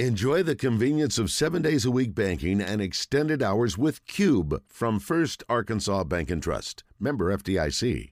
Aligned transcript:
Enjoy 0.00 0.42
the 0.42 0.56
convenience 0.56 1.18
of 1.18 1.30
seven 1.30 1.62
days 1.62 1.84
a 1.84 1.90
week 1.92 2.16
banking 2.16 2.60
and 2.60 2.82
extended 2.82 3.40
hours 3.40 3.78
with 3.78 4.04
Cube 4.08 4.60
from 4.66 4.98
First 4.98 5.44
Arkansas 5.48 6.02
Bank 6.02 6.32
and 6.32 6.42
Trust. 6.42 6.82
Member 6.98 7.32
FDIC. 7.36 8.10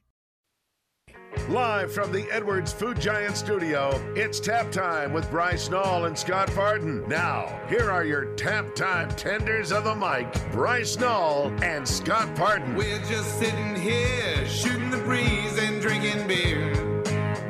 Live 1.48 1.92
from 1.92 2.12
the 2.12 2.30
Edwards 2.30 2.72
Food 2.72 3.00
Giant 3.00 3.36
studio, 3.36 3.90
it's 4.14 4.38
tap 4.38 4.70
time 4.70 5.12
with 5.12 5.28
Bryce 5.28 5.68
Nall 5.70 6.06
and 6.06 6.16
Scott 6.16 6.54
Parton. 6.54 7.02
Now, 7.08 7.60
here 7.68 7.90
are 7.90 8.04
your 8.04 8.26
tap 8.36 8.76
time 8.76 9.08
tenders 9.16 9.72
of 9.72 9.82
the 9.82 9.96
mic, 9.96 10.32
Bryce 10.52 10.96
Nall 10.96 11.60
and 11.64 11.88
Scott 11.88 12.32
Parton. 12.36 12.76
We're 12.76 13.02
just 13.06 13.40
sitting 13.40 13.74
here 13.74 14.46
shooting 14.46 14.90
the 14.90 14.98
breeze 14.98 15.58
and 15.58 15.82
drinking 15.82 16.28
beer. 16.28 16.92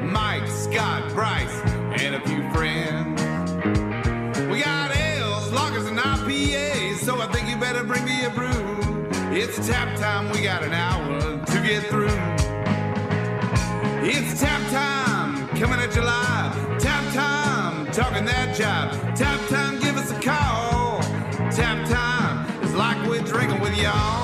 Mike, 0.03 0.46
Scott, 0.49 1.12
Bryce, 1.12 1.61
and 2.01 2.14
a 2.14 2.21
few 2.27 2.42
a 8.25 8.31
brew. 8.31 9.08
It's 9.32 9.67
tap 9.67 9.99
time, 9.99 10.30
we 10.30 10.43
got 10.43 10.63
an 10.63 10.72
hour 10.72 11.21
to 11.44 11.63
get 11.63 11.85
through. 11.86 12.07
It's 14.04 14.40
tap 14.40 14.61
time, 14.71 15.49
coming 15.57 15.80
at 15.80 15.90
July. 15.93 16.77
Tap 16.79 17.13
time, 17.13 17.90
talking 17.93 18.25
that 18.25 18.54
job. 18.54 18.93
Tap 19.16 19.40
time, 19.49 19.80
give 19.80 19.96
us 19.96 20.11
a 20.13 20.21
call. 20.21 21.00
Tap 21.50 21.89
time 21.89 22.46
it's 22.63 22.75
like 22.75 23.07
we're 23.08 23.22
drinking 23.22 23.61
with 23.61 23.77
y'all. 23.77 24.21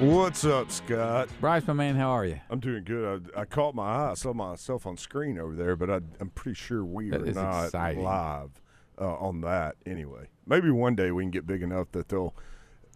What's 0.00 0.46
up, 0.46 0.70
Scott? 0.70 1.28
Bryce, 1.42 1.66
my 1.66 1.74
man, 1.74 1.94
how 1.94 2.08
are 2.10 2.24
you? 2.24 2.40
I'm 2.48 2.58
doing 2.58 2.84
good. 2.84 3.30
I, 3.36 3.42
I 3.42 3.44
caught 3.44 3.74
my 3.74 3.82
eye. 3.86 4.10
I 4.12 4.14
saw 4.14 4.32
myself 4.32 4.86
on 4.86 4.96
screen 4.96 5.38
over 5.38 5.54
there, 5.54 5.76
but 5.76 5.90
I, 5.90 5.96
I'm 6.20 6.30
pretty 6.34 6.54
sure 6.54 6.82
we 6.84 7.10
That 7.10 7.20
are 7.20 7.32
not 7.32 7.64
exciting. 7.66 8.02
live 8.02 8.50
uh, 8.98 9.14
on 9.16 9.42
that 9.42 9.76
anyway. 9.84 10.28
Maybe 10.46 10.70
one 10.70 10.94
day 10.94 11.10
we 11.10 11.22
can 11.22 11.30
get 11.30 11.46
big 11.46 11.62
enough 11.62 11.92
that 11.92 12.08
they'll 12.08 12.34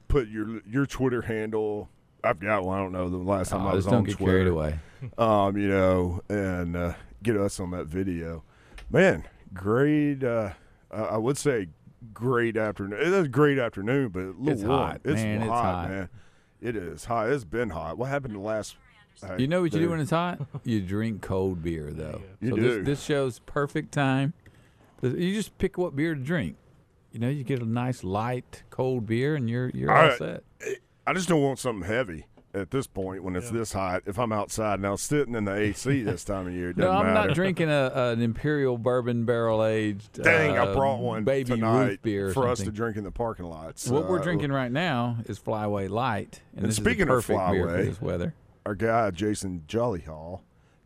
put 0.09 0.29
your 0.29 0.63
your 0.67 0.87
Twitter 0.87 1.21
handle. 1.23 1.91
I've 2.23 2.41
got 2.41 2.65
one. 2.65 2.79
I 2.79 2.83
don't 2.83 2.93
know 2.93 3.11
the 3.11 3.19
last 3.19 3.51
time 3.51 3.67
Oh, 3.67 3.69
I 3.69 3.75
was 3.75 3.85
just 3.85 3.91
don't 3.91 3.99
on 3.99 4.05
get 4.05 4.17
Twitter. 4.17 4.33
carried 4.33 4.49
away. 4.49 4.79
Um, 5.19 5.59
you 5.59 5.69
know, 5.69 6.23
and 6.31 6.75
uh, 6.75 6.95
get 7.23 7.37
us 7.37 7.61
on 7.61 7.73
that 7.73 7.85
video. 7.85 8.43
Man, 8.91 9.25
great. 9.53 10.25
Uh, 10.25 10.53
I 10.91 11.19
would 11.19 11.37
say 11.37 11.69
great 12.15 12.57
afternoon. 12.57 12.99
It 12.99 13.09
is 13.09 13.27
a 13.27 13.29
great 13.29 13.59
afternoon, 13.59 14.09
but 14.09 14.21
a 14.21 14.27
little 14.29 14.49
It's 14.49 14.63
warm. 14.63 14.81
hot, 14.81 15.01
It's 15.05 15.23
man, 15.23 15.43
it's 15.43 15.51
hot, 15.51 15.63
hot. 15.75 15.89
man. 15.91 16.09
It 16.65 16.77
is 16.77 17.05
hot. 17.05 17.29
It's 17.29 17.45
been 17.45 17.69
hot. 17.71 17.99
What 17.99 18.09
happened 18.09 18.35
the 18.35 18.39
last? 18.41 18.77
uh, 19.23 19.37
You 19.37 19.47
know 19.47 19.61
what 19.61 19.73
you 19.75 19.81
do 19.81 19.91
when 19.91 20.01
it's 20.01 20.11
hot? 20.11 20.41
You 20.65 20.81
drink 20.81 21.21
cold 21.21 21.63
beer, 21.63 21.91
though. 21.93 22.23
You 22.41 22.51
so 22.51 22.57
do. 22.57 22.63
This, 22.63 22.87
this 22.87 23.05
shows 23.05 23.39
perfect 23.41 23.93
time. 23.93 24.33
You 25.03 25.35
just 25.35 25.57
pick 25.59 25.77
what 25.77 25.95
beer 25.95 26.15
to 26.15 26.21
drink. 26.21 26.57
You 27.13 27.21
know, 27.21 27.29
you 27.29 27.45
get 27.45 27.61
a 27.61 27.67
nice 27.67 28.03
light 28.03 28.63
cold 28.71 29.07
beer, 29.07 29.37
and 29.37 29.49
you're 29.49 29.69
you're 29.75 29.93
all 29.93 30.11
I- 30.13 30.17
set. 30.17 30.43
I 31.07 31.13
just 31.13 31.29
don't 31.29 31.43
want 31.43 31.59
something 31.59 31.87
heavy 31.87 32.25
at 32.55 32.71
this 32.71 32.87
point 32.87 33.23
when 33.25 33.37
it's 33.37 33.51
this 33.51 33.73
hot. 33.73 34.03
If 34.07 34.19
I'm 34.19 34.33
outside 34.33 34.81
now, 34.81 34.97
sitting 34.97 35.35
in 35.35 35.45
the 35.45 35.55
AC 35.55 36.03
this 36.05 36.25
time 36.25 36.47
of 36.47 36.53
year, 36.55 36.71
it 36.71 36.77
No, 36.77 36.91
I'm 36.91 37.13
matter. 37.13 37.29
not 37.29 37.35
drinking 37.35 37.69
a, 37.71 37.91
an 37.95 38.23
imperial 38.23 38.79
bourbon 38.79 39.25
barrel 39.25 39.65
aged. 39.65 40.23
Dang, 40.23 40.57
uh, 40.57 40.67
I 40.67 40.75
brought 40.75 41.01
one 41.01 41.25
baby 41.25 41.51
tonight 41.55 42.01
beer 42.03 42.29
or 42.29 42.33
for 42.33 42.49
us 42.49 42.61
to 42.61 42.71
drink 42.71 42.97
in 42.97 43.05
the 43.05 43.11
parking 43.11 43.47
lots. 43.47 43.89
What 43.89 44.09
we're 44.09 44.21
Uh, 44.21 44.23
drinking 44.23 44.53
right 44.53 44.71
now 44.73 45.17
is 45.27 45.39
Flyway 45.39 45.89
Light, 45.91 46.41
and, 46.53 46.61
And 46.63 46.69
this 46.71 46.77
speaking 46.77 47.09
is 47.09 47.09
of 47.09 47.09
a 47.09 47.15
perfect 47.15 47.39
beer 47.53 47.67
for 47.67 47.69
Flyway, 47.75 47.85
this 47.87 48.01
weather. 48.01 48.35
Our 48.67 48.75
guy 48.75 49.11
Jason 49.11 49.65
Jollyhall. 49.69 50.41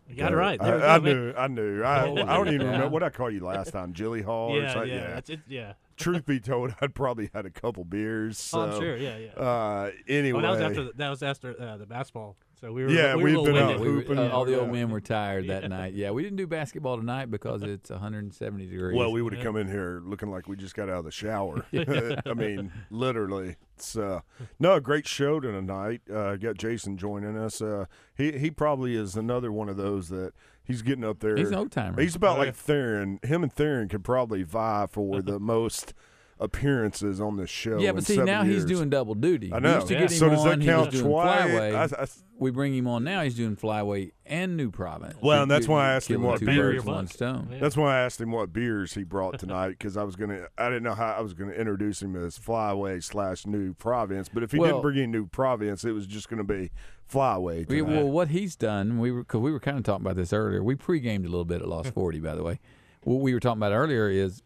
You 0.09 0.17
got 0.17 0.33
it 0.33 0.37
right. 0.37 0.59
I, 0.61 0.95
I 0.95 0.99
knew. 0.99 1.35
I 1.37 1.49
knew. 1.49 1.83
I, 1.83 2.05
I 2.05 2.07
don't 2.37 2.49
even 2.49 2.63
yeah. 2.63 2.73
remember 2.73 2.89
what 2.89 3.03
I 3.03 3.11
called 3.11 3.35
you 3.35 3.45
last 3.45 3.73
time. 3.73 3.93
Jilly 3.93 4.23
Hall. 4.23 4.57
or 4.57 4.63
Yeah, 4.63 4.73
something? 4.73 4.91
yeah, 4.91 5.07
that's 5.09 5.29
it. 5.29 5.41
Yeah. 5.47 5.75
Truth 5.99 6.27
be 6.27 6.41
told, 6.41 6.75
I'd 6.81 6.95
probably 6.95 7.31
had 7.35 7.45
a 7.47 7.51
couple 7.51 7.85
beers. 7.85 8.39
So, 8.39 8.61
oh, 8.61 8.71
I'm 8.71 8.81
sure. 8.81 8.97
Yeah, 8.97 9.19
yeah. 9.19 9.31
Uh, 9.33 9.91
anyway, 10.07 10.39
oh, 10.39 10.43
that 10.43 10.51
was 10.51 10.61
after 10.61 10.85
the, 10.85 10.93
that 10.97 11.09
was 11.11 11.23
after 11.23 11.61
uh, 11.61 11.77
the 11.77 11.87
basketball. 11.87 12.37
So 12.61 12.73
we 12.73 12.83
were 12.83 12.91
Yeah, 12.91 13.15
we 13.15 13.23
were 13.37 13.43
we've 13.43 13.53
been 13.53 13.57
out. 13.57 13.79
We 13.79 13.89
were- 13.93 14.17
uh, 14.17 14.31
all 14.31 14.45
the 14.45 14.59
old 14.59 14.71
men 14.73 14.91
were 14.91 15.01
tired 15.01 15.47
that 15.49 15.69
night. 15.69 15.95
Yeah, 15.95 16.11
we 16.11 16.23
didn't 16.25 16.39
do 16.39 16.47
basketball 16.47 16.97
tonight 16.97 17.31
because 17.31 17.63
it's 17.63 17.91
170 17.91 18.67
degrees. 18.67 18.97
Well, 18.97 19.13
we 19.13 19.23
would 19.23 19.33
have 19.35 19.45
come 19.45 19.57
in 19.57 19.69
here 19.69 20.03
looking 20.05 20.31
like 20.31 20.49
we 20.49 20.57
just 20.57 20.75
got 20.75 20.89
out 20.89 20.99
of 20.99 21.05
the 21.05 21.13
shower. 21.13 21.65
I 22.27 22.35
mean, 22.35 22.73
literally. 22.91 23.57
It's 23.77 23.97
uh, 23.97 24.23
no 24.59 24.81
great 24.81 25.07
show 25.07 25.39
tonight. 25.39 26.01
Uh, 26.13 26.35
got 26.35 26.57
Jason 26.57 26.97
joining 26.97 27.39
us. 27.39 27.63
Uh, 27.63 27.85
he 28.17 28.37
he 28.37 28.51
probably 28.51 28.97
is 28.97 29.15
another 29.15 29.53
one 29.53 29.69
of 29.69 29.77
those 29.77 30.09
that 30.09 30.33
he's 30.69 30.83
getting 30.83 31.03
up 31.05 31.19
there. 31.19 31.37
He's 31.37 31.49
an 31.49 31.57
old 31.57 31.73
timer. 31.73 32.01
He's 32.01 32.15
about 32.15 32.37
Oh, 32.37 32.43
like 32.43 32.55
Theron. 32.55 33.19
Him 33.25 33.43
and 33.43 33.53
Theron 33.53 33.89
could 33.89 34.05
probably 34.05 34.45
vie 34.45 34.87
for 34.89 35.17
uh-huh. 35.17 35.23
the 35.25 35.41
most 35.41 35.93
appearances 36.41 37.21
on 37.21 37.37
this 37.37 37.51
show. 37.51 37.79
yeah, 37.79 37.89
in 37.91 37.97
but 37.97 38.05
see, 38.05 38.15
seven 38.15 38.27
now 38.27 38.45
he's 38.45 38.65
doing 38.65 38.89
double 38.89 39.15
duty. 39.17 39.53
I 39.53 39.59
know. 39.59 39.75
used 39.77 39.89
to 39.89 39.95
Yeah. 39.95 40.01
get 40.03 40.13
him 40.13 40.19
So 40.19 40.29
does 40.31 40.45
that 40.45 40.53
on, 40.53 40.61
he 40.61 40.67
count 40.69 40.87
was 40.93 41.01
doing 41.01 41.11
twice? 41.13 41.93
I- 41.93 42.03
I- 42.03 42.07
we 42.39 42.53
bring 42.53 42.73
him 42.75 42.87
on 42.87 43.03
now. 43.03 43.23
He's 43.25 43.35
doing 43.35 43.57
Flyway 43.57 44.13
and 44.25 44.57
New 44.57 44.71
Province. 44.71 45.17
Well, 45.21 45.43
and 45.43 45.51
that's 45.51 45.67
you- 45.67 45.73
why 45.73 45.89
I 45.89 45.95
asked 45.95 46.09
him 46.09 46.23
what 46.23 46.39
two 46.39 46.47
beer 46.47 46.63
birds 46.63 46.75
your 46.75 46.83
with 46.85 46.95
one 46.95 47.07
stone. 47.09 47.49
Yeah. 47.51 47.59
That's 47.59 47.77
why 47.77 47.97
I 47.97 48.05
asked 48.05 48.21
him 48.21 48.31
what 48.31 48.53
beers 48.53 48.95
he 48.95 49.03
brought 49.03 49.41
tonight 49.41 49.71
because 49.71 49.97
I 49.97 50.05
was 50.05 50.15
gonna 50.15 50.47
I 50.57 50.69
didn't 50.69 50.85
know 50.85 50.95
how 50.95 51.13
I 51.19 51.21
was 51.21 51.35
gonna 51.35 51.51
introduce 51.53 52.01
him 52.01 52.15
as 52.15 52.39
Flyway 52.39 53.03
slash 53.03 53.45
New 53.45 53.75
Province, 53.75 54.29
but 54.29 54.45
if 54.45 54.53
he 54.53 54.61
Well- 54.61 54.71
didn't 54.71 54.83
bring 54.83 54.99
in 54.99 55.11
New 55.11 55.27
Province, 55.27 55.85
it 55.85 55.91
was 55.93 56.07
just 56.07 56.29
gonna 56.29 56.45
be 56.45 56.71
Flyway. 57.11 57.69
We, 57.69 57.83
well, 57.83 58.09
what 58.09 58.29
he's 58.29 58.57
done, 58.57 58.99
we 58.99 59.11
were 59.11 59.23
because 59.23 59.41
we 59.41 59.51
were 59.53 59.61
kind 59.61 59.79
of 59.79 59.85
talking 59.85 60.05
about 60.05 60.17
this 60.17 60.33
earlier. 60.33 60.63
We 60.63 60.75
pre-gamed 60.75 61.25
a 61.25 61.29
little 61.29 61.45
bit 61.45 61.63
at 61.63 61.69
Lost 61.69 61.91
Forty, 61.95 62.21
by 62.21 62.35
the 62.35 62.43
way. 62.43 62.61
What 63.05 63.21
we 63.21 63.33
were 63.33 63.41
talking 63.41 63.59
about 63.59 63.73
earlier 63.73 64.09
is 64.11 64.43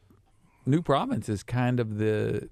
New 0.67 0.83
Province 0.83 1.29
is 1.29 1.43
kind 1.43 1.81
of 1.81 1.99
the 1.99 2.49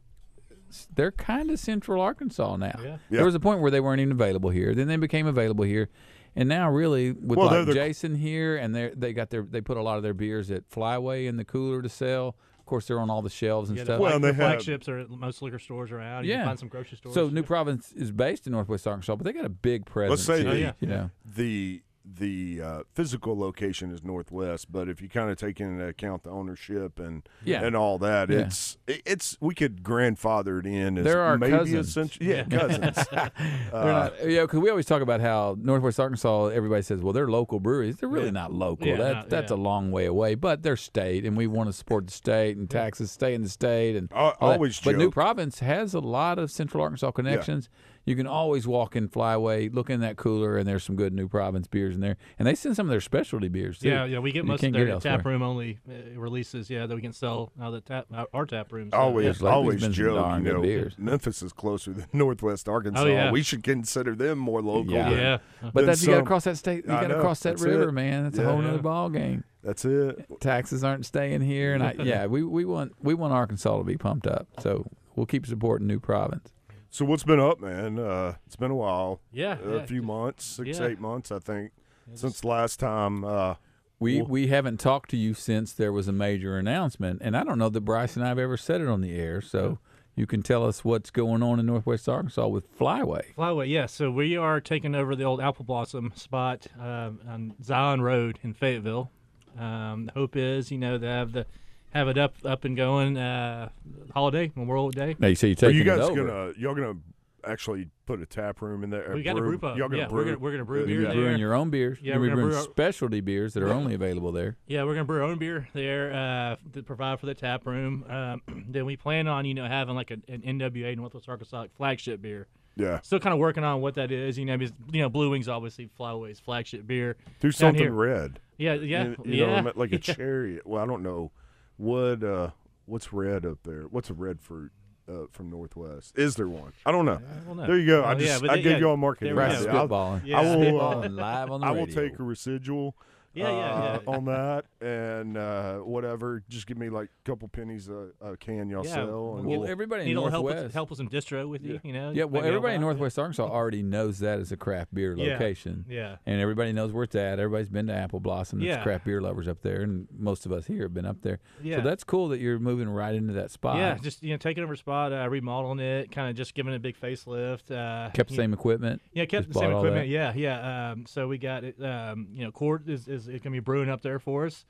they're 0.94 1.12
kind 1.12 1.50
of 1.50 1.58
Central 1.58 2.00
Arkansas 2.00 2.56
now. 2.56 2.78
Yeah. 2.78 2.84
Yeah. 2.84 2.96
There 3.10 3.24
was 3.24 3.34
a 3.34 3.40
point 3.40 3.60
where 3.60 3.70
they 3.70 3.80
weren't 3.80 4.00
even 4.00 4.12
available 4.12 4.50
here. 4.50 4.74
Then 4.74 4.88
they 4.88 4.96
became 4.96 5.26
available 5.26 5.64
here, 5.64 5.88
and 6.36 6.48
now 6.48 6.70
really 6.70 7.12
with 7.12 7.38
Well, 7.38 7.48
they're 7.48 7.58
like 7.60 7.68
the- 7.68 7.74
Jason 7.74 8.14
here, 8.16 8.56
and 8.56 8.74
they 8.74 8.90
they 8.90 9.12
got 9.12 9.30
their 9.30 9.42
they 9.42 9.60
put 9.60 9.76
a 9.76 9.82
lot 9.82 9.96
of 9.96 10.02
their 10.02 10.14
beers 10.14 10.50
at 10.50 10.68
Flyway 10.70 11.26
in 11.26 11.36
the 11.36 11.44
cooler 11.44 11.82
to 11.82 11.88
sell. 11.88 12.36
Of 12.70 12.72
course, 12.72 12.86
they're 12.86 13.00
on 13.00 13.10
all 13.10 13.20
the 13.20 13.28
shelves 13.28 13.68
and 13.68 13.76
Yeah, 13.76 13.82
the, 13.82 13.86
stuff. 13.94 14.00
Well, 14.00 14.10
flag, 14.10 14.14
and 14.14 14.24
they 14.24 14.28
the 14.30 14.44
have- 14.44 14.52
flagships 14.52 14.88
are 14.88 15.04
most 15.08 15.42
liquor 15.42 15.58
stores 15.58 15.90
are 15.90 16.00
out. 16.00 16.24
You 16.24 16.30
Yeah. 16.30 16.36
can 16.36 16.46
find 16.46 16.58
some 16.60 16.68
grocery 16.68 16.98
stores. 16.98 17.16
so 17.16 17.28
New 17.28 17.42
Province 17.42 17.90
is 17.96 18.12
based 18.12 18.46
in 18.46 18.52
Northwest 18.52 18.86
Arkansas, 18.86 19.16
but 19.16 19.24
they 19.24 19.32
got 19.32 19.44
a 19.44 19.48
big 19.48 19.86
presence. 19.86 20.22
say 20.22 20.42
here, 20.44 20.52
the- 20.52 20.58
yeah. 20.60 20.72
you 20.78 20.86
know. 20.86 21.10
the 21.34 21.82
the 22.18 22.60
uh, 22.62 22.82
physical 22.94 23.38
location 23.38 23.90
is 23.92 24.02
Northwest, 24.02 24.70
but 24.72 24.88
if 24.88 25.00
you 25.00 25.08
kind 25.08 25.30
of 25.30 25.36
take 25.38 25.60
into 25.60 25.86
account 25.86 26.24
the 26.24 26.30
ownership 26.30 26.98
and 26.98 27.28
Yeah. 27.44 27.62
and 27.62 27.76
all 27.76 27.98
that, 27.98 28.30
Yeah. 28.30 28.40
it's 28.40 28.78
it's 28.86 29.36
we 29.40 29.54
could 29.54 29.82
grandfather 29.82 30.58
it 30.58 30.66
in 30.66 30.98
as 30.98 31.04
They're 31.10 31.38
maybe 31.38 31.52
cousins. 31.52 31.88
essentially 31.88 32.30
yeah, 32.30 32.44
cousins. 32.44 32.98
Uh, 33.12 33.28
not, 33.72 34.28
yeah, 34.28 34.42
because 34.42 34.60
we 34.60 34.70
always 34.70 34.86
talk 34.86 35.02
about 35.02 35.20
how 35.20 35.56
Northwest 35.60 36.00
Arkansas. 36.00 36.46
Everybody 36.48 36.82
says, 36.82 37.00
"Well, 37.00 37.12
they're 37.12 37.28
local 37.30 37.60
breweries. 37.60 37.96
They're 37.96 38.08
really 38.08 38.26
Yeah. 38.26 38.30
not 38.32 38.52
local. 38.52 38.86
Yeah, 38.86 38.96
that, 38.96 39.14
no, 39.14 39.22
that's 39.28 39.50
yeah. 39.50 39.56
a 39.56 39.58
long 39.58 39.90
way 39.90 40.06
away, 40.06 40.34
but 40.34 40.62
they're 40.62 40.76
state, 40.76 41.24
and 41.24 41.36
we 41.36 41.46
want 41.46 41.68
to 41.68 41.72
support 41.72 42.06
the 42.06 42.12
state, 42.12 42.56
and 42.56 42.68
taxes 42.68 43.10
stay 43.10 43.34
in 43.34 43.42
the 43.42 43.48
state, 43.48 43.96
and 43.96 44.08
I 44.12 44.16
all 44.16 44.30
that. 44.30 44.40
always 44.40 44.80
But 44.80 44.96
New 44.96 45.04
joke. 45.06 45.14
Province 45.14 45.60
has 45.60 45.94
a 45.94 46.00
lot 46.00 46.38
of 46.38 46.50
Central 46.50 46.82
Arkansas 46.82 47.10
connections. 47.12 47.68
You 48.06 48.16
can 48.16 48.26
always 48.26 48.66
walk 48.66 48.96
in 48.96 49.08
Flyway, 49.08 49.72
look 49.72 49.90
in 49.90 50.00
that 50.00 50.16
cooler, 50.16 50.56
and 50.56 50.66
there's 50.66 50.82
some 50.82 50.96
good 50.96 51.12
New 51.12 51.28
Province 51.28 51.66
beers 51.68 51.94
in 51.94 52.00
there, 52.00 52.16
and 52.38 52.48
they 52.48 52.54
send 52.54 52.74
some 52.74 52.86
of 52.86 52.90
their 52.90 53.00
specialty 53.00 53.48
beers 53.48 53.78
too. 53.78 53.88
Yeah, 53.90 54.04
yeah, 54.06 54.18
we 54.20 54.32
get 54.32 54.44
You 54.44 54.48
most 54.48 54.60
can't 54.62 54.74
of 54.74 54.86
get 54.86 55.00
their 55.02 55.16
tap 55.18 55.24
room 55.26 55.42
only 55.42 55.78
uh, 55.88 56.18
releases. 56.18 56.70
Yeah, 56.70 56.86
that 56.86 56.94
we 56.94 57.02
can 57.02 57.12
sell 57.12 57.52
out 57.60 57.68
of 57.68 57.72
the 57.74 57.80
tap 57.82 58.06
our, 58.12 58.26
our 58.32 58.46
tap 58.46 58.72
rooms. 58.72 58.94
Always, 58.94 59.26
Yes, 59.26 59.40
lately 59.42 59.54
always 59.54 59.74
been 59.80 59.92
some 59.92 60.04
joke. 60.04 60.42
You 60.44 60.52
know, 60.54 60.62
beers. 60.62 60.94
Memphis 60.98 61.42
is 61.42 61.52
closer 61.52 61.92
than 61.92 62.06
Northwest 62.12 62.68
Arkansas. 62.68 63.02
Oh, 63.02 63.06
yeah. 63.06 63.30
We 63.30 63.42
should 63.42 63.62
consider 63.62 64.14
them 64.14 64.38
more 64.38 64.62
local. 64.62 64.92
Yeah. 64.92 64.98
yeah. 64.98 65.10
than- 65.10 65.18
yeah. 65.20 65.38
But 65.62 65.74
Then 65.74 65.86
that's 65.86 66.02
you 66.02 66.08
got 66.08 66.20
to 66.20 66.24
cross 66.26 66.44
that 66.44 66.56
state. 66.56 66.86
You 66.86 66.92
I 66.94 67.02
got 67.02 67.08
to 67.08 67.20
cross 67.20 67.40
that 67.40 67.50
that's 67.50 67.62
river, 67.62 67.90
it. 67.90 67.92
man. 67.92 68.24
That's 68.24 68.38
Yeah. 68.38 68.44
a 68.44 68.48
whole 68.50 68.62
Yeah. 68.62 68.68
other 68.70 68.78
ball 68.82 69.10
game. 69.10 69.44
That's 69.62 69.84
it. 69.84 70.26
taxes 70.40 70.82
aren't 70.82 71.04
staying 71.04 71.42
here, 71.42 71.74
and 71.74 71.82
I, 71.82 71.92
yeah, 72.02 72.24
we, 72.26 72.42
we 72.42 72.64
want 72.64 72.92
we 73.02 73.12
want 73.12 73.34
Arkansas 73.34 73.76
to 73.76 73.84
be 73.84 73.98
pumped 73.98 74.26
up, 74.26 74.48
so 74.60 74.86
we'll 75.16 75.26
keep 75.26 75.44
supporting 75.46 75.86
New 75.86 76.00
Province. 76.00 76.50
So 76.90 77.04
what's 77.04 77.22
been 77.24 77.40
up, 77.40 77.60
man? 77.60 77.98
Uh, 77.98 78.34
it's 78.46 78.56
been 78.56 78.70
a 78.70 78.76
while. 78.76 79.20
Yeah, 79.32 79.56
a 79.64 79.76
yeah. 79.76 79.86
few 79.86 80.02
months, 80.02 80.44
six, 80.44 80.78
Yeah. 80.78 80.86
eight 80.86 81.00
months, 81.00 81.30
I 81.30 81.38
think, 81.38 81.72
since 82.14 82.44
last 82.44 82.80
time 82.80 83.24
uh, 83.24 83.54
We 84.00 84.22
we 84.22 84.48
haven't 84.48 84.80
talked 84.80 85.10
to 85.10 85.16
you 85.16 85.34
since 85.34 85.72
there 85.72 85.92
was 85.92 86.08
a 86.08 86.12
major 86.12 86.56
announcement, 86.58 87.20
and 87.22 87.36
I 87.36 87.44
don't 87.44 87.58
know 87.58 87.68
that 87.68 87.82
Bryce 87.82 88.16
and 88.16 88.24
I 88.24 88.28
have 88.28 88.38
ever 88.38 88.56
said 88.56 88.80
it 88.80 88.88
on 88.88 89.02
the 89.02 89.14
air. 89.14 89.40
So 89.40 89.78
you 90.16 90.26
can 90.26 90.42
tell 90.42 90.66
us 90.66 90.84
what's 90.84 91.10
going 91.10 91.42
on 91.42 91.60
in 91.60 91.66
Northwest 91.66 92.08
Arkansas 92.08 92.48
with 92.48 92.76
Flyway. 92.76 93.34
Flyway, 93.36 93.68
yeah. 93.68 93.86
So 93.86 94.10
we 94.10 94.36
are 94.36 94.60
taking 94.60 94.94
over 94.94 95.14
the 95.14 95.24
old 95.24 95.40
Apple 95.40 95.64
Blossom 95.64 96.12
spot 96.16 96.66
um, 96.80 97.20
on 97.28 97.54
Zion 97.62 98.00
Road 98.02 98.38
in 98.42 98.52
Fayetteville. 98.54 99.10
Um, 99.58 100.06
the 100.06 100.12
hope 100.12 100.34
is, 100.36 100.70
you 100.72 100.78
know, 100.78 100.98
to 100.98 101.06
have 101.06 101.32
the 101.32 101.46
have 101.90 102.08
it 102.08 102.18
up 102.18 102.34
up 102.44 102.64
and 102.64 102.76
going 102.76 103.16
uh, 103.16 103.68
holiday 104.14 104.50
Memorial 104.54 104.90
Day. 104.90 105.16
Now 105.18 105.28
you 105.28 105.34
say 105.34 105.54
you're 105.58 105.70
Are 105.70 105.72
you 105.72 105.84
guys 105.84 106.08
gonna 106.08 106.52
y'all 106.58 106.74
gonna 106.74 106.94
actually 107.42 107.88
put 108.04 108.20
a 108.20 108.26
tap 108.26 108.60
room 108.60 108.84
in 108.84 108.90
there? 108.90 109.12
We 109.14 109.22
got 109.22 109.36
a 109.38 109.40
brew 109.40 109.58
pub. 109.58 109.76
Y'all 109.78 109.88
gonna 109.88 110.02
Yeah, 110.02 110.08
brew? 110.08 110.18
we're 110.18 110.24
gonna- 110.24 110.38
we're 110.38 110.52
gonna 110.52 110.64
brew 110.64 110.82
uh, 110.82 110.86
beer 110.86 111.00
You're 111.02 111.12
brewing 111.14 111.38
your 111.38 111.54
own 111.54 111.70
beers. 111.70 111.98
Yeah, 112.02 112.12
You're 112.12 112.20
we're 112.20 112.26
gonna 112.26 112.36
brewing 112.36 112.50
brew 112.50 112.58
our- 112.58 112.64
specialty 112.64 113.20
beers 113.20 113.54
that 113.54 113.62
are 113.62 113.72
only 113.72 113.94
available 113.94 114.30
there. 114.32 114.56
Yeah, 114.66 114.84
we're 114.84 114.92
gonna 114.94 115.04
brew 115.06 115.18
our 115.22 115.24
own 115.28 115.38
beer 115.38 115.68
there 115.72 116.12
uh, 116.12 116.56
to 116.74 116.82
provide 116.82 117.18
for 117.18 117.26
the 117.26 117.34
tap 117.34 117.66
room. 117.66 118.04
Um, 118.08 118.42
then 118.68 118.84
we 118.84 118.96
plan 118.96 119.26
on, 119.26 119.44
you 119.46 119.54
know, 119.54 119.66
having 119.66 119.94
like 119.94 120.10
a, 120.10 120.18
an 120.30 120.42
NWA 120.42 120.96
Northwest 120.96 121.28
Arkansas 121.28 121.66
flagship 121.76 122.20
beer. 122.20 122.46
Yeah. 122.76 123.00
Still 123.00 123.20
kind 123.20 123.32
of 123.34 123.40
working 123.40 123.64
on 123.64 123.80
what 123.80 123.94
that 123.94 124.12
is, 124.12 124.38
you 124.38 124.44
know, 124.44 124.56
because 124.56 124.74
you 124.92 125.02
know, 125.02 125.08
Blue 125.08 125.30
Wings 125.30 125.48
obviously 125.48 125.90
Flyway's 125.98 126.40
flagship 126.40 126.86
beer. 126.86 127.16
Do 127.40 127.48
Down 127.48 127.52
something 127.52 127.82
here. 127.84 127.92
red. 127.92 128.38
Yeah, 128.58 128.74
yeah, 128.74 129.04
You, 129.04 129.16
you 129.24 129.40
know 129.40 129.46
what 129.46 129.52
I 129.52 129.56
yeah. 129.56 129.62
mean? 129.62 129.72
like 129.76 129.90
a 129.90 129.92
yeah. 130.06 130.14
cherry. 130.14 130.60
Well, 130.64 130.82
I 130.82 130.86
don't 130.86 131.02
know 131.02 131.30
what 131.80 132.22
uh 132.22 132.50
what's 132.86 133.12
red 133.12 133.46
up 133.46 133.58
there. 133.64 133.82
What's 133.84 134.10
a 134.10 134.14
red 134.14 134.40
fruit 134.40 134.70
uh, 135.08 135.26
from 135.30 135.48
Northwest? 135.50 136.18
Is 136.18 136.34
there 136.36 136.48
one? 136.48 136.72
I 136.84 136.92
don't 136.92 137.06
know. 137.06 137.20
don't 137.46 137.56
know. 137.56 137.66
There 137.66 137.78
you 137.78 137.86
go. 137.86 138.02
I 138.02 138.12
Well, 138.14 138.20
yeah, 138.22 138.26
just 138.38 138.44
I 138.44 138.56
they- 138.56 138.62
gave 138.62 138.72
yeah, 138.72 138.78
you 138.78 138.88
all 138.90 138.96
marketing. 138.96 139.34
there 139.34 139.44
we 139.46 139.50
Bryce 139.52 139.64
go. 139.64 139.70
is 139.84 139.90
I'll- 139.92 140.20
Yeah. 140.24 140.40
I 140.40 140.56
will, 140.56 140.80
uh, 140.80 141.08
live 141.08 141.50
on 141.50 141.60
the 141.60 141.66
I 141.66 141.70
will 141.70 141.86
radio. 141.86 142.08
take 142.10 142.18
a 142.18 142.22
residual. 142.22 142.96
Yeah, 143.32 143.48
yeah, 143.50 143.56
uh, 143.58 143.98
yeah. 144.04 144.12
On 144.16 144.24
that 144.24 144.64
and 144.80 145.36
uh, 145.36 145.76
whatever, 145.78 146.42
just 146.48 146.66
give 146.66 146.76
me 146.78 146.88
like 146.90 147.08
a 147.24 147.28
couple 147.28 147.46
pennies 147.48 147.88
a, 147.88 148.08
a 148.20 148.36
can 148.36 148.68
y'all 148.68 148.84
Yeah, 148.84 148.94
sell. 148.94 149.06
we'll 149.06 149.36
And 149.36 149.46
Well, 149.46 149.60
we'll- 149.60 149.68
everybody 149.70 150.02
in 150.02 150.08
Need 150.08 150.14
a 150.16 150.20
little 150.20 150.30
help 150.30 150.44
with, 150.46 150.54
Northwest. 150.54 150.74
help 150.74 150.90
with 150.90 150.96
some 150.96 151.08
distro 151.08 151.48
with 151.48 151.64
you, 151.64 151.78
you 151.84 151.92
know? 151.92 152.10
Yeah, 152.10 152.24
well, 152.24 152.44
everybody 152.44 152.74
in 152.74 152.80
help 152.80 152.90
out. 152.90 152.94
Northwest 152.98 153.18
Arkansas 153.18 153.44
already 153.46 153.82
knows 153.84 154.18
that 154.18 154.40
as 154.40 154.50
a 154.50 154.56
craft 154.56 154.92
beer 154.94 155.16
location. 155.16 155.84
Yeah. 155.88 156.16
And 156.26 156.40
everybody 156.40 156.72
knows 156.72 156.92
where 156.92 157.04
it's 157.04 157.14
at. 157.14 157.38
Everybody's 157.38 157.68
been 157.68 157.86
to 157.86 157.94
Apple 157.94 158.18
Blossom. 158.20 158.58
There's 158.58 158.76
Yeah. 158.76 158.82
craft 158.82 159.04
beer 159.04 159.20
lovers 159.20 159.46
up 159.46 159.62
there, 159.62 159.82
and 159.82 160.08
most 160.18 160.44
of 160.44 160.50
us 160.52 160.66
here 160.66 160.82
have 160.82 160.94
been 160.94 161.06
up 161.06 161.22
there. 161.22 161.38
Yeah. 161.62 161.76
So 161.76 161.82
that's 161.82 162.02
cool 162.02 162.28
that 162.30 162.40
you're 162.40 162.58
moving 162.58 162.88
right 162.88 163.14
into 163.14 163.32
that 163.34 163.50
spot. 163.52 163.76
Yeah, 163.76 163.96
just 164.02 164.22
you 164.24 164.30
know, 164.30 164.38
taking 164.38 164.64
over 164.64 164.72
a 164.72 164.76
spot, 164.76 165.12
uh, 165.12 165.28
remodeling 165.30 165.78
it, 165.78 166.10
kind 166.10 166.28
of 166.30 166.36
just 166.36 166.54
giving 166.54 166.72
it 166.72 166.76
a 166.76 166.80
big 166.80 166.98
facelift. 166.98 167.70
Uh, 167.70 168.10
Kept 168.10 168.30
the 168.30 168.34
you- 168.34 168.40
same 168.40 168.52
equipment. 168.52 169.00
Yeah, 169.12 169.24
kept 169.26 169.46
Just 169.46 169.54
the 169.54 169.60
same 169.60 169.70
equipment. 169.70 170.08
Yeah, 170.08 170.32
yeah. 170.34 170.90
Um, 170.92 171.06
so 171.06 171.28
we 171.28 171.38
got 171.38 171.62
it. 171.64 171.80
Um, 171.80 172.28
you 172.32 172.44
know, 172.44 172.50
Court 172.50 172.88
is 172.88 173.06
is 173.06 173.19
going 173.26 173.40
to 173.40 173.50
be 173.50 173.60
brewing 173.60 173.88
up 173.90 174.02
there 174.02 174.18
for 174.18 174.46
us. 174.46 174.64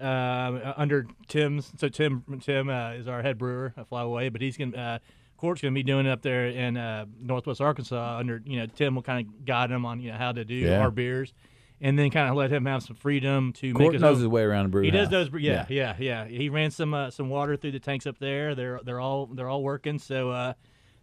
Um, 0.00 0.60
uh, 0.64 0.74
under 0.76 1.06
Tim's. 1.26 1.72
So 1.76 1.88
Tim 1.88 2.22
Tim 2.40 2.68
uh, 2.68 2.92
is 2.92 3.08
our 3.08 3.20
head 3.22 3.36
brewer 3.38 3.74
at 3.76 3.90
Flyway, 3.90 4.30
but 4.32 4.40
he's 4.40 4.56
going 4.56 4.72
to 4.72 4.78
uh, 4.78 4.98
Court's 5.36 5.60
going 5.60 5.72
to 5.74 5.78
be 5.78 5.82
doing 5.82 6.06
it 6.06 6.10
up 6.10 6.22
there 6.22 6.46
in 6.46 6.76
uh, 6.76 7.06
Northwest 7.20 7.60
Arkansas. 7.60 8.18
Under 8.18 8.40
you 8.44 8.58
know, 8.60 8.66
Tim 8.66 8.94
will 8.94 9.02
kind 9.02 9.26
of 9.26 9.44
guide 9.44 9.70
him 9.72 9.84
on 9.84 10.00
you 10.00 10.12
know 10.12 10.16
how 10.18 10.30
to 10.32 10.44
do 10.44 10.54
Yeah. 10.54 10.78
our 10.78 10.92
beers, 10.92 11.32
and 11.80 11.98
then 11.98 12.10
kind 12.10 12.28
of 12.30 12.36
let 12.36 12.52
him 12.52 12.64
have 12.66 12.84
some 12.84 12.94
freedom 12.94 13.52
to 13.54 13.74
make 13.74 13.92
his 13.92 14.02
knows 14.02 14.16
own. 14.18 14.22
his 14.22 14.28
way 14.28 14.42
around 14.42 14.66
a 14.66 14.68
brew 14.68 14.82
He 14.82 14.92
does 14.92 15.08
house. 15.08 15.28
those, 15.30 15.40
yeah, 15.42 15.66
yeah, 15.68 15.96
yeah, 15.98 16.26
He 16.26 16.48
ran 16.48 16.70
some 16.70 16.94
uh, 16.94 17.10
some 17.10 17.28
water 17.28 17.56
through 17.56 17.72
the 17.72 17.80
tanks 17.80 18.06
up 18.06 18.18
there. 18.20 18.54
They're 18.54 18.78
they're 18.84 19.00
all 19.00 19.26
they're 19.26 19.48
all 19.48 19.64
working. 19.64 19.98
So 19.98 20.30
uh, 20.30 20.52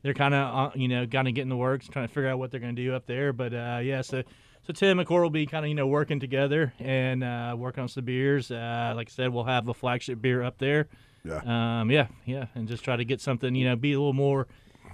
they're 0.03 0.13
kind 0.13 0.33
of 0.33 0.55
uh, 0.55 0.71
you 0.75 0.87
know 0.87 1.05
kind 1.05 1.27
of 1.27 1.33
getting 1.33 1.49
the 1.49 1.57
works, 1.57 1.89
trying 1.89 2.07
to 2.07 2.13
figure 2.13 2.29
out 2.29 2.39
what 2.39 2.51
they're 2.51 2.61
going 2.61 2.75
to 2.77 2.81
do 2.81 2.93
up 2.93 3.07
there. 3.07 3.33
But 3.33 3.53
uh, 3.53 3.79
yeah, 3.83 4.01
so 4.03 4.23
so 4.65 4.73
Tim 4.73 4.99
and 4.99 5.07
Core 5.07 5.21
will 5.21 5.29
be 5.29 5.45
kind 5.45 5.65
of 5.65 5.69
you 5.69 5.75
know 5.75 5.87
working 5.87 6.19
together 6.19 6.73
and 6.79 7.23
uh, 7.23 7.55
working 7.57 7.83
on 7.83 7.87
some 7.87 8.05
beers. 8.05 8.49
Uh, 8.51 8.93
like 8.95 9.09
I 9.09 9.11
said, 9.11 9.31
we'll 9.31 9.43
have 9.43 9.67
a 9.67 9.73
flagship 9.73 10.21
beer 10.21 10.41
up 10.41 10.57
there. 10.57 10.87
Yeah. 11.23 11.81
Um, 11.81 11.91
yeah, 11.91 12.07
yeah, 12.25 12.47
and 12.55 12.67
just 12.67 12.83
try 12.83 12.95
to 12.95 13.05
get 13.05 13.21
something 13.21 13.55
you 13.55 13.65
know 13.65 13.75
be 13.75 13.93
a 13.93 13.97
little 13.97 14.13
more. 14.13 14.47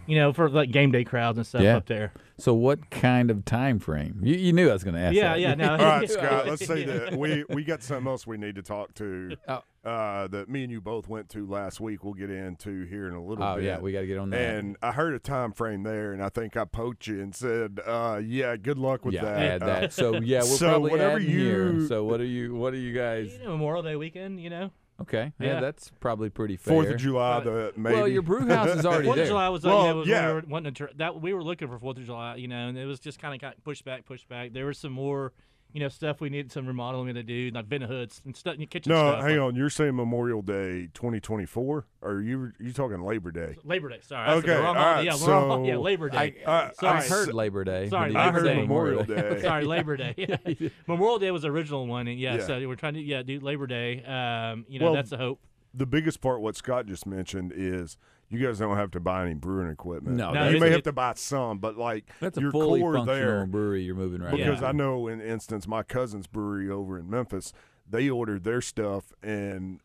You 0.08 0.18
know, 0.18 0.34
for 0.34 0.50
like 0.50 0.72
game 0.72 0.92
day 0.92 1.04
crowds 1.04 1.38
and 1.38 1.46
stuff 1.48 1.62
Yeah. 1.62 1.78
up 1.78 1.86
there. 1.86 2.12
So 2.38 2.54
what 2.56 2.90
kind 2.90 3.30
of 3.30 3.46
time 3.46 3.78
frame? 3.80 4.20
You, 4.24 4.36
you 4.36 4.52
knew 4.52 4.70
I 4.70 4.74
was 4.74 4.84
going 4.84 4.96
to 4.96 5.00
ask 5.00 5.14
Yeah, 5.16 5.34
that. 5.34 5.40
yeah, 5.40 5.54
no. 5.54 5.72
All 5.72 5.78
right, 5.78 6.10
Scott. 6.10 6.48
Let's 6.48 6.66
say 6.66 6.84
that 6.86 7.16
we 7.16 7.46
we 7.50 7.64
got 7.64 7.84
something 7.84 8.08
else 8.08 8.26
we 8.26 8.38
need 8.38 8.56
to 8.56 8.64
talk 8.64 8.94
to. 8.96 9.36
Oh. 9.48 9.62
Uh, 9.84 10.28
that 10.28 10.48
me 10.50 10.64
and 10.64 10.72
you 10.72 10.80
both 10.82 11.08
went 11.08 11.28
to 11.30 11.46
last 11.48 11.80
week. 11.80 12.04
We'll 12.04 12.14
get 12.14 12.30
into 12.30 12.84
here 12.86 13.08
in 13.08 13.14
a 13.16 13.20
little 13.20 13.38
bit. 13.38 13.44
Oh 13.46 13.56
bit. 13.56 13.64
yeah, 13.66 13.80
we 13.80 13.92
got 13.92 14.02
to 14.02 14.08
get 14.08 14.18
on 14.20 14.30
that. 14.32 14.56
And 14.56 14.76
I 14.82 14.92
heard 14.92 15.14
a 15.16 15.20
time 15.20 15.54
frame 15.54 15.82
there, 15.84 16.14
and 16.14 16.24
I 16.24 16.30
think 16.30 16.56
I 16.58 16.66
poached 16.66 17.08
you 17.08 17.20
and 17.22 17.34
said, 17.34 17.80
uh, 17.86 18.20
"Yeah, 18.24 18.58
good 18.58 18.78
luck 18.78 19.06
with 19.06 19.16
yeah, 19.16 19.24
that." 19.24 19.40
add 19.40 19.64
Uh, 19.64 19.66
that. 19.68 19.94
So 20.02 20.20
yeah, 20.22 20.40
we're 20.40 20.46
so 20.46 20.70
probably 20.70 20.92
whatever 20.92 21.16
adding 21.16 21.30
here. 21.30 21.74
you- 21.74 21.88
So 21.88 22.04
what 22.04 22.22
are 22.22 22.26
you? 22.26 22.54
What 22.56 22.74
are 22.74 22.78
you 22.78 22.94
guys? 22.94 23.34
You 23.40 23.46
know, 23.46 23.52
Memorial 23.52 23.82
Day 23.84 23.96
weekend. 23.96 24.40
You 24.40 24.50
know, 24.52 24.72
Okay, 25.02 25.32
yeah, 25.40 25.48
Yeah. 25.48 25.60
that's 25.62 25.92
probably 26.00 26.30
pretty 26.30 26.58
fair. 26.58 26.74
Fourth 26.74 26.90
of 26.90 26.98
July, 26.98 27.40
the 27.42 27.74
maybe. 27.78 27.96
Well, 27.96 28.08
your 28.08 28.22
brew 28.22 28.48
house 28.48 28.70
is 28.70 28.86
already 28.86 29.06
Fourth 29.06 29.16
there. 29.18 29.24
of 29.26 29.30
July 29.30 29.50
was, 29.50 29.66
uh, 29.66 29.70
Well, 29.70 29.82
you 29.84 29.88
know, 29.90 29.96
was 29.98 30.08
yeah. 30.08 30.26
when 30.28 30.36
we 30.36 30.42
were 30.42 30.48
wanting 30.48 30.74
to 30.74 30.88
tr- 30.88 30.94
that 30.98 31.22
we 31.22 31.34
were 31.34 31.44
looking 31.44 31.68
for 31.68 31.78
Fourth 31.80 31.98
of 31.98 32.06
July, 32.06 32.36
you 32.36 32.48
know, 32.48 32.68
and 32.68 32.78
it 32.78 32.86
was 32.86 33.00
just 33.00 33.20
kind 33.20 33.34
of 33.36 33.42
got 33.42 33.62
pushed 33.64 33.86
back, 33.86 34.06
pushed 34.06 34.28
back. 34.30 34.54
There 34.54 34.66
was 34.66 34.78
some 34.78 34.92
more, 34.92 35.34
you 35.74 35.80
know, 35.80 35.90
stuff 35.90 36.20
we 36.22 36.30
needed 36.30 36.52
some 36.52 36.66
remodeling 36.68 37.14
to 37.16 37.24
do, 37.24 37.50
like 37.54 37.66
vent 37.66 37.84
hoods 37.84 38.22
and 38.26 38.36
stuff, 38.36 38.56
in 38.56 38.62
your 38.62 38.68
kitchen 38.68 38.92
no, 38.92 39.12
stuff. 39.12 39.24
hang 39.24 39.40
on. 39.40 39.56
You're 39.56 39.70
saying 39.70 39.96
Memorial 39.96 40.42
Day 40.42 40.90
2024, 40.94 41.86
or 42.02 42.22
you 42.22 42.52
you 42.60 42.74
talking 42.74 43.02
Labor 43.02 43.32
Day? 43.32 43.56
Labor 43.64 43.90
Day. 43.90 44.00
Sorry. 44.02 44.28
I 44.28 44.34
Okay, 44.36 44.56
wrong 44.56 44.76
all 44.78 45.02
yeah, 45.04 45.16
we're 45.26 45.34
all- 45.34 45.58
so 45.58 45.64
yeah, 45.66 45.78
Labor 45.78 46.10
Day. 46.10 46.36
I, 46.46 46.50
Uh, 46.50 46.72
Sorry. 46.74 47.00
I 47.00 47.08
heard 47.08 47.34
Labor 47.34 47.64
Day. 47.64 47.90
Sorry, 47.90 48.12
but 48.14 48.20
I 48.20 48.32
heard 48.32 48.44
Day. 48.44 48.56
Memorial 48.56 49.04
Day. 49.06 49.40
Sorry, 49.42 49.64
Labor 49.66 49.98
Day. 49.98 50.14
Memorial 50.88 51.20
Day 51.20 51.32
was 51.32 51.44
the 51.44 51.50
original 51.52 51.88
one, 51.88 52.08
and 52.08 52.20
yeah, 52.20 52.36
Yeah. 52.36 52.48
so 52.48 52.68
we're 52.68 52.76
trying 52.76 52.96
to 52.96 53.02
yeah 53.02 53.22
do 53.24 53.40
Labor 53.40 53.68
Day. 53.68 54.04
Um, 54.04 54.66
you 54.68 54.80
know, 54.80 54.86
Well, 54.88 54.94
that's 54.96 55.10
the 55.12 55.18
hope. 55.18 55.40
the 55.74 55.86
biggest 55.86 56.22
part, 56.22 56.42
what 56.42 56.56
Scott 56.56 56.86
just 56.86 57.06
mentioned, 57.06 57.54
is 57.56 57.98
you 58.32 58.40
guys 58.46 58.60
don't 58.60 58.78
have 58.78 58.92
to 58.92 59.00
buy 59.00 59.26
any 59.26 59.34
brewing 59.34 59.70
equipment. 59.70 60.16
No, 60.18 60.32
No, 60.32 60.44
you 60.44 60.56
it's- 60.56 60.62
may 60.62 60.70
have 60.72 60.84
to 60.84 60.92
buy 60.94 61.14
some, 61.16 61.60
but 61.60 61.78
like 61.78 62.10
That's 62.20 62.38
your 62.38 62.44
a 62.44 62.44
your 62.46 62.52
fully 62.52 62.80
core 62.80 62.94
functional 62.96 63.20
there. 63.20 63.46
brewery 63.46 63.84
you're 63.84 63.96
moving 63.96 64.22
right 64.22 64.32
Because 64.36 64.62
now. 64.62 64.68
I 64.68 64.72
know, 64.72 65.08
in 65.08 65.20
instance, 65.22 65.68
my 65.68 65.84
cousin's 65.84 66.28
brewery 66.28 66.70
over 66.70 66.98
in 66.98 67.10
Memphis, 67.10 67.52
they 67.90 68.10
ordered 68.10 68.44
their 68.44 68.62
stuff 68.62 69.12
and 69.22 69.80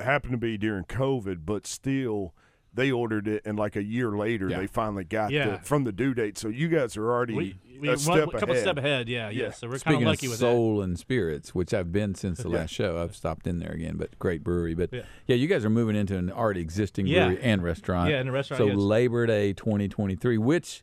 happened 0.00 0.32
to 0.32 0.38
be 0.38 0.58
during 0.58 0.84
COVID, 0.84 1.46
but 1.46 1.66
still. 1.66 2.34
They 2.74 2.90
ordered 2.90 3.28
it, 3.28 3.42
and 3.44 3.56
like 3.58 3.76
a 3.76 3.82
year 3.82 4.10
later, 4.16 4.48
Yeah. 4.48 4.58
they 4.58 4.66
finally 4.66 5.04
got 5.04 5.30
Yeah. 5.30 5.50
the, 5.50 5.58
from 5.58 5.84
the 5.84 5.92
due 5.92 6.12
date. 6.14 6.36
So 6.38 6.48
you 6.48 6.68
guys 6.68 6.96
are 6.96 7.08
already 7.08 7.34
We, 7.34 7.56
we 7.80 7.88
a 7.88 7.92
one- 7.92 7.98
step 7.98 8.28
a 8.28 8.30
couple 8.38 8.50
ahead. 8.50 8.62
step 8.62 8.78
ahead. 8.78 9.08
Yeah, 9.08 9.30
yeah. 9.30 9.44
Yeah. 9.44 9.50
So 9.52 9.68
we're 9.68 9.78
kind 9.78 9.96
of 9.98 10.02
lucky 10.02 10.26
of 10.26 10.30
with 10.32 10.40
Soul 10.40 10.82
and 10.82 10.98
Spirits, 10.98 11.54
which 11.54 11.72
I've 11.72 11.92
been 11.92 12.14
since 12.16 12.38
the 12.38 12.48
Yeah. 12.50 12.56
last 12.58 12.70
show, 12.74 13.00
I've 13.00 13.14
stopped 13.14 13.46
in 13.46 13.60
there 13.60 13.70
again. 13.72 13.96
But 13.96 14.18
great 14.18 14.42
brewery. 14.42 14.74
But 14.74 14.90
Yeah. 14.92 15.02
yeah, 15.28 15.36
you 15.36 15.46
guys 15.46 15.64
are 15.64 15.70
moving 15.70 15.94
into 15.94 16.16
an 16.18 16.30
already 16.32 16.60
existing 16.60 17.06
Yeah. 17.06 17.26
brewery 17.28 17.42
and 17.42 17.62
restaurant. 17.62 18.10
Yeah, 18.10 18.18
and 18.18 18.28
a 18.28 18.32
restaurant, 18.32 18.58
So 18.58 18.66
yes. 18.66 18.76
Labor 18.76 19.26
Day 19.26 19.52
2023, 19.52 20.36
which 20.38 20.82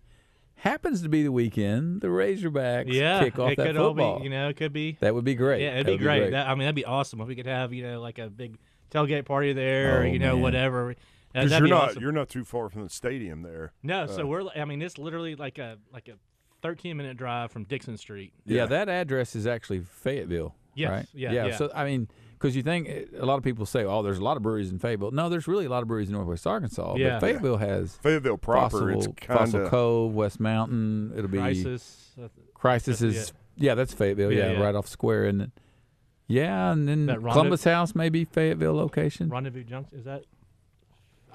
happens 0.56 1.01
to 1.01 1.10
be 1.10 1.24
the 1.24 1.32
weekend 1.32 2.01
the 2.01 2.08
Razorbacks. 2.08 2.94
Yeah, 2.94 3.24
kick 3.24 3.39
off 3.39 3.51
it 3.51 3.58
that 3.58 3.68
could 3.68 3.77
all 3.77 3.89
football. 3.89 4.20
be. 4.20 4.25
You 4.25 4.30
know, 4.30 4.48
it 4.50 4.56
could 4.56 4.72
be. 4.74 4.98
that 5.01 5.13
would 5.13 5.25
be 5.25 5.36
great. 5.36 5.62
Yeah, 5.62 5.74
it'd 5.74 5.88
That 5.88 5.89
be 5.89 5.92
would 5.98 6.01
great. 6.04 6.30
That, 6.32 6.48
I 6.48 6.51
mean, 6.51 6.60
that'd 6.60 6.75
be 6.75 6.86
awesome 6.86 7.20
if 7.20 7.27
we 7.27 7.36
could 7.36 7.48
have 7.48 7.74
you 7.74 7.84
know 7.84 8.00
like 8.00 8.18
a 8.20 8.30
big 8.30 8.58
tailgate 8.92 9.25
party 9.25 9.54
there, 9.54 10.00
or 10.00 10.04
Oh, 10.04 10.06
you 10.06 10.20
know 10.20 10.34
man. 10.34 10.42
whatever. 10.42 10.96
Uh, 11.34 11.42
Because 11.44 11.52
you're 11.52 11.62
be 11.62 11.70
not 11.70 11.90
awesome. 11.92 12.02
you're 12.04 12.12
not 12.12 12.30
too 12.30 12.44
far 12.44 12.70
from 12.70 12.84
the 12.84 12.90
stadium 12.90 13.42
there. 13.42 13.72
No, 13.84 14.02
uh, 14.04 14.08
so 14.08 14.26
we're. 14.26 14.44
I 14.56 14.66
mean, 14.66 14.82
it's 14.82 14.98
literally 14.98 15.36
like 15.36 15.58
a 15.58 15.78
like 15.94 16.08
a 16.08 16.14
13 16.62 16.96
minute 16.98 17.18
drive 17.18 17.52
from 17.52 17.64
Dixon 17.64 17.98
Street. 17.98 18.34
yeah. 18.46 18.58
Yeah. 18.58 18.66
that 18.68 18.90
address 18.90 19.36
is 19.36 19.48
actually 19.48 19.80
Fayetteville. 19.82 20.56
Yes, 20.74 20.90
Right? 20.90 21.06
yeah, 21.14 21.32
yeah. 21.32 21.46
yeah. 21.48 21.56
So 21.58 21.70
I 21.76 21.84
mean, 21.86 22.08
because 22.34 22.56
you 22.56 22.64
think 22.64 22.88
a 23.18 23.26
lot 23.26 23.38
of 23.38 23.44
people 23.44 23.66
say, 23.66 23.84
"Oh, 23.84 24.02
there's 24.04 24.20
a 24.20 24.24
lot 24.24 24.38
of 24.38 24.44
breweries 24.44 24.72
in 24.72 24.80
Fayetteville." 24.80 25.12
No, 25.12 25.28
there's 25.28 25.48
really 25.48 25.66
a 25.66 25.70
lot 25.70 25.82
of 25.82 25.88
breweries 25.90 26.08
in 26.08 26.14
Northwest 26.16 26.48
Arkansas. 26.48 26.96
Yeah. 26.98 27.20
But 27.20 27.28
Fayetteville 27.28 27.58
has 27.58 27.96
Fayetteville 27.98 28.38
proper, 28.38 28.94
Fossil, 28.94 29.12
it's 29.14 29.26
kind 29.26 29.40
Fossil 29.40 29.64
of 29.66 29.70
Cove, 29.70 30.14
West 30.14 30.40
Mountain. 30.40 31.12
It'll 31.16 31.30
be 31.30 31.40
Crisis. 31.40 32.12
uh, 32.22 32.28
Crisis 32.54 33.00
That's- 33.00 33.16
is 33.18 33.34
yeah, 33.58 33.76
that's 33.76 33.94
Fayetteville. 33.94 34.32
Yeah, 34.32 34.48
Yeah, 34.48 34.52
yeah. 34.60 34.64
right 34.64 34.76
off 34.76 34.88
Square, 34.88 35.26
and 35.26 35.42
it? 35.42 35.52
yeah, 36.28 36.72
and 36.72 36.88
then 36.88 37.08
Columbus 37.08 37.64
House 37.66 37.94
maybe 37.94 38.24
Fayetteville 38.24 38.74
location. 38.76 39.30
Rendezvous 39.30 39.64
Junction. 39.66 39.98
Is 40.00 40.06
that? 40.06 40.24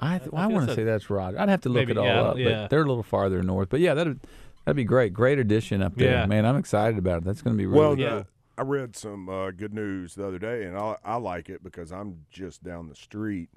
I 0.00 0.19
th- 0.19 0.31
I 0.33 0.45
I, 0.45 0.47
want 0.47 0.69
to 0.69 0.75
say 0.75 0.85
that's 0.85 1.09
Roger. 1.11 1.38
I'd 1.41 1.49
have 1.49 1.62
to 1.62 1.69
look 1.69 1.88
Maybe, 1.88 1.93
it 1.93 1.99
all 1.99 2.05
yeah, 2.05 2.21
up, 2.23 2.37
yeah. 2.38 2.45
but 2.62 2.71
they're 2.71 2.83
a 2.83 2.87
little 2.87 3.03
farther 3.03 3.43
north. 3.43 3.69
But 3.69 3.81
yeah, 3.81 3.95
that'd 3.95 4.21
that'd 4.65 4.76
be 4.76 4.85
great. 4.85 5.12
Great 5.12 5.38
addition 5.38 5.83
up 5.83 5.95
there, 5.97 6.11
Yeah. 6.12 6.26
man. 6.26 6.45
I'm 6.45 6.57
excited 6.57 6.99
about 6.99 7.19
it. 7.19 7.25
That's 7.25 7.43
going 7.43 7.55
to 7.57 7.59
be 7.59 7.67
really 7.67 7.79
well. 7.79 7.91
cool. 7.97 8.05
Yeah. 8.05 8.23
I 8.59 8.62
read 8.62 8.97
some 8.97 9.29
uh, 9.29 9.50
good 9.50 9.75
news 9.75 10.15
the 10.15 10.26
other 10.26 10.38
day, 10.38 10.65
and 10.65 10.79
I, 10.79 10.97
I 11.05 11.17
like 11.17 11.50
it 11.50 11.62
because 11.62 11.93
I'm 11.93 12.25
just 12.31 12.62
down 12.65 12.88
the 12.88 12.95
street. 12.95 13.50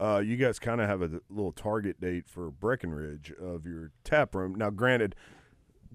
Uh, 0.00 0.18
you 0.24 0.36
guys 0.36 0.58
kind 0.60 0.80
of 0.80 0.88
have 0.88 1.02
a 1.02 1.10
little 1.28 1.52
target 1.52 2.00
date 2.00 2.28
for 2.28 2.50
Breckenridge 2.50 3.32
of 3.40 3.66
your 3.66 3.90
tap 4.04 4.34
room. 4.34 4.54
Now, 4.54 4.70
granted, 4.70 5.14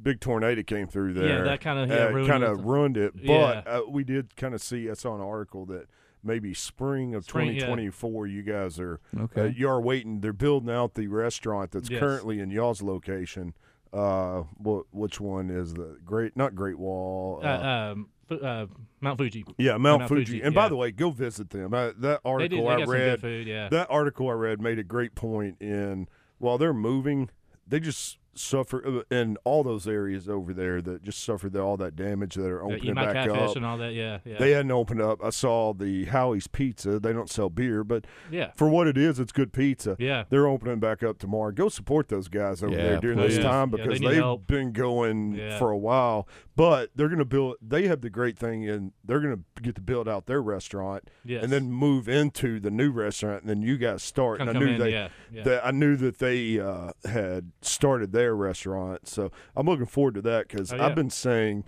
big 0.02 0.20
tornado 0.20 0.62
came 0.64 0.88
through 0.88 1.14
there. 1.14 1.40
Yeah, 1.40 1.44
that 1.44 1.62
kinda, 1.62 1.86
yeah, 1.88 2.06
ruined 2.08 2.28
kind 2.30 2.44
of 2.44 2.66
ruined 2.66 2.98
it. 2.98 3.14
But 3.16 3.24
Yeah. 3.24 3.62
uh, 3.66 3.82
we 3.90 4.04
did 4.04 4.36
kind 4.36 4.54
of 4.54 4.62
see. 4.62 4.90
I 4.90 4.94
saw 4.94 5.16
an 5.16 5.22
article 5.22 5.66
that 5.68 5.88
maybe 6.24 6.54
spring 6.54 7.16
of 7.16 7.24
Spring, 7.26 7.48
yeah. 7.48 7.54
2024, 7.66 8.28
you 8.28 8.42
guys 8.44 8.80
are 8.80 9.00
Okay. 9.18 9.42
uh, 9.42 9.46
you 9.46 9.68
are 9.70 9.80
waiting. 9.82 10.20
They're 10.22 10.34
building 10.34 10.70
out 10.70 10.94
the 10.96 11.08
restaurant 11.08 11.72
that's 11.72 11.90
Yes. 11.90 12.00
currently 12.00 12.40
in 12.40 12.50
y'all's 12.52 12.82
location. 12.82 13.54
Uh, 13.92 14.44
what 14.58 14.86
which 14.92 15.20
one 15.20 15.50
is 15.50 15.74
the 15.74 15.98
great? 16.06 16.38
Not 16.38 16.54
Great 16.54 16.78
Wall. 16.78 17.42
Uh, 17.44 17.48
um, 17.94 18.10
uh, 18.30 18.68
Mount 19.02 19.18
Fuji. 19.18 19.44
yeah, 19.58 19.72
Mount, 19.78 20.02
Mount 20.02 20.10
Fuji. 20.10 20.26
Fuji, 20.26 20.42
And 20.44 20.54
by 20.54 20.70
the 20.70 20.76
way, 20.76 20.92
go 20.92 21.10
visit 21.10 21.50
them. 21.50 21.74
Uh, 21.74 21.92
that 21.98 22.22
They 22.38 22.48
do. 22.48 22.64
article 22.64 22.66
They 22.68 22.70
I 22.84 22.86
read. 22.86 23.22
food. 23.22 23.48
Yeah. 23.48 23.70
That 23.70 23.88
article 23.90 24.30
I 24.30 24.34
read 24.34 24.62
made 24.62 24.78
a 24.78 24.84
great 24.84 25.16
point 25.16 25.60
in 25.60 26.08
while 26.38 26.60
they're 26.60 26.74
moving, 26.76 27.32
they 27.68 27.80
just 27.80 28.19
suffer 28.36 28.86
uh, 29.12 29.16
in 29.16 29.38
all 29.44 29.64
those 29.64 29.88
areas 29.88 30.30
over 30.30 30.54
there 30.54 30.82
that 30.82 31.04
just 31.04 31.24
suffered 31.24 31.54
the, 31.54 31.62
all 31.62 31.78
that 31.78 31.96
damage 31.96 32.36
that 32.36 32.46
are 32.46 32.64
opening 32.64 32.86
eat 32.86 32.96
back 32.96 33.28
up. 33.28 33.56
and 33.56 33.66
all 33.66 33.78
that. 33.78 33.94
Yeah. 33.94 34.20
Yeah. 34.26 34.38
They 34.38 34.52
hadn't 34.52 34.72
opened 34.72 35.02
up. 35.02 35.24
I 35.24 35.30
saw 35.30 35.74
the 35.74 36.06
Howie's 36.06 36.48
Pizza. 36.48 37.00
They 37.00 37.12
don't 37.14 37.30
sell 37.30 37.50
beer, 37.50 37.84
but 37.84 38.06
yeah. 38.32 38.52
for 38.56 38.70
what 38.70 38.88
it 38.88 38.98
is, 38.98 39.20
it's 39.20 39.32
good 39.32 39.52
pizza. 39.54 39.96
Yeah. 40.00 40.24
They're 40.30 40.48
opening 40.48 40.80
back 40.80 41.04
up 41.04 41.18
tomorrow. 41.20 41.52
Go 41.52 41.70
support 41.70 42.08
those 42.08 42.28
guys 42.28 42.64
over 42.64 42.74
Yeah, 42.76 42.84
there 42.84 43.00
during 43.00 43.18
this 43.18 43.36
please. 43.36 43.44
time 43.44 43.72
Yeah, 43.72 43.78
they 43.78 43.84
because 43.84 44.00
they've 44.02 44.16
help. 44.16 44.48
been 44.48 44.72
going 44.72 45.34
Yeah. 45.36 45.58
for 45.58 45.72
a 45.72 45.78
while. 45.78 46.28
But 46.56 46.90
they're 46.96 47.08
going 47.08 47.20
to 47.20 47.26
build. 47.26 47.56
They 47.62 47.88
have 47.88 48.02
the 48.02 48.10
great 48.10 48.38
thing, 48.38 48.68
and 48.68 48.92
they're 49.04 49.22
going 49.22 49.38
to 49.56 49.62
get 49.62 49.76
to 49.76 49.82
build 49.82 50.10
out 50.10 50.26
their 50.26 50.42
restaurant 50.42 51.10
Yes. 51.24 51.42
and 51.44 51.52
then 51.54 51.72
move 51.72 52.10
into 52.10 52.60
the 52.60 52.70
new 52.72 52.92
restaurant. 52.92 53.42
And 53.42 53.50
then 53.50 53.62
you 53.62 53.78
guys 53.78 54.04
start. 54.04 54.40
Come, 54.40 54.50
and 54.50 54.58
I 54.58 54.60
knew 54.60 54.68
in. 54.74 54.80
they. 54.80 54.92
yeah. 54.92 55.08
Yeah. 55.32 55.44
That 55.44 55.66
I 55.66 55.72
knew 55.72 55.96
that 55.98 56.20
they 56.20 56.60
uh, 56.60 56.92
had 57.06 57.52
started 57.62 58.12
their 58.20 58.36
restaurant, 58.36 59.08
so 59.08 59.32
I'm 59.56 59.66
looking 59.66 59.86
forward 59.86 60.16
to 60.16 60.22
that 60.24 60.48
because 60.50 60.74
Oh, 60.74 60.76
yeah. 60.76 60.86
I've 60.88 60.96
been 60.96 61.10
saying 61.10 61.64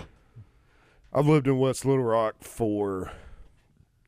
I've 1.13 1.27
lived 1.27 1.47
in 1.47 1.57
West 1.57 1.85
Little 1.85 2.03
Rock 2.03 2.35
for 2.41 3.11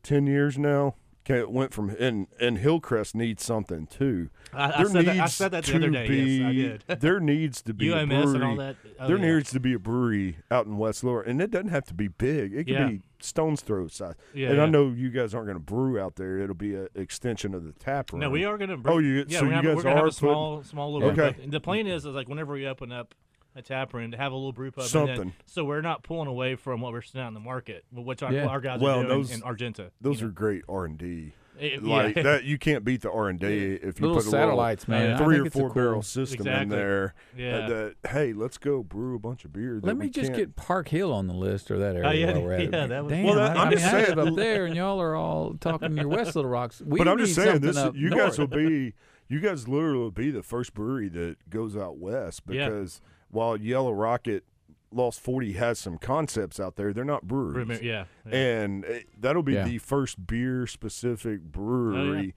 ten 0.02 0.26
years 0.26 0.58
now. 0.58 0.94
Okay, 1.26 1.38
it 1.38 1.50
went 1.50 1.72
from 1.72 1.88
and 1.98 2.26
and 2.38 2.58
Hillcrest 2.58 3.14
needs 3.14 3.42
something 3.42 3.86
too. 3.86 4.28
I, 4.52 4.82
I 4.82 4.84
said 4.84 5.06
that. 5.06 5.18
I 5.20 5.26
said 5.26 5.50
that 5.52 5.64
the 5.64 5.76
other 5.76 5.88
day. 5.90 6.06
Be, 6.06 6.16
yes, 6.36 6.44
I 6.46 6.52
did. 6.52 6.84
there 7.00 7.18
needs 7.20 7.62
to 7.62 7.72
be 7.72 7.88
a 7.90 7.96
UMS 8.02 8.08
brewery. 8.08 8.34
and 8.34 8.44
all 8.44 8.56
that. 8.56 8.76
Oh, 9.00 9.08
there 9.08 9.16
yeah. 9.16 9.34
needs 9.36 9.50
to 9.52 9.60
be 9.60 9.72
a 9.72 9.78
brewery 9.78 10.36
out 10.50 10.66
in 10.66 10.76
West 10.76 11.02
Little, 11.02 11.18
Rock, 11.20 11.26
and 11.26 11.40
it 11.40 11.50
doesn't 11.50 11.70
have 11.70 11.86
to 11.86 11.94
be 11.94 12.08
big. 12.08 12.52
It 12.54 12.64
can 12.66 12.74
Yeah. 12.74 12.88
be 12.88 13.00
stone's 13.24 13.60
throw 13.60 13.88
size. 13.88 14.14
Yeah, 14.34 14.50
and 14.50 14.60
I 14.60 14.66
know 14.66 14.90
you 14.90 15.10
guys 15.10 15.34
aren't 15.34 15.46
going 15.46 15.58
to 15.58 15.64
brew 15.64 15.98
out 15.98 16.16
there. 16.16 16.38
It'll 16.38 16.54
be 16.54 16.74
an 16.74 16.88
extension 16.94 17.54
of 17.54 17.64
the 17.64 17.72
tap 17.72 18.12
room. 18.12 18.20
No, 18.20 18.30
we 18.30 18.44
are 18.44 18.56
gonna. 18.58 18.76
brew. 18.76 18.92
Oh, 18.92 18.98
you- 18.98 19.24
Yeah, 19.28 19.38
so 19.40 19.44
you 19.46 19.50
gonna, 19.52 19.74
guys 19.74 19.82
gonna 19.82 19.96
have 19.96 20.06
a 20.06 20.12
small, 20.12 20.62
small 20.62 20.92
little. 20.92 21.10
Okay. 21.10 21.32
Brew. 21.40 21.50
The 21.50 21.60
plan 21.60 21.86
is, 21.86 22.04
is 22.06 22.14
like 22.14 22.28
whenever 22.28 22.52
we 22.54 22.66
open 22.66 22.92
up 22.92 23.14
a 23.56 23.62
tap 23.62 23.94
room 23.94 24.10
to 24.10 24.16
have 24.16 24.32
a 24.32 24.34
little 24.34 24.52
brew 24.52 24.70
pub. 24.70 24.84
Something. 24.86 25.16
then- 25.16 25.32
so 25.46 25.64
we're 25.64 25.80
not 25.80 26.02
pulling 26.02 26.26
away 26.28 26.56
from 26.56 26.80
what 26.80 26.92
we're 26.92 27.02
seeing 27.02 27.24
out 27.24 27.28
in 27.28 27.34
the 27.34 27.40
market, 27.40 27.84
which 27.92 28.22
our, 28.22 28.32
Yeah. 28.32 28.46
our 28.46 28.60
guys 28.60 28.80
Well, 28.80 29.00
are 29.00 29.04
doing 29.04 29.08
those- 29.18 29.30
in 29.32 29.42
Argenta. 29.44 29.90
Those 30.00 30.22
are 30.22 30.28
great 30.28 30.62
R 30.68 30.84
and 30.86 30.98
D. 30.98 31.32
know. 31.54 31.60
It- 31.66 31.82
Like 31.82 32.16
yeah. 32.16 32.22
that, 32.22 32.44
you 32.44 32.58
can't 32.58 32.84
beat 32.84 33.02
the 33.02 33.10
R 33.10 33.28
and 33.28 33.38
D 33.38 33.46
if 33.46 34.00
you 34.00 34.06
Little 34.06 34.16
put 34.16 34.26
a 34.26 34.30
satellites, 34.30 34.88
little, 34.88 35.04
man. 35.06 35.14
uh, 35.14 35.24
three 35.24 35.38
or 35.38 35.46
it's 35.46 35.54
a 35.54 35.58
four 35.58 35.68
cool- 35.68 35.74
barrel 35.74 36.02
system 36.02 36.46
in 36.46 36.68
there. 36.68 37.14
Yeah. 37.36 37.56
uh, 37.56 37.68
that 37.68 37.94
hey, 38.10 38.32
let's 38.32 38.58
go 38.58 38.82
brew 38.82 39.16
a 39.16 39.18
bunch 39.18 39.44
of 39.44 39.52
beer. 39.52 39.80
Let 39.82 39.96
me 39.96 40.08
just 40.10 40.28
can't- 40.32 40.38
get 40.38 40.56
Park 40.56 40.88
Hill 40.88 41.12
on 41.12 41.26
the 41.26 41.34
list 41.34 41.70
or 41.70 41.78
that 41.78 41.96
area 41.96 42.08
Oh, 42.08 42.12
yeah, 42.12 42.32
while 42.32 42.42
we're 42.42 42.52
at 42.54 42.72
yeah, 42.72 42.86
that 42.86 43.04
was- 43.04 43.12
Damn, 43.12 43.24
Well, 43.24 43.34
that- 43.36 43.56
I, 43.56 43.60
I'm 43.62 43.68
I 43.68 43.70
just 43.72 43.84
mean, 43.86 43.94
I 43.94 44.04
saying- 44.04 44.18
up 44.18 44.34
there, 44.36 44.66
and 44.66 44.74
y'all 44.76 45.00
are 45.00 45.14
all 45.14 45.54
talking 45.54 45.96
your 45.96 46.08
West 46.08 46.34
Little 46.36 46.50
Rocks. 46.50 46.80
We 46.86 46.98
But 46.98 47.08
I'm 47.08 47.18
just 47.18 47.34
saying 47.34 47.60
this. 47.60 47.76
You 47.94 48.10
north. 48.10 48.22
guys 48.30 48.38
will 48.38 48.46
be. 48.46 48.94
You 49.26 49.40
guys 49.40 49.66
literally 49.66 49.96
will 49.98 50.10
be 50.10 50.30
the 50.30 50.42
first 50.42 50.74
brewery 50.74 51.08
that 51.08 51.48
goes 51.48 51.78
out 51.78 51.96
west 51.96 52.42
Yeah. 52.46 52.68
because 52.68 53.00
while 53.30 53.56
Yellow 53.56 53.90
Rocket 53.94 54.44
Lost 54.94 55.20
Forty 55.20 55.52
has 55.54 55.78
some 55.78 55.98
concepts 55.98 56.58
out 56.60 56.76
there, 56.76 56.92
they're 56.92 57.04
not 57.04 57.26
breweries. 57.26 57.82
Yeah. 57.82 58.04
yeah. 58.26 58.34
and 58.36 58.84
eh, 58.84 59.00
that'll 59.18 59.42
be 59.42 59.54
Yeah. 59.54 59.64
the 59.64 59.78
first 59.78 60.26
beer 60.26 60.66
specific 60.66 61.42
brewery. 61.42 62.34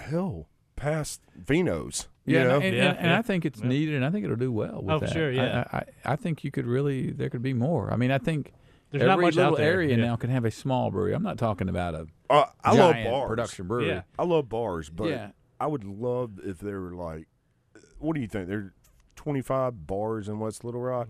Hell, 0.00 0.48
past 0.76 1.20
Vino's. 1.36 2.08
You 2.24 2.36
Yeah, 2.36 2.44
know? 2.44 2.54
and, 2.56 2.64
and, 2.64 2.76
Yeah, 2.76 2.90
and 2.92 3.06
yeah. 3.06 3.18
I 3.18 3.22
think 3.22 3.44
it's 3.44 3.60
Yeah. 3.60 3.68
needed, 3.68 3.94
and 3.96 4.04
I 4.04 4.10
think 4.10 4.24
it'll 4.24 4.36
do 4.36 4.52
well 4.52 4.82
with 4.82 4.90
Oh, 4.94 4.98
that. 5.00 5.12
sure, 5.12 5.30
I- 5.30 5.34
yeah. 5.34 5.64
I, 5.72 5.76
I, 5.78 5.84
I 6.12 6.16
think 6.16 6.44
you 6.44 6.50
could 6.50 6.66
really, 6.66 7.10
there 7.10 7.28
could 7.30 7.42
be 7.42 7.52
more. 7.54 7.92
I 7.92 7.96
mean, 7.96 8.10
I 8.12 8.18
think 8.18 8.52
There's 8.90 9.02
every 9.02 9.08
not 9.10 9.20
much 9.20 9.34
little 9.36 9.52
out 9.52 9.58
there. 9.58 9.72
area 9.72 9.96
yeah. 9.96 10.04
now 10.04 10.16
can 10.16 10.30
have 10.30 10.44
a 10.44 10.50
small 10.50 10.90
brewery. 10.90 11.12
I'm 11.12 11.22
not 11.22 11.38
talking 11.38 11.68
about 11.68 11.94
a 11.94 12.06
Uh, 12.28 12.44
I 12.62 12.74
love 12.76 12.94
giant 12.94 13.10
bars. 13.10 13.28
production 13.28 13.66
brewery. 13.66 13.88
Yeah. 13.88 14.02
I 14.18 14.24
love 14.24 14.48
bars, 14.48 14.90
but 14.90 15.08
Yeah. 15.08 15.30
I 15.58 15.66
would 15.66 15.84
love 15.84 16.38
if 16.44 16.58
there 16.58 16.80
were 16.80 16.94
like, 16.94 17.26
what 17.98 18.14
do 18.14 18.20
you 18.20 18.28
think? 18.28 18.48
There 18.48 18.58
are 18.58 18.74
25 19.16 19.86
bars 19.86 20.28
in 20.28 20.38
West 20.38 20.64
Little 20.64 20.80
Rock. 20.80 21.08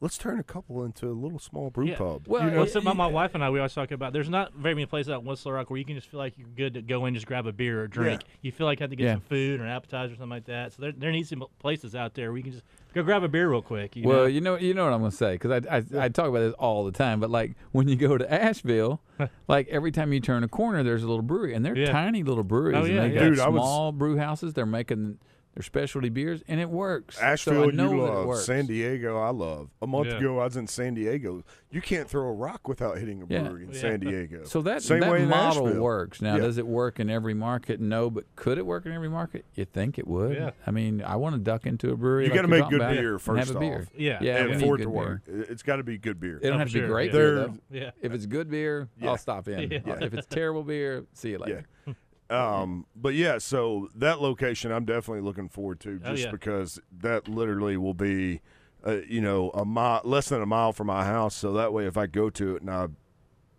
Let's 0.00 0.18
turn 0.18 0.38
a 0.38 0.42
couple 0.42 0.84
into 0.84 1.08
a 1.08 1.12
little 1.12 1.38
small 1.38 1.70
brew 1.70 1.86
Yeah. 1.86 1.96
pub. 1.96 2.24
Well, 2.28 2.44
you 2.44 2.50
know? 2.50 2.56
Well, 2.58 2.66
so 2.66 2.80
my, 2.82 2.92
my 2.92 3.06
wife 3.06 3.34
and 3.34 3.42
I, 3.42 3.48
we 3.50 3.58
always 3.58 3.72
talk 3.72 3.90
about. 3.90 4.12
There's 4.12 4.28
not 4.28 4.52
very 4.52 4.74
many 4.74 4.84
places 4.86 5.10
out 5.10 5.20
in 5.20 5.26
West 5.26 5.46
Little 5.46 5.56
Rock 5.56 5.70
where 5.70 5.78
you 5.78 5.84
can 5.86 5.94
just 5.94 6.08
feel 6.08 6.18
like 6.18 6.36
you're 6.36 6.48
good 6.54 6.74
to 6.74 6.82
go 6.82 7.06
in, 7.06 7.14
just 7.14 7.26
grab 7.26 7.46
a 7.46 7.52
beer 7.52 7.82
or 7.82 7.88
drink. 7.88 8.22
You 8.42 8.52
feel 8.52 8.66
like 8.66 8.80
you 8.80 8.84
have 8.84 8.90
to 8.90 8.96
get 8.96 9.04
Yeah. 9.04 9.12
some 9.14 9.20
food 9.22 9.60
or 9.60 9.64
an 9.64 9.70
appetizer 9.70 10.12
or 10.12 10.16
something 10.16 10.28
like 10.28 10.44
that. 10.46 10.74
So 10.74 10.82
there, 10.82 10.92
there 10.92 11.10
needs 11.12 11.30
some 11.30 11.44
places 11.58 11.94
out 11.94 12.14
there 12.14 12.30
where 12.30 12.36
you 12.36 12.42
can 12.44 12.52
just 12.52 12.64
go 12.94 13.02
grab 13.02 13.22
a 13.22 13.28
beer 13.28 13.48
real 13.50 13.62
quick. 13.62 13.96
You 13.96 14.06
well, 14.06 14.18
know? 14.20 14.24
you 14.26 14.40
know, 14.42 14.56
you 14.56 14.74
know 14.74 14.84
what 14.84 14.92
I'm 14.92 15.00
going 15.00 15.10
to 15.12 15.16
say 15.16 15.32
because 15.38 15.64
I, 15.66 15.76
I 15.78 15.84
I 16.04 16.08
talk 16.10 16.28
about 16.28 16.40
this 16.40 16.54
all 16.58 16.84
the 16.84 16.92
time. 16.92 17.18
But 17.18 17.30
like 17.30 17.54
when 17.72 17.88
you 17.88 17.96
go 17.96 18.18
to 18.18 18.30
Asheville, 18.32 19.00
like 19.48 19.66
every 19.68 19.92
time 19.92 20.12
you 20.12 20.20
turn 20.20 20.44
a 20.44 20.48
corner, 20.48 20.82
there's 20.82 21.02
a 21.02 21.06
little 21.08 21.22
brewery, 21.22 21.54
and 21.54 21.64
they're 21.64 21.76
Yeah. 21.76 21.90
tiny 21.90 22.22
little 22.22 22.44
breweries. 22.44 22.76
Oh, 22.76 22.84
and 22.84 22.94
yeah, 22.94 23.00
they 23.02 23.14
yeah. 23.14 23.20
got 23.20 23.24
Dude, 23.30 23.40
I 23.40 23.48
was- 23.48 23.60
small 23.62 23.92
brew 23.92 24.18
houses. 24.18 24.52
They're 24.52 24.66
making 24.66 25.18
their 25.56 25.62
specialty 25.62 26.10
beers, 26.10 26.42
and 26.48 26.60
it 26.60 26.68
works. 26.68 27.18
Asheville, 27.18 27.64
so 27.64 27.68
I 27.70 27.72
know 27.72 27.90
you 27.92 28.02
love. 28.02 28.36
San 28.40 28.66
Diego, 28.66 29.18
I 29.18 29.30
love. 29.30 29.70
A 29.80 29.86
month 29.86 30.08
Yeah. 30.08 30.18
ago, 30.18 30.38
I 30.38 30.44
was 30.44 30.56
in 30.58 30.66
San 30.66 30.92
Diego. 30.92 31.42
You 31.70 31.80
can't 31.80 32.06
throw 32.08 32.28
a 32.28 32.32
rock 32.32 32.68
without 32.68 32.98
hitting 32.98 33.22
a 33.22 33.26
Yeah. 33.26 33.40
brewery 33.42 33.64
in 33.64 33.72
Yeah. 33.72 33.80
San 33.80 34.00
Diego. 34.00 34.44
So 34.44 34.60
that 34.62 34.82
Same 34.82 35.00
that 35.00 35.10
way 35.10 35.24
model 35.24 35.66
Asheville. 35.66 35.82
works. 35.82 36.20
Now, 36.20 36.34
Yeah. 36.36 36.42
does 36.42 36.58
it 36.58 36.66
work 36.66 37.00
in 37.00 37.08
every 37.08 37.32
market? 37.32 37.80
No, 37.80 38.10
but 38.10 38.24
could 38.36 38.58
it 38.58 38.66
work 38.66 38.84
in 38.84 38.92
every 38.92 39.08
market? 39.08 39.46
You 39.54 39.64
think 39.64 39.98
it 39.98 40.06
would? 40.06 40.36
Yeah. 40.36 40.50
I 40.66 40.70
mean, 40.72 41.00
I 41.02 41.16
want 41.16 41.34
to 41.36 41.40
duck 41.40 41.64
into 41.66 41.90
a 41.90 41.96
brewery. 41.96 42.24
You 42.24 42.30
like 42.30 42.36
gotta 42.36 42.48
make 42.48 42.68
good 42.68 42.80
about 42.82 42.92
beer 42.92 43.12
and 43.12 43.22
first 43.22 43.46
have 43.48 43.56
a 43.56 43.58
beer. 43.58 43.78
off. 43.80 43.90
Yeah. 43.96 44.18
yeah. 44.20 44.36
and 44.42 44.50
we 44.50 44.54
for 44.56 44.60
need 44.60 44.66
it 44.66 44.76
to 44.76 44.84
good 44.84 44.88
work, 44.88 45.20
It- 45.26 45.50
it's 45.50 45.62
got 45.62 45.76
to 45.76 45.82
be 45.84 45.96
good 45.96 46.20
beer. 46.20 46.38
It 46.42 46.48
don't 46.50 46.58
have 46.58 46.68
to 46.70 46.80
be 46.82 46.86
great 46.86 47.06
yeah. 47.12 47.18
beer 47.18 47.34
though. 47.34 47.54
yeah. 47.70 47.90
If 48.02 48.12
it's 48.12 48.26
good 48.26 48.50
beer, 48.50 48.88
Yeah. 49.00 49.08
I'll 49.08 49.16
stop 49.16 49.48
in. 49.48 49.70
Yeah. 49.86 49.98
If 50.02 50.12
it's 50.12 50.26
terrible 50.26 50.64
beer, 50.64 51.04
see 51.14 51.30
you 51.30 51.38
later. 51.38 51.64
Um, 52.28 52.86
but 52.96 53.14
yeah, 53.14 53.38
so 53.38 53.88
that 53.94 54.20
location 54.20 54.72
I'm 54.72 54.84
definitely 54.84 55.22
looking 55.22 55.48
forward 55.48 55.80
to, 55.80 56.00
Oh, 56.04 56.10
just 56.10 56.24
yeah. 56.24 56.30
because 56.30 56.80
that 57.00 57.28
literally 57.28 57.76
will 57.76 57.94
be, 57.94 58.40
uh, 58.86 58.98
you 59.08 59.20
know, 59.20 59.50
a 59.50 59.64
mile 59.64 60.00
less 60.04 60.28
than 60.30 60.42
a 60.42 60.46
mile 60.46 60.72
from 60.72 60.88
my 60.88 61.04
house. 61.04 61.34
So 61.36 61.52
that 61.52 61.72
way, 61.72 61.86
if 61.86 61.96
I 61.96 62.06
go 62.06 62.28
to 62.30 62.56
it 62.56 62.62
and 62.62 62.70
I 62.70 62.88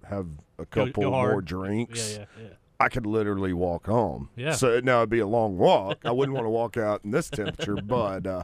have 0.09 0.27
a 0.59 0.65
couple 0.65 1.03
go 1.03 1.11
hard. 1.11 1.31
more 1.31 1.41
drinks, 1.41 2.17
yeah, 2.17 2.25
yeah. 2.41 2.49
I 2.79 2.89
could 2.89 3.05
literally 3.05 3.53
walk 3.53 3.87
home. 3.87 4.29
Yeah. 4.35 4.51
So 4.51 4.79
now 4.81 4.97
it'd 4.97 5.09
be 5.09 5.19
a 5.19 5.27
long 5.27 5.57
walk. 5.57 5.99
I 6.05 6.11
wouldn't 6.11 6.35
want 6.35 6.45
to 6.45 6.49
walk 6.51 6.77
out 6.77 7.01
in 7.05 7.11
this 7.11 7.29
temperature, 7.29 7.75
but. 7.83 8.27
Uh, 8.27 8.43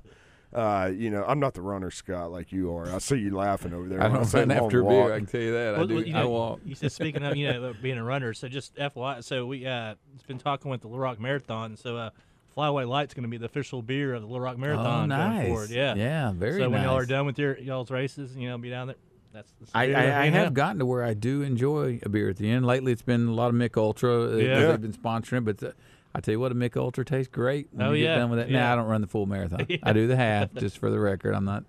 uh, 0.54 0.92
you 0.94 1.10
know, 1.10 1.24
I'm 1.28 1.40
not 1.40 1.54
the 1.54 1.62
runner, 1.62 1.90
Scott, 1.92 2.32
like 2.32 2.52
you 2.52 2.76
are. 2.76 2.88
I 2.94 3.00
see 3.00 3.16
you 3.18 3.36
laughing 3.36 3.74
over 3.74 3.88
there. 3.88 4.02
I 4.02 4.08
don't 4.08 4.26
say 4.26 4.40
run 4.40 4.52
after 4.52 4.82
a 4.82 4.84
walk. 4.84 5.08
beer. 5.08 5.14
I 5.14 5.18
can 5.18 5.26
tell 5.26 5.42
you 5.42 5.52
that. 5.54 5.76
I 5.76 5.86
do. 5.86 5.96
well, 5.96 6.04
you 6.04 6.16
I 6.16 6.22
know, 6.22 6.30
walk. 6.30 6.60
You 6.66 6.76
said 6.76 6.92
speaking 6.92 7.24
of 7.24 7.36
you 7.36 7.52
know 7.52 7.74
being 7.82 7.98
a 7.98 8.04
runner, 8.04 8.34
so 8.34 8.48
just 8.48 8.76
FYI, 8.76 9.24
so 9.24 9.46
we 9.46 9.66
uh, 9.66 9.96
it's 10.14 10.24
been 10.24 10.38
talking 10.38 10.70
with 10.70 10.82
the 10.82 10.88
Little 10.88 11.02
Rock 11.04 11.20
Marathon, 11.20 11.76
so 11.76 11.98
uh, 11.98 12.10
Flyway 12.56 12.88
Light's 12.88 13.14
going 13.14 13.24
to 13.24 13.30
be 13.30 13.38
the 13.38 13.46
official 13.46 13.82
beer 13.82 14.14
of 14.14 14.22
the 14.22 14.28
Little 14.28 14.42
Rock 14.42 14.58
Marathon. 14.58 14.86
Oh, 14.86 15.08
Marathon 15.08 15.10
nice. 15.10 15.38
going 15.42 15.48
forward. 15.54 15.70
Yeah, 15.72 15.96
Yeah, 15.96 16.32
very 16.34 16.54
so 16.60 16.68
nice. 16.68 16.72
when 16.72 16.84
y'all 16.84 16.98
are 16.98 17.06
done 17.06 17.26
with 17.26 17.40
your 17.40 17.58
y'all's 17.58 17.90
races, 17.90 18.36
you 18.36 18.48
know, 18.50 18.58
be 18.58 18.70
down 18.70 18.88
there. 18.88 18.96
That's, 19.34 19.52
that's 19.60 19.72
the 19.72 19.78
I, 19.80 19.84
I, 19.94 20.22
I 20.22 20.26
have 20.30 20.46
know. 20.50 20.52
gotten 20.52 20.78
to 20.78 20.86
where 20.86 21.04
I 21.04 21.16
do 21.16 21.42
enjoy 21.42 22.00
a 22.04 22.10
beer 22.10 22.30
at 22.30 22.38
the 22.38 22.48
end. 22.52 22.68
Lately, 22.68 22.92
it's 22.92 23.02
been 23.02 23.28
a 23.28 23.34
lot 23.34 23.48
of 23.48 23.56
Mich 23.56 23.76
Ultra. 23.76 24.34
uh, 24.34 24.36
Yeah. 24.36 24.68
They've 24.68 24.82
been 24.82 24.94
sponsoring, 24.94 25.44
but 25.44 25.64
uh, 25.64 25.72
I 26.16 26.20
tell 26.20 26.32
you 26.32 26.40
what, 26.40 26.52
a 26.52 26.56
Mich 26.56 26.76
Ultra 26.78 27.04
tastes 27.04 27.32
great 27.32 27.70
when 27.72 27.88
Oh, 27.88 27.92
you 27.94 28.04
get 28.06 28.16
done 28.18 28.30
with 28.30 28.40
it. 28.40 28.50
Yeah. 28.50 28.60
Now 28.60 28.74
I 28.74 28.76
don't 28.76 28.86
run 28.88 29.02
the 29.02 29.08
full 29.08 29.26
marathon. 29.26 29.66
Yeah. 29.70 29.78
I 29.84 29.94
do 29.94 30.06
the 30.08 30.16
half, 30.16 30.54
just 30.54 30.78
for 30.78 30.90
the 30.92 31.00
record. 31.00 31.34
I'm 31.34 31.46
not, 31.46 31.64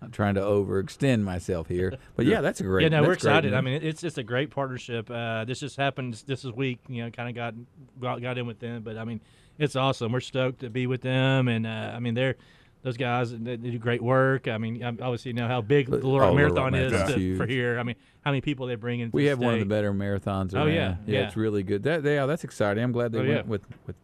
not 0.00 0.12
trying 0.12 0.34
to 0.36 0.40
overextend 0.40 1.22
myself 1.22 1.68
here. 1.68 1.92
But 2.16 2.24
yeah, 2.26 2.40
that's 2.40 2.60
a 2.60 2.64
great. 2.64 2.84
Yeah, 2.84 2.88
no, 3.00 3.02
we're 3.02 3.12
excited. 3.12 3.52
I 3.52 3.60
mean, 3.60 3.82
it's 3.82 4.00
just 4.00 4.16
a 4.18 4.22
great 4.22 4.50
partnership. 4.50 5.10
Uh, 5.10 5.44
this 5.44 5.60
just 5.60 5.76
happened 5.76 6.22
this 6.26 6.44
is 6.44 6.52
week. 6.52 6.78
You 6.88 7.04
know, 7.04 7.10
kind 7.10 7.28
of 7.28 7.34
got, 7.34 7.54
got 8.00 8.22
got 8.22 8.38
in 8.38 8.46
with 8.46 8.60
them, 8.60 8.82
but 8.82 8.96
I 8.96 9.04
mean, 9.04 9.20
it's 9.58 9.76
awesome. 9.76 10.12
We're 10.12 10.20
stoked 10.20 10.60
to 10.60 10.70
be 10.70 10.86
with 10.86 11.02
them, 11.02 11.48
and 11.48 11.66
uh, 11.66 11.92
I 11.94 12.00
mean, 12.00 12.14
they're 12.14 12.36
those 12.82 12.96
guys 12.96 13.30
they, 13.36 13.56
do 13.56 13.78
great 13.78 14.02
work. 14.02 14.48
I 14.48 14.58
mean, 14.58 14.82
obviously, 14.82 15.30
you 15.30 15.34
know 15.34 15.48
how 15.48 15.60
big 15.60 15.86
the 15.86 15.96
Little 15.96 16.18
Rock 16.18 16.30
oh, 16.30 16.34
Little 16.34 16.54
Marathon 16.54 16.72
Rock 16.92 17.08
is 17.08 17.14
to, 17.14 17.36
for 17.36 17.46
here. 17.46 17.78
I 17.78 17.82
mean, 17.82 17.96
how 18.24 18.30
many 18.32 18.40
people 18.40 18.66
they 18.66 18.74
bring 18.74 19.00
in? 19.00 19.10
we 19.12 19.26
have 19.26 19.38
one 19.38 19.54
of 19.54 19.60
the 19.60 19.66
better 19.66 19.92
marathons 19.92 20.54
Oh, 20.54 20.66
yeah, 20.66 20.74
yeah, 20.74 20.96
yeah. 21.06 21.26
it's 21.26 21.36
really 21.36 21.62
good. 21.62 21.84
That, 21.84 22.04
yeah, 22.04 22.26
that's 22.26 22.44
exciting. 22.44 22.82
I'm 22.82 22.92
glad 22.92 23.12
they 23.12 23.20
Oh, 23.20 23.22
went 23.22 23.30
yeah. 23.30 23.42
with 23.50 23.62
with 23.86 23.96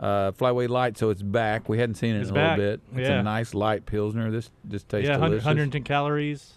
uh, 0.00 0.32
Flyway 0.32 0.68
Light, 0.68 0.98
so 0.98 1.10
it's 1.10 1.22
back. 1.22 1.68
We 1.68 1.78
hadn't 1.78 1.94
seen 1.96 2.14
it 2.16 2.20
It's 2.20 2.30
in 2.30 2.36
a 2.36 2.38
back. 2.40 2.58
little 2.58 2.76
bit. 2.76 3.00
It's 3.00 3.08
Yeah. 3.08 3.20
a 3.20 3.22
nice 3.22 3.54
light 3.54 3.86
pilsner. 3.86 4.30
This 4.30 4.50
just 4.68 4.88
tastes 4.88 5.06
Yeah, 5.08 5.14
100, 5.14 5.28
delicious. 5.28 5.46
110 5.46 5.82
calories, 5.84 6.54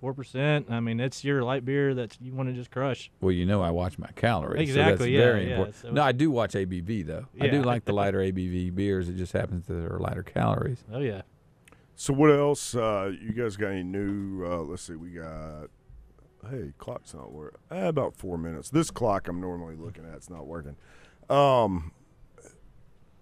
four 0.00 0.14
percent. 0.14 0.66
I 0.70 0.80
mean, 0.80 0.98
it's 1.00 1.22
your 1.24 1.42
light 1.42 1.64
beer 1.64 1.94
that 1.94 2.16
you 2.20 2.32
want 2.34 2.48
to 2.48 2.54
just 2.54 2.70
crush. 2.70 3.10
Well, 3.20 3.32
you 3.32 3.46
know, 3.46 3.62
I 3.62 3.70
watch 3.70 3.98
my 3.98 4.08
calories. 4.16 4.60
Exactly, 4.62 4.92
So 4.92 4.98
that's 4.98 5.10
yeah, 5.10 5.18
very 5.20 5.44
yeah, 5.44 5.50
important. 5.50 5.76
so 5.76 5.90
no, 5.90 6.02
I 6.02 6.12
do 6.12 6.30
watch 6.30 6.54
ABV 6.54 7.06
though. 7.06 7.26
Yeah. 7.34 7.44
I 7.44 7.48
do 7.48 7.62
like 7.62 7.84
the 7.84 7.92
lighter 8.00 8.18
ABV 8.18 8.74
beers. 8.74 9.08
It 9.08 9.16
just 9.16 9.32
happens 9.32 9.66
that 9.66 9.74
they're 9.74 9.98
lighter 9.98 10.22
calories. 10.22 10.84
Oh 10.92 11.00
yeah. 11.00 11.22
So 11.96 12.14
what 12.14 12.30
else? 12.30 12.74
Uh, 12.74 13.12
you 13.20 13.32
guys 13.32 13.56
got 13.56 13.68
any 13.68 13.82
new? 13.82 14.44
Uh, 14.46 14.58
let's 14.62 14.82
see. 14.82 14.94
We 14.94 15.10
got. 15.10 15.68
Hey, 16.50 16.72
clock's 16.78 17.12
not 17.12 17.32
working. 17.32 17.60
Eh, 17.70 17.86
about 17.86 18.16
four 18.16 18.38
minutes. 18.38 18.70
This 18.70 18.90
clock 18.90 19.28
I'm 19.28 19.42
normally 19.42 19.76
looking 19.76 20.06
at, 20.06 20.14
it's 20.14 20.30
not 20.30 20.46
working. 20.46 20.74
Um, 21.28 21.92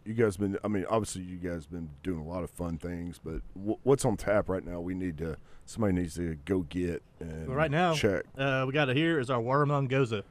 you 0.04 0.14
guys 0.14 0.36
been? 0.36 0.56
I 0.62 0.68
mean, 0.68 0.86
obviously 0.88 1.22
you 1.22 1.36
guys 1.36 1.66
been 1.66 1.90
doing 2.04 2.20
a 2.20 2.24
lot 2.24 2.44
of 2.44 2.50
fun 2.50 2.78
things, 2.78 3.18
but 3.22 3.40
w- 3.56 3.78
what's 3.82 4.04
on 4.04 4.16
tap 4.16 4.48
right 4.48 4.64
now? 4.64 4.80
We 4.80 4.94
need 4.94 5.18
to. 5.18 5.36
Somebody 5.68 5.92
needs 5.92 6.14
to 6.14 6.34
go 6.46 6.60
get 6.60 7.02
and 7.20 7.46
Well, 7.46 7.54
right 7.54 7.70
now, 7.70 7.92
check. 7.92 8.24
Uh, 8.38 8.64
we 8.66 8.72
got 8.72 8.88
it 8.88 8.96
here 8.96 9.20
is 9.20 9.28
our 9.28 9.38
watermelon 9.38 9.86
gose. 9.86 10.22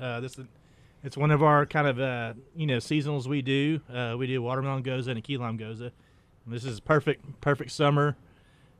Uh, 0.00 0.20
this 0.20 0.38
is 0.38 0.46
it's 1.02 1.16
one 1.16 1.32
of 1.32 1.42
our 1.42 1.66
kind 1.66 1.88
of 1.88 1.98
uh, 1.98 2.34
you 2.54 2.68
know 2.68 2.76
seasonals 2.76 3.26
we 3.26 3.42
do. 3.42 3.80
Uh, 3.92 4.14
we 4.16 4.28
do 4.28 4.40
watermelon 4.40 4.84
gose 4.84 5.08
and 5.08 5.18
a 5.18 5.20
key 5.20 5.38
lime 5.38 5.56
goza. 5.56 5.90
And 6.44 6.54
this 6.54 6.64
is 6.64 6.78
perfect 6.78 7.40
perfect 7.40 7.72
summer 7.72 8.16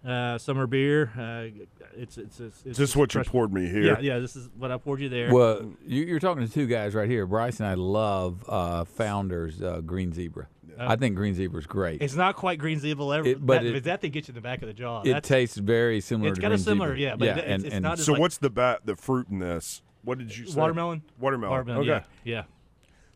uh, 0.07 0.39
summer 0.39 0.67
beer. 0.67 1.11
Uh, 1.19 1.65
it's 1.97 2.17
it's 2.19 2.41
it's, 2.41 2.59
it's 2.61 2.67
Is 2.67 2.77
this 2.77 2.97
what 2.97 3.15
you 3.15 3.23
poured 3.25 3.53
me 3.53 3.69
here? 3.69 3.83
Yeah, 3.85 3.99
yeah. 4.01 4.19
This 4.19 4.37
is 4.37 4.49
what 4.57 4.71
I 4.71 4.77
poured 4.79 5.01
you 5.01 5.09
there. 5.09 5.33
Well, 5.35 5.73
you, 5.87 6.05
you're 6.05 6.21
talking 6.21 6.47
to 6.47 6.53
two 6.53 6.67
guys 6.67 6.95
right 6.95 7.09
here. 7.09 7.27
Bryce 7.27 7.59
and 7.61 7.69
I 7.69 7.75
love 7.75 8.45
uh, 8.49 8.85
Founders 8.85 9.61
uh, 9.63 9.81
Green 9.81 10.13
Zebra. 10.13 10.47
I 10.79 10.97
think 10.97 11.17
Green 11.17 11.35
Zebra 11.35 11.59
is 11.59 11.67
great. 11.67 12.03
It's 12.03 12.15
not 12.15 12.37
quite 12.37 12.59
green 12.59 12.79
zebra, 12.79 13.07
ever, 13.09 13.27
It- 13.27 13.45
but 13.47 13.63
that, 13.63 13.75
it- 13.77 13.85
that 13.85 14.03
thing 14.03 14.11
gets 14.11 14.29
you 14.29 14.33
in 14.33 14.35
the 14.35 14.43
back 14.43 14.61
of 14.61 14.69
the 14.69 14.75
jaw. 14.75 15.01
it 15.01 15.05
That's- 15.07 15.27
tastes 15.27 15.57
very 15.57 16.03
similar 16.03 16.29
it's 16.29 16.37
to 16.37 16.43
got 16.43 16.53
a 16.53 16.59
similar, 16.59 16.89
Zebra. 16.91 17.01
yeah, 17.01 17.17
but 17.17 17.25
yeah, 17.25 17.37
it- 17.39 17.45
and, 17.47 17.65
it's 17.65 17.75
and 17.75 17.83
not 17.83 17.99
So 17.99 18.13
like- 18.13 18.21
what's 18.21 18.37
the 18.37 18.51
bat 18.51 18.81
the 18.85 18.95
fruit 18.95 19.29
in 19.31 19.39
this? 19.39 19.81
What 20.05 20.19
did 20.19 20.37
you 20.37 20.47
say? 20.47 20.61
watermelon. 20.61 21.01
Watermelon. 21.19 21.51
Watermelon. 21.51 21.81
Okay. 21.91 22.05
Yeah, 22.25 22.35
yeah. 22.37 22.43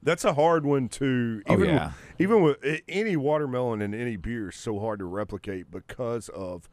That's 0.03 0.25
a 0.25 0.33
hard 0.33 0.65
one 0.65 0.89
to 0.89 1.43
Oh, 1.47 1.53
even 1.53 1.67
yeah. 1.69 1.93
even 2.19 2.41
with 2.43 2.65
any 2.89 3.17
watermelon 3.17 3.83
in 3.83 3.93
any 3.93 4.17
beer 4.17 4.49
is 4.49 4.57
so 4.57 4.81
hard 4.81 4.99
to 5.01 5.05
replicate 5.05 5.71
because 5.71 6.31
of 6.31 6.65
it- 6.65 6.71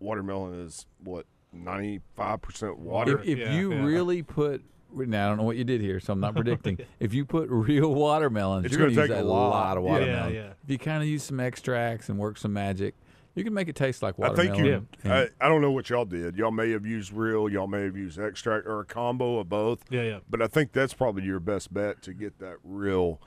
watermelon 0.00 0.60
is 0.60 0.86
what 1.02 1.26
ninety 1.52 2.00
five 2.14 2.42
percent 2.42 2.78
water. 2.78 3.20
if, 3.20 3.26
if 3.26 3.38
Yeah, 3.38 3.54
you 3.58 3.72
yeah. 3.72 3.82
really 3.84 4.22
put 4.22 4.62
now 4.94 5.26
I 5.26 5.28
don't 5.28 5.38
know 5.38 5.42
what 5.44 5.56
you 5.56 5.64
did 5.64 5.80
here, 5.80 6.00
so 6.00 6.12
I'm 6.12 6.20
not 6.20 6.34
predicting. 6.34 6.78
if 7.00 7.12
you 7.12 7.24
put 7.24 7.48
real 7.50 7.92
watermelons, 7.94 8.66
It's 8.66 8.74
you're 8.74 8.86
gonna 8.88 8.94
gonna 8.94 9.08
use 9.08 9.18
a 9.18 9.22
a 9.22 9.24
lot. 9.24 9.50
lot 9.50 9.76
of 9.76 9.82
watermelon. 9.82 10.34
yeah. 10.34 10.40
yeah. 10.40 10.52
If 10.64 10.70
you 10.70 10.78
kind 10.78 11.02
of 11.02 11.08
use 11.08 11.22
some 11.22 11.40
extracts 11.40 12.08
and 12.08 12.18
work 12.18 12.38
some 12.38 12.52
magic, 12.52 12.94
you 13.34 13.44
can 13.44 13.52
make 13.52 13.68
it 13.68 13.76
taste 13.76 14.02
like 14.02 14.16
watermelon. 14.16 14.50
I 14.52 14.54
think 14.54 14.66
you. 15.04 15.10
I, 15.10 15.28
I 15.40 15.48
don't 15.48 15.60
know 15.60 15.70
what 15.72 15.90
y'all 15.90 16.06
did. 16.06 16.36
Y'all 16.36 16.50
may 16.50 16.70
have 16.70 16.86
used 16.86 17.12
real. 17.12 17.48
Y'all 17.50 17.66
may 17.66 17.82
have 17.82 17.96
used 17.96 18.18
extract 18.18 18.66
or 18.66 18.80
a 18.80 18.84
combo 18.84 19.38
of 19.38 19.48
both. 19.50 19.80
Yeah, 19.90 20.02
yeah. 20.02 20.18
But 20.30 20.40
I 20.40 20.46
think 20.46 20.72
that's 20.72 20.94
probably 20.94 21.24
your 21.24 21.40
best 21.40 21.74
bet 21.74 22.00
to 22.02 22.14
get 22.14 22.38
that 22.38 22.56
real 22.64 23.20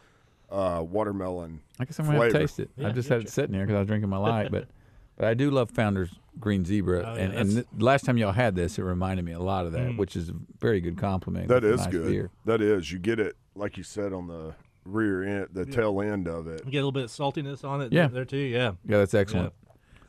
uh, 0.50 0.84
watermelon. 0.88 1.62
I 1.80 1.86
guess 1.86 2.00
I'm 2.00 2.06
gonna 2.08 2.24
have 2.24 2.32
to 2.34 2.39
taste 2.39 2.60
it. 2.60 2.72
I 2.84 2.89
just 2.92 3.10
yeah, 3.10 3.18
had 3.18 3.25
it 3.25 3.30
sitting 3.30 3.54
here 3.54 3.66
because 3.66 3.75
I 3.75 3.80
was 3.80 3.88
drinking 3.88 4.10
my 4.10 4.18
light, 4.18 4.50
but 4.51 4.68
but 5.16 5.28
I 5.28 5.34
do 5.36 5.51
love 5.51 5.70
Founder's 5.70 6.10
Green 6.39 6.63
Zebra, 6.65 7.00
Oh, 7.05 7.15
yeah, 7.15 7.22
and 7.22 7.34
and 7.34 7.51
th- 7.51 7.65
last 7.77 8.05
time 8.05 8.17
y'all 8.17 8.31
had 8.31 8.55
this, 8.55 8.79
it 8.79 8.84
reminded 8.84 9.25
me 9.25 9.34
a 9.34 9.39
lot 9.39 9.65
of 9.65 9.72
that, 9.74 9.91
hmm. 9.91 9.98
which 9.98 10.15
is 10.15 10.29
a 10.29 10.34
very 10.60 10.79
good 10.81 10.98
compliment. 10.98 11.48
That 11.50 11.63
It's 11.63 11.65
a 11.65 11.74
is 11.74 11.79
nice 11.81 11.91
good. 11.91 12.08
Beer. 12.08 12.31
That 12.46 12.62
is. 12.62 12.91
You 12.91 13.00
get 13.00 13.19
it 13.19 13.36
like 13.55 13.77
you 13.77 13.84
said 13.84 14.13
on 14.13 14.27
the 14.27 14.53
rear 14.86 15.24
end, 15.24 15.50
the 15.51 15.65
tail 15.65 16.01
end 16.01 16.27
of 16.27 16.48
it. 16.48 16.62
You 16.65 16.72
get 16.72 16.77
a 16.77 16.86
little 16.86 16.91
bit 16.93 17.03
of 17.03 17.10
saltiness 17.12 17.63
on 17.67 17.81
it 17.81 17.91
Yeah. 17.91 18.08
there 18.08 18.25
too. 18.25 18.38
Yeah. 18.38 18.72
Yeah, 18.86 18.98
that's 19.00 19.13
excellent. 19.13 19.53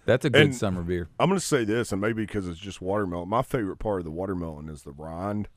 That's 0.07 0.25
a 0.25 0.31
good 0.31 0.43
And- 0.43 0.55
summer 0.55 0.83
beer. 0.83 1.09
I'm 1.19 1.29
going 1.29 1.39
to 1.39 1.45
say 1.45 1.65
this, 1.65 1.93
and 1.93 2.01
maybe 2.01 2.25
because 2.25 2.49
it's 2.49 2.59
just 2.61 2.81
watermelon. 2.81 3.29
My 3.29 3.43
favorite 3.43 3.77
part 3.79 4.01
of 4.01 4.05
the 4.05 4.11
watermelon 4.11 4.69
is 4.69 4.83
the 4.83 4.93
rind. 4.93 5.49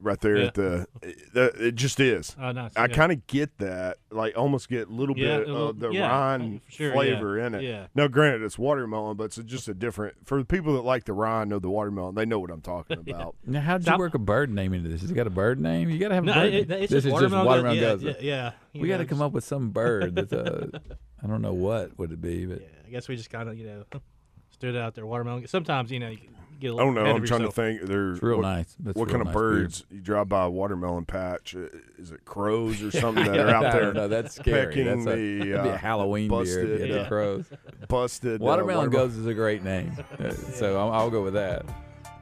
Right 0.00 0.20
there 0.20 0.36
Yeah. 0.36 0.44
at 0.46 0.54
the, 0.54 0.86
it, 1.02 1.16
it 1.34 1.74
just 1.74 1.98
is. 1.98 2.36
Oh, 2.40 2.52
nice. 2.52 2.70
I 2.76 2.82
yeah. 2.82 2.86
kind 2.94 3.10
of 3.10 3.26
get 3.26 3.58
that, 3.58 3.96
like 4.12 4.38
almost 4.38 4.68
get 4.68 4.86
a 4.86 4.92
little 4.92 5.18
Yeah, 5.18 5.38
bit 5.38 5.48
a 5.48 5.52
little- 5.52 5.68
of 5.70 5.80
the 5.80 5.90
yeah, 5.90 6.08
rind 6.08 6.58
uh, 6.58 6.60
sure, 6.68 6.92
flavor 6.92 7.36
yeah, 7.38 7.46
in 7.46 7.54
it. 7.56 7.62
yeah. 7.64 7.86
Now, 7.96 8.06
granted, 8.06 8.42
it's 8.42 8.56
watermelon, 8.56 9.16
but 9.16 9.24
it's 9.24 9.36
just 9.38 9.66
a 9.66 9.74
different. 9.74 10.14
For 10.24 10.38
the 10.38 10.44
people 10.44 10.74
that 10.74 10.82
like 10.82 11.02
the 11.04 11.14
rind 11.14 11.52
of 11.52 11.62
the 11.62 11.68
watermelon, 11.70 12.14
they 12.14 12.24
know 12.26 12.38
what 12.38 12.52
I'm 12.52 12.60
talking 12.60 12.98
about. 13.08 13.34
Now, 13.44 13.60
how 13.60 13.78
did 13.78 13.84
Stop. 13.86 13.94
you 13.94 13.98
work 13.98 14.14
a 14.14 14.20
bird 14.20 14.50
name 14.50 14.72
into 14.72 14.88
this? 14.88 15.00
Has 15.00 15.10
it 15.10 15.14
got 15.14 15.26
a 15.26 15.30
bird 15.30 15.58
name? 15.58 15.90
You 15.90 15.98
got 15.98 16.10
to 16.10 16.14
have 16.14 16.22
a 16.22 16.26
No, 16.28 16.34
bird. 16.34 16.54
it, 16.54 16.68
name. 16.68 16.82
it's 16.84 16.92
this 16.92 17.02
just 17.02 17.06
is 17.08 17.12
watermelon. 17.12 17.46
just 17.46 17.46
watermelon 17.64 17.78
gose. 17.78 18.02
goes. 18.02 18.02
yeah, 18.02 18.12
yeah, 18.20 18.34
yeah. 18.44 18.52
You 18.74 18.80
We 18.82 18.88
got 18.88 18.98
to 18.98 19.04
come 19.04 19.20
up 19.20 19.32
with 19.32 19.42
some 19.44 19.70
bird 19.70 20.14
that's 20.14 20.32
a. 20.32 20.80
I 21.20 21.26
don't 21.26 21.42
know 21.42 21.54
what 21.54 21.98
would 21.98 22.12
it 22.12 22.20
be, 22.20 22.46
but 22.46 22.60
Yeah, 22.62 22.66
I 22.86 22.90
guess 22.90 23.08
we 23.08 23.16
just 23.16 23.30
kind 23.30 23.48
of 23.48 23.58
you 23.58 23.66
know 23.66 23.82
stood 24.52 24.76
out 24.76 24.94
there 24.94 25.06
watermelon. 25.06 25.44
Sometimes 25.48 25.90
you 25.90 25.98
know 25.98 26.08
you 26.10 26.18
get 26.60 26.68
a 26.68 26.70
I 26.70 26.76
little. 26.76 26.86
don't 26.86 26.94
know. 26.94 27.00
ahead 27.02 27.16
I'm 27.16 27.22
of 27.22 27.28
trying 27.28 27.40
yourself. 27.42 27.54
to 27.54 27.62
think. 27.62 27.82
There's 27.82 28.16
it's 28.16 28.22
real 28.22 28.36
what, 28.36 28.42
nice. 28.42 28.76
That's 28.80 28.96
what 28.96 29.06
real 29.08 29.12
kind 29.12 29.20
of 29.22 29.26
nice 29.28 29.34
beer. 29.34 29.42
birds 29.42 29.84
you 29.90 30.00
drive 30.00 30.28
by 30.28 30.44
a 30.44 30.50
watermelon 30.50 31.04
patch? 31.04 31.54
Uh, 31.56 31.66
Is 31.98 32.10
it 32.12 32.24
crows 32.24 32.82
or 32.82 32.90
something 32.98 33.24
that 33.24 33.38
are 33.38 33.48
out 33.50 33.72
there 33.72 33.92
know, 33.92 34.08
that's 34.08 34.34
scary. 34.36 34.66
pecking 34.66 34.86
That's 34.86 35.06
a, 35.06 35.16
the, 35.16 35.38
that'd 35.50 35.62
be 35.64 35.68
a 35.70 35.74
uh, 35.74 35.78
Halloween 35.78 36.28
beer 36.28 36.40
if 36.40 36.46
busted, 36.48 36.80
had 36.80 36.90
the 36.90 37.02
uh, 37.04 37.08
crows. 37.08 37.46
busted? 37.88 38.40
uh, 38.40 38.44
Watermelon 38.44 38.76
watermelon- 38.90 39.08
goes 39.08 39.16
is 39.16 39.26
a 39.26 39.34
great 39.34 39.62
name, 39.62 39.92
Uh, 40.18 40.30
so 40.30 40.78
I'll, 40.78 40.92
I'll 40.92 41.10
go 41.10 41.22
with 41.22 41.34
that. 41.34 41.64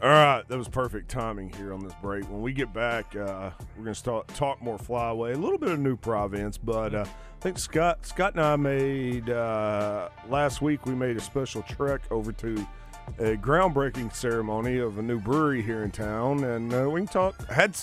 All 0.02 0.10
right, 0.10 0.42
that 0.46 0.58
was 0.58 0.68
perfect 0.68 1.10
timing 1.10 1.50
here 1.54 1.72
on 1.72 1.82
this 1.82 1.94
break. 2.02 2.24
When 2.30 2.42
we 2.42 2.52
get 2.52 2.70
back, 2.74 3.16
uh, 3.16 3.50
we're 3.78 3.84
going 3.84 3.94
to 3.94 3.98
start 3.98 4.28
talk 4.28 4.60
more 4.60 4.76
flyway, 4.76 5.34
a 5.34 5.38
little 5.38 5.56
bit 5.56 5.70
of 5.70 5.78
new 5.80 5.96
province, 5.96 6.58
but 6.58 6.94
uh, 6.94 7.06
I 7.06 7.40
think 7.40 7.58
Scott 7.58 8.04
Scott 8.04 8.34
and 8.34 8.42
I 8.42 8.56
made 8.56 9.30
uh, 9.30 10.10
last 10.28 10.60
week. 10.60 10.84
We 10.84 10.94
made 10.94 11.16
a 11.16 11.20
special 11.20 11.62
trek 11.62 12.02
over 12.10 12.30
to 12.32 12.66
a 13.18 13.36
groundbreaking 13.36 14.14
ceremony 14.14 14.78
of 14.78 14.98
a 14.98 15.02
new 15.02 15.20
brewery 15.20 15.62
here 15.62 15.82
in 15.82 15.90
town, 15.90 16.44
and 16.44 16.72
uh, 16.72 16.88
we 16.90 17.00
can 17.00 17.08
talk. 17.08 17.46
Had 17.48 17.76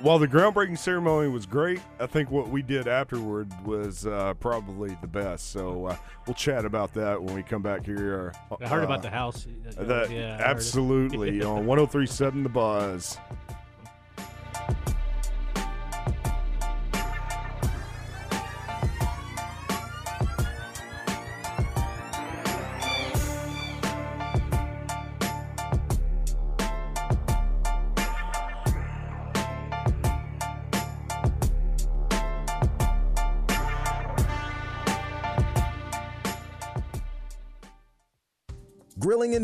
while 0.00 0.18
the 0.18 0.28
groundbreaking 0.28 0.78
ceremony 0.78 1.28
was 1.28 1.44
great, 1.44 1.80
I 1.98 2.06
think 2.06 2.30
what 2.30 2.48
we 2.48 2.62
did 2.62 2.86
afterward 2.86 3.50
was 3.64 4.06
uh, 4.06 4.34
probably 4.34 4.96
the 5.00 5.08
best. 5.08 5.50
So 5.50 5.86
uh, 5.86 5.96
we'll 6.26 6.34
chat 6.34 6.64
about 6.64 6.94
that 6.94 7.20
when 7.20 7.34
we 7.34 7.42
come 7.42 7.62
back 7.62 7.84
here. 7.84 8.32
I 8.62 8.68
heard 8.68 8.82
uh, 8.82 8.86
about 8.86 9.02
the 9.02 9.10
house. 9.10 9.46
that 9.76 10.10
yeah, 10.10 10.34
I 10.34 10.36
heard 10.36 10.40
it. 10.40 10.40
absolutely 10.40 11.42
on 11.42 11.66
1037 11.66 12.44
The 12.44 12.48
Buzz. 12.48 13.18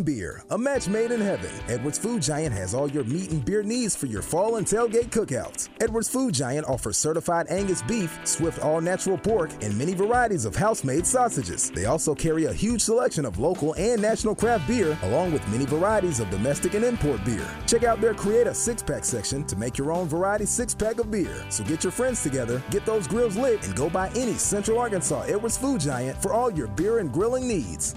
Beer, 0.05 0.45
a 0.51 0.59
match 0.59 0.89
made 0.89 1.11
in 1.11 1.21
heaven. 1.21 1.51
Edwards 1.69 1.99
Food 1.99 2.21
Giant 2.21 2.55
has 2.55 2.75
all 2.75 2.91
your 2.91 3.05
meat 3.05 3.31
and 3.31 3.45
beer 3.45 3.63
needs 3.63 3.97
for 3.97 4.07
your 4.07 4.23
fall 4.23 4.57
and 4.57 4.67
tailgate 4.67 5.11
cookouts. 5.11 5.69
Edwards 5.81 6.09
Food 6.09 6.35
Giant 6.35 6.67
offers 6.67 6.99
certified 6.99 7.47
Angus 7.49 7.83
beef, 7.83 8.19
Swift 8.25 8.59
all 8.61 8.81
natural 8.81 9.17
pork, 9.17 9.51
and 9.63 9.77
many 9.79 9.95
varieties 9.95 10.45
of 10.45 10.55
house 10.55 10.85
made 10.85 11.07
sausages. 11.07 11.71
They 11.71 11.87
also 11.87 12.15
carry 12.15 12.45
a 12.45 12.53
huge 12.53 12.83
selection 12.83 13.25
of 13.25 13.39
local 13.39 13.75
and 13.75 14.03
national 14.03 14.35
craft 14.35 14.69
beer, 14.69 14.99
along 15.03 15.33
with 15.33 15.47
many 15.49 15.65
varieties 15.65 16.21
of 16.21 16.31
domestic 16.31 16.75
and 16.75 16.85
import 16.85 17.25
beer. 17.25 17.49
Check 17.67 17.85
out 17.85 18.01
their 18.01 18.15
Create 18.15 18.47
a 18.47 18.55
Six 18.55 18.83
Pack 18.83 19.05
section 19.05 19.45
to 19.45 19.57
make 19.57 19.79
your 19.79 19.93
own 19.93 20.07
variety 20.07 20.47
six 20.47 20.75
pack 20.75 20.99
of 20.99 21.11
beer. 21.11 21.45
So 21.49 21.65
get 21.65 21.83
your 21.83 21.93
friends 21.93 22.23
together, 22.23 22.63
get 22.71 22.85
those 22.85 23.07
grills 23.07 23.37
lit, 23.37 23.67
and 23.67 23.75
go 23.75 23.89
by 23.89 24.09
any 24.11 24.35
Central 24.35 24.79
Arkansas 24.79 25.23
Edwards 25.23 25.57
Food 25.57 25.81
Giant 25.81 26.21
for 26.21 26.33
all 26.33 26.53
your 26.53 26.69
beer 26.69 26.99
and 26.99 27.13
grilling 27.13 27.49
needs. 27.49 27.95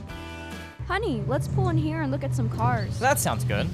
Honey, 0.88 1.22
let's 1.28 1.50
pull 1.50 1.68
in 1.68 1.78
here 1.78 2.02
and 2.02 2.12
look 2.14 2.24
at 2.24 2.34
some 2.34 2.50
cars. 2.50 2.98
That 3.00 3.20
sounds 3.20 3.44
good. 3.44 3.68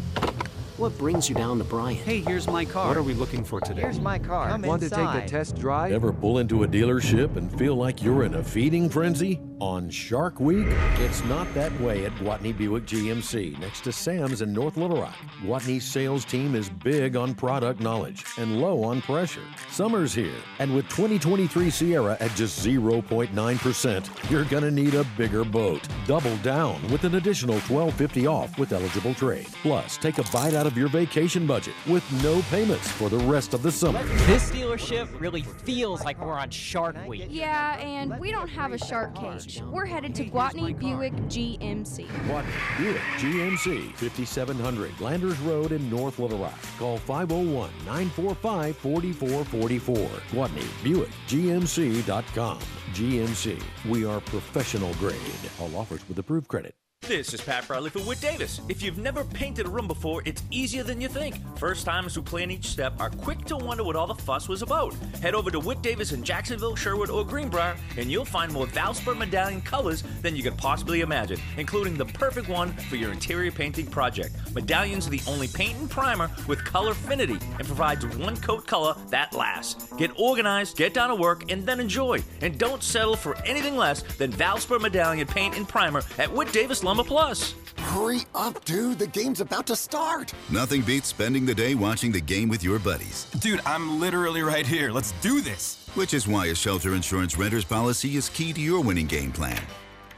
What 0.78 0.98
brings 0.98 1.30
you 1.30 1.36
down 1.36 1.60
to 1.60 1.64
Bryant? 1.64 2.02
Hey, 2.02 2.22
here's 2.22 2.48
my 2.48 2.66
car. 2.66 2.88
What 2.88 2.98
are 2.98 3.04
we 3.04 3.14
looking 3.14 3.44
for 3.44 3.62
today? 3.62 3.82
Here's 3.82 4.00
my 4.00 4.18
car. 4.18 4.50
Come 4.50 4.64
Want 4.64 4.82
to 4.82 4.90
take 4.90 4.98
a 4.98 5.28
test 5.28 5.56
drive? 5.56 5.92
Ever 5.92 6.12
pull 6.12 6.40
into 6.40 6.64
a 6.64 6.68
dealership 6.68 7.36
and 7.36 7.56
feel 7.56 7.76
like 7.76 8.02
you're 8.02 8.24
in 8.24 8.34
a 8.34 8.44
feeding 8.44 8.90
frenzy? 8.90 9.40
On 9.64 9.90
Shark 9.90 10.42
Week, 10.42 10.68
it's 11.00 11.24
not 11.24 11.52
that 11.54 11.72
way 11.80 12.04
at 12.04 12.12
Gwatney 12.16 12.56
Buick 12.56 12.86
GMC 12.86 13.58
next 13.60 13.80
to 13.86 13.94
Sam's 13.94 14.42
in 14.42 14.52
North 14.52 14.76
Little 14.76 15.00
Rock. 15.00 15.16
Gwatney's 15.42 15.86
sales 15.86 16.26
team 16.26 16.54
is 16.54 16.70
big 16.70 17.16
on 17.16 17.34
product 17.34 17.80
knowledge 17.80 18.26
and 18.38 18.60
low 18.60 18.84
on 18.84 19.02
pressure. 19.02 19.46
Summer's 19.70 20.14
here, 20.14 20.36
and 20.60 20.76
with 20.76 20.90
2023 20.90 21.70
Sierra 21.70 22.18
at 22.20 22.36
just 22.36 22.60
0.9%, 22.60 24.30
you're 24.30 24.44
gonna 24.44 24.70
need 24.70 24.96
a 24.96 25.06
bigger 25.16 25.46
boat. 25.46 25.88
Double 26.08 26.36
down 26.40 26.82
with 26.92 27.06
an 27.06 27.16
additional 27.16 27.56
1250 27.62 28.28
off 28.28 28.60
with 28.60 28.74
eligible 28.74 29.14
trade. 29.14 29.48
Plus, 29.62 29.96
take 29.96 30.18
a 30.18 30.24
bite 30.24 30.56
out 30.56 30.68
of 30.68 30.78
your 30.78 30.90
vacation 30.90 31.48
budget 31.48 31.74
with 31.88 32.04
no 32.22 32.42
payments 32.52 32.92
for 32.92 33.08
the 33.08 33.18
rest 33.20 33.54
of 33.54 33.64
the 33.64 33.72
summer. 33.72 34.04
This 34.28 34.52
dealership 34.52 35.08
really 35.22 35.44
feels 35.44 36.04
like 36.04 36.20
we're 36.20 36.38
on 36.38 36.50
Shark 36.50 36.98
Week. 37.08 37.28
Yeah, 37.30 37.78
and 37.78 38.20
we 38.20 38.30
don't 38.30 38.50
have 38.50 38.74
a 38.74 38.78
shark 38.78 39.16
cage. 39.16 39.53
We're 39.62 39.86
headed 39.86 40.16
to 40.16 40.26
Gwatney 40.26 40.78
Buick 40.78 41.14
GMC. 41.28 42.08
What? 42.28 42.46
Buick 42.78 43.02
GMC 43.18 43.94
5700 43.96 45.00
Landers 45.00 45.40
Road 45.40 45.72
in 45.72 45.90
North 45.90 46.20
Little 46.20 46.40
Rock. 46.40 46.60
Call 46.80 46.98
501 46.98 47.70
945 47.86 48.78
4444. 48.78 50.10
Gwatney 50.32 50.84
Buick 50.84 51.10
GMC.com. 51.28 52.60
GMC. 52.94 53.62
We 53.90 54.06
are 54.06 54.20
professional 54.22 54.94
grade. 54.96 55.18
All 55.60 55.76
offers 55.76 56.08
with 56.08 56.20
approved 56.20 56.48
credit. 56.48 56.76
This 57.08 57.34
is 57.34 57.42
Pat 57.42 57.68
Bradley 57.68 57.90
for 57.90 58.00
Whit 58.00 58.22
Davis. 58.22 58.62
If 58.70 58.82
you've 58.82 58.98
never 58.98 59.26
painted 59.26 59.66
a 59.66 59.70
room 59.70 59.90
before, 59.90 60.22
it's 60.24 60.42
easier 60.52 60.84
than 60.84 61.02
you 61.02 61.10
think. 61.10 61.36
First 61.58 61.86
timers 61.86 62.16
who 62.16 62.22
plan 62.22 62.50
each 62.50 62.68
step 62.68 62.94
are 62.98 63.10
quick 63.10 63.44
to 63.46 63.58
wonder 63.58 63.84
what 63.84 63.98
all 63.98 64.08
the 64.08 64.16
fuss 64.16 64.48
was 64.48 64.62
about. 64.62 64.94
Head 65.22 65.36
over 65.36 65.52
to 65.52 65.60
Whit 65.60 65.82
Davis 65.82 66.14
in 66.14 66.24
Jacksonville, 66.24 66.78
Sherwood, 66.78 67.10
or 67.10 67.26
Greenbrier, 67.26 67.76
and 67.98 68.10
you'll 68.10 68.24
find 68.24 68.54
more 68.54 68.68
Valspar 68.68 69.18
medallion 69.18 69.60
colors 69.62 70.02
than 70.22 70.38
you 70.38 70.44
could 70.44 70.58
possibly 70.58 71.02
imagine, 71.02 71.42
including 71.58 71.98
the 71.98 72.06
perfect 72.06 72.48
one 72.48 72.72
for 72.72 72.96
your 72.96 73.12
interior 73.12 73.52
painting 73.52 73.86
project. 73.86 74.34
Medallions 74.56 75.06
are 75.06 75.12
the 75.12 75.22
only 75.28 75.50
paint 75.50 75.78
and 75.80 75.90
primer 75.90 76.32
with 76.48 76.64
color 76.64 76.92
affinity 76.92 77.38
and 77.60 77.68
provides 77.68 78.06
one 78.16 78.38
coat 78.38 78.66
color 78.66 78.96
that 79.10 79.34
lasts. 79.34 79.92
Get 79.98 80.12
organized, 80.18 80.78
get 80.78 80.94
down 80.94 81.10
to 81.10 81.16
work, 81.16 81.52
and 81.52 81.66
then 81.66 81.82
enjoy. 81.82 82.24
And 82.42 82.58
don't 82.58 82.82
settle 82.82 83.18
for 83.18 83.38
anything 83.40 83.76
less 83.76 84.04
than 84.04 84.32
Valspar 84.32 84.80
medallion 84.80 85.28
paint 85.28 85.58
and 85.58 85.68
primer 85.68 86.02
at 86.18 86.32
Whit 86.32 86.54
Davis 86.54 86.82
Plus. 87.02 87.56
Hurry 87.78 88.22
up, 88.36 88.64
dude. 88.66 89.00
The 89.00 89.08
game's 89.08 89.42
about 89.42 89.66
to 89.68 89.76
start. 89.76 90.34
Nothing 90.52 90.82
beats 90.82 91.08
spending 91.08 91.46
the 91.46 91.56
day 91.56 91.76
watching 91.76 92.12
the 92.12 92.22
game 92.22 92.50
with 92.50 92.64
your 92.64 92.78
buddies. 92.78 93.26
Dude, 93.40 93.62
I'm 93.66 94.00
literally 94.00 94.42
right 94.42 94.68
here. 94.68 94.92
Let's 94.92 95.14
do 95.22 95.42
this. 95.42 95.90
Which 95.96 96.14
is 96.14 96.28
why 96.28 96.48
a 96.48 96.56
shelter 96.56 96.94
insurance 96.94 97.38
renter's 97.38 97.66
policy 97.66 98.16
is 98.16 98.30
key 98.30 98.54
to 98.54 98.62
your 98.62 98.82
winning 98.82 99.08
game 99.08 99.32
plan. 99.32 99.62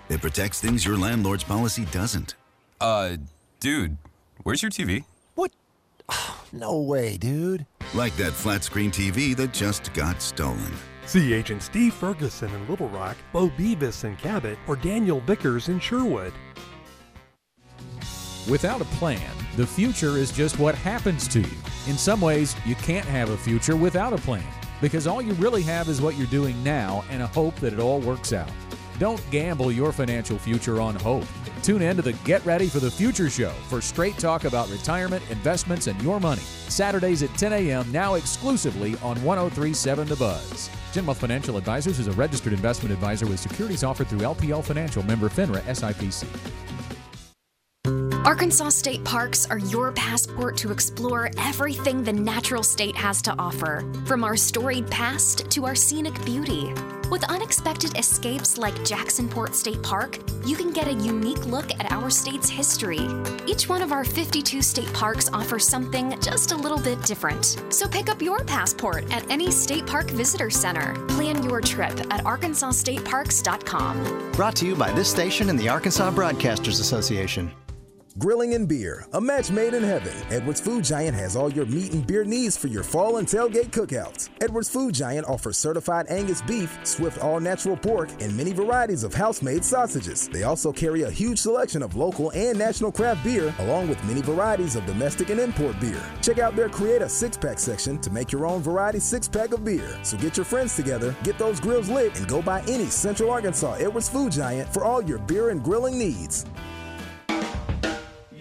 It 0.09 0.21
protects 0.21 0.59
things 0.59 0.85
your 0.85 0.97
landlord's 0.97 1.43
policy 1.43 1.85
doesn't. 1.91 2.35
Uh, 2.81 3.17
dude, 3.59 3.97
where's 4.43 4.61
your 4.61 4.71
TV? 4.71 5.05
What? 5.35 5.51
no 6.51 6.79
way, 6.79 7.17
dude. 7.17 7.65
Like 7.93 8.15
that 8.17 8.33
flat 8.33 8.63
screen 8.63 8.91
TV 8.91 9.35
that 9.38 9.53
just 9.53 9.93
got 9.93 10.21
stolen. 10.21 10.73
See 11.05 11.33
Agent 11.33 11.61
Steve 11.61 11.93
Ferguson 11.93 12.53
in 12.53 12.67
Little 12.67 12.89
Rock, 12.89 13.15
Bo 13.31 13.49
Beavis 13.49 14.05
in 14.05 14.15
Cabot, 14.15 14.57
or 14.67 14.75
Daniel 14.75 15.19
Vickers 15.21 15.69
in 15.69 15.79
Sherwood. 15.79 16.33
Without 18.47 18.79
a 18.79 18.86
plan, 18.86 19.31
the 19.55 19.65
future 19.65 20.17
is 20.17 20.31
just 20.31 20.60
what 20.60 20.75
happens 20.75 21.27
to 21.29 21.39
you. 21.39 21.58
In 21.88 21.97
some 21.97 22.21
ways, 22.21 22.55
you 22.63 22.75
can't 22.75 23.05
have 23.08 23.31
a 23.31 23.38
future 23.38 23.75
without 23.75 24.13
a 24.13 24.17
plan 24.17 24.45
because 24.81 25.08
all 25.08 25.19
you 25.19 25.34
really 25.34 25.63
have 25.63 25.89
is 25.89 25.99
what 25.99 26.15
you're 26.15 26.27
doing 26.27 26.63
now 26.63 27.03
and 27.10 27.23
a 27.23 27.27
hope 27.27 27.55
that 27.55 27.73
it 27.73 27.79
all 27.79 27.99
works 28.01 28.34
out. 28.34 28.51
Don't 28.99 29.21
gamble 29.31 29.71
your 29.71 29.91
financial 29.91 30.38
future 30.38 30.79
on 30.79 30.95
hope. 30.95 31.25
Tune 31.63 31.81
in 31.81 31.95
to 31.95 32.03
the 32.03 32.13
Get 32.23 32.45
Ready 32.45 32.67
for 32.67 32.79
the 32.79 32.91
Future 32.91 33.31
show 33.31 33.49
for 33.67 33.81
straight 33.81 34.17
talk 34.19 34.43
about 34.43 34.69
retirement, 34.69 35.23
investments, 35.31 35.88
and 35.88 35.99
your 36.03 36.19
money. 36.19 36.41
Saturdays 36.41 37.23
at 37.23 37.36
10 37.38 37.51
a.m., 37.51 37.91
now 37.91 38.13
exclusively 38.13 38.95
on 39.01 39.21
1037 39.23 40.08
The 40.08 40.15
Buzz. 40.15 40.69
Genwealth 40.93 41.17
Financial 41.17 41.58
Advisors 41.58 41.97
is 41.97 42.08
a 42.08 42.12
registered 42.13 42.53
investment 42.53 42.93
advisor 42.93 43.25
with 43.25 43.39
securities 43.39 43.84
offered 43.84 44.08
through 44.08 44.19
LPL 44.19 44.63
Financial 44.63 45.01
member 45.03 45.29
FINRA 45.29 45.62
SIPC. 45.63 46.74
Arkansas 48.25 48.69
State 48.69 49.03
Parks 49.03 49.45
are 49.51 49.59
your 49.59 49.91
passport 49.91 50.57
to 50.57 50.71
explore 50.71 51.29
everything 51.38 52.03
the 52.03 52.11
natural 52.11 52.63
state 52.63 52.95
has 52.95 53.21
to 53.21 53.35
offer, 53.38 53.85
from 54.07 54.23
our 54.23 54.35
storied 54.35 54.89
past 54.89 55.47
to 55.51 55.67
our 55.67 55.75
scenic 55.75 56.25
beauty. 56.25 56.73
With 57.11 57.23
unexpected 57.29 57.95
escapes 57.99 58.57
like 58.57 58.73
Jacksonport 58.77 59.53
State 59.53 59.83
Park, 59.83 60.17
you 60.43 60.55
can 60.55 60.73
get 60.73 60.88
a 60.88 60.93
unique 60.93 61.45
look 61.45 61.69
at 61.79 61.91
our 61.91 62.09
state's 62.09 62.49
history. 62.49 63.07
Each 63.45 63.69
one 63.69 63.83
of 63.83 63.91
our 63.91 64.03
52 64.03 64.63
state 64.63 64.91
parks 64.91 65.29
offers 65.31 65.67
something 65.67 66.19
just 66.19 66.51
a 66.51 66.57
little 66.57 66.79
bit 66.79 66.99
different. 67.03 67.61
So 67.69 67.88
pick 67.88 68.09
up 68.09 68.23
your 68.23 68.43
passport 68.43 69.05
at 69.13 69.29
any 69.29 69.51
state 69.51 69.85
park 69.85 70.09
visitor 70.09 70.49
center. 70.49 70.95
Plan 71.09 71.43
your 71.43 71.61
trip 71.61 71.91
at 72.11 72.23
arkansasstateparks.com. 72.23 74.31
Brought 74.31 74.55
to 74.55 74.65
you 74.65 74.75
by 74.75 74.91
this 74.93 75.11
station 75.11 75.51
and 75.51 75.59
the 75.59 75.69
Arkansas 75.69 76.09
Broadcasters 76.09 76.81
Association. 76.81 77.51
Grilling 78.17 78.54
and 78.54 78.65
beer, 78.65 79.06
a 79.12 79.19
match 79.19 79.51
made 79.51 79.73
in 79.73 79.84
heaven. 79.84 80.13
Edwards 80.30 80.62
Food 80.62 80.86
Giant 80.86 81.17
has 81.17 81.36
all 81.36 81.51
your 81.51 81.65
meat 81.65 81.91
and 81.91 82.08
beer 82.08 82.23
needs 82.23 82.56
for 82.56 82.67
your 82.67 82.82
fall 82.82 83.17
and 83.17 83.28
tailgate 83.28 83.71
cookouts. 83.71 84.30
Edwards 84.39 84.69
Food 84.69 84.93
Giant 84.93 85.28
offers 85.28 85.58
certified 85.58 86.06
Angus 86.08 86.41
beef, 86.43 86.80
Swift 86.86 87.21
all 87.21 87.41
natural 87.41 87.75
pork, 87.75 88.10
and 88.21 88.36
many 88.38 88.54
varieties 88.54 89.04
of 89.04 89.13
house 89.13 89.41
made 89.41 89.65
sausages. 89.65 90.30
They 90.30 90.43
also 90.43 90.71
carry 90.71 91.01
a 91.01 91.12
huge 91.12 91.39
selection 91.39 91.84
of 91.84 91.97
local 91.97 92.30
and 92.30 92.58
national 92.58 92.93
craft 92.93 93.21
beer, 93.21 93.54
along 93.60 93.89
with 93.89 94.01
many 94.06 94.21
varieties 94.21 94.78
of 94.78 94.86
domestic 94.86 95.30
and 95.30 95.41
import 95.41 95.78
beer. 95.82 96.01
Check 96.21 96.39
out 96.39 96.56
their 96.56 96.69
Create 96.69 97.01
a 97.01 97.10
Six 97.10 97.36
Pack 97.36 97.60
section 97.60 97.99
to 97.99 98.10
make 98.10 98.32
your 98.32 98.45
own 98.45 98.62
variety 98.62 99.01
six 99.01 99.28
pack 99.28 99.51
of 99.51 99.65
beer. 99.65 99.99
So 100.04 100.15
get 100.15 100.38
your 100.38 100.45
friends 100.45 100.73
together, 100.73 101.13
get 101.23 101.38
those 101.38 101.60
grills 101.60 101.89
lit, 101.89 102.17
and 102.17 102.30
go 102.30 102.41
by 102.41 102.62
any 102.62 102.86
Central 102.86 103.30
Arkansas 103.30 103.73
Edwards 103.73 104.08
Food 104.08 104.32
Giant 104.32 104.73
for 104.73 104.86
all 104.86 105.04
your 105.04 105.19
beer 105.19 105.49
and 105.49 105.62
grilling 105.62 105.99
needs. 105.99 106.45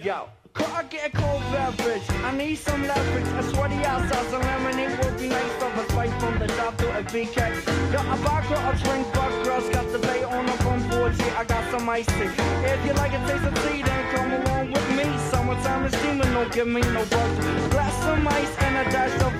Yo, 0.05 0.29
could 0.53 0.67
I 0.67 0.83
get 0.83 1.07
a 1.07 1.17
cold 1.17 1.41
beverage? 1.51 2.03
I 2.23 2.31
need 2.37 2.57
some 2.57 2.85
leverage. 2.85 3.25
A 3.39 3.43
sweaty 3.49 3.83
outside, 3.85 4.29
some 4.29 4.39
lemonade 4.39 5.03
would 5.03 5.17
be 5.17 5.27
nice. 5.27 5.63
Of 5.63 5.75
a 5.79 5.91
swipe 5.93 6.13
from 6.19 6.37
the 6.37 6.45
top 6.45 6.77
to 6.77 6.99
a 6.99 7.01
BK. 7.01 7.37
Yo, 7.91 7.99
a 8.13 8.15
vodka, 8.17 8.53
a 8.53 8.71
drink, 8.83 9.07
but 9.15 9.31
girls 9.43 9.67
got 9.69 9.91
the 9.91 9.97
bay 9.97 10.21
on 10.23 10.47
up 10.47 10.59
phone. 10.59 10.81
Yeah, 11.17 11.39
I 11.39 11.43
got 11.45 11.71
some 11.71 11.89
ice 11.89 12.05
tea. 12.05 12.29
If 12.69 12.85
you 12.85 12.93
like 12.93 13.13
a 13.13 13.21
taste 13.25 13.45
of 13.45 13.55
tea, 13.65 13.81
then 13.81 14.15
come 14.15 14.31
along 14.31 14.73
with 14.73 14.89
me. 14.95 15.05
Summertime 15.31 15.85
is 15.85 15.95
steaming, 15.97 16.31
don't 16.33 16.53
give 16.53 16.67
me 16.67 16.81
no 16.81 17.03
buzz. 17.05 17.69
Glass 17.73 17.93
some 18.03 18.27
ice 18.27 18.55
and 18.59 18.87
a 18.87 18.91
dash 18.91 19.21
of 19.23 19.34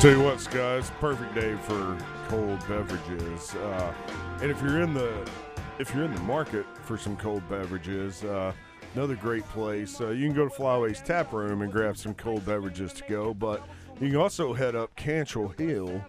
Tell 0.00 0.12
you 0.12 0.22
what, 0.22 0.48
guys, 0.52 0.92
perfect 1.00 1.34
day 1.34 1.56
for 1.56 1.98
cold 2.28 2.60
beverages. 2.68 3.52
Uh, 3.56 3.92
and 4.40 4.48
if 4.48 4.62
you're 4.62 4.80
in 4.80 4.94
the 4.94 5.28
if 5.80 5.92
you're 5.92 6.04
in 6.04 6.14
the 6.14 6.20
market 6.20 6.64
for 6.84 6.96
some 6.96 7.16
cold 7.16 7.42
beverages, 7.48 8.22
uh, 8.22 8.52
another 8.94 9.16
great 9.16 9.42
place. 9.48 10.00
Uh, 10.00 10.10
you 10.10 10.28
can 10.28 10.36
go 10.36 10.48
to 10.48 10.54
Flyway's 10.54 11.00
Tap 11.00 11.32
Room 11.32 11.62
and 11.62 11.72
grab 11.72 11.96
some 11.96 12.14
cold 12.14 12.46
beverages 12.46 12.92
to 12.92 13.02
go. 13.08 13.34
But 13.34 13.66
you 14.00 14.06
can 14.06 14.18
also 14.18 14.52
head 14.52 14.76
up 14.76 14.94
Cantrell 14.94 15.48
Hill. 15.48 16.00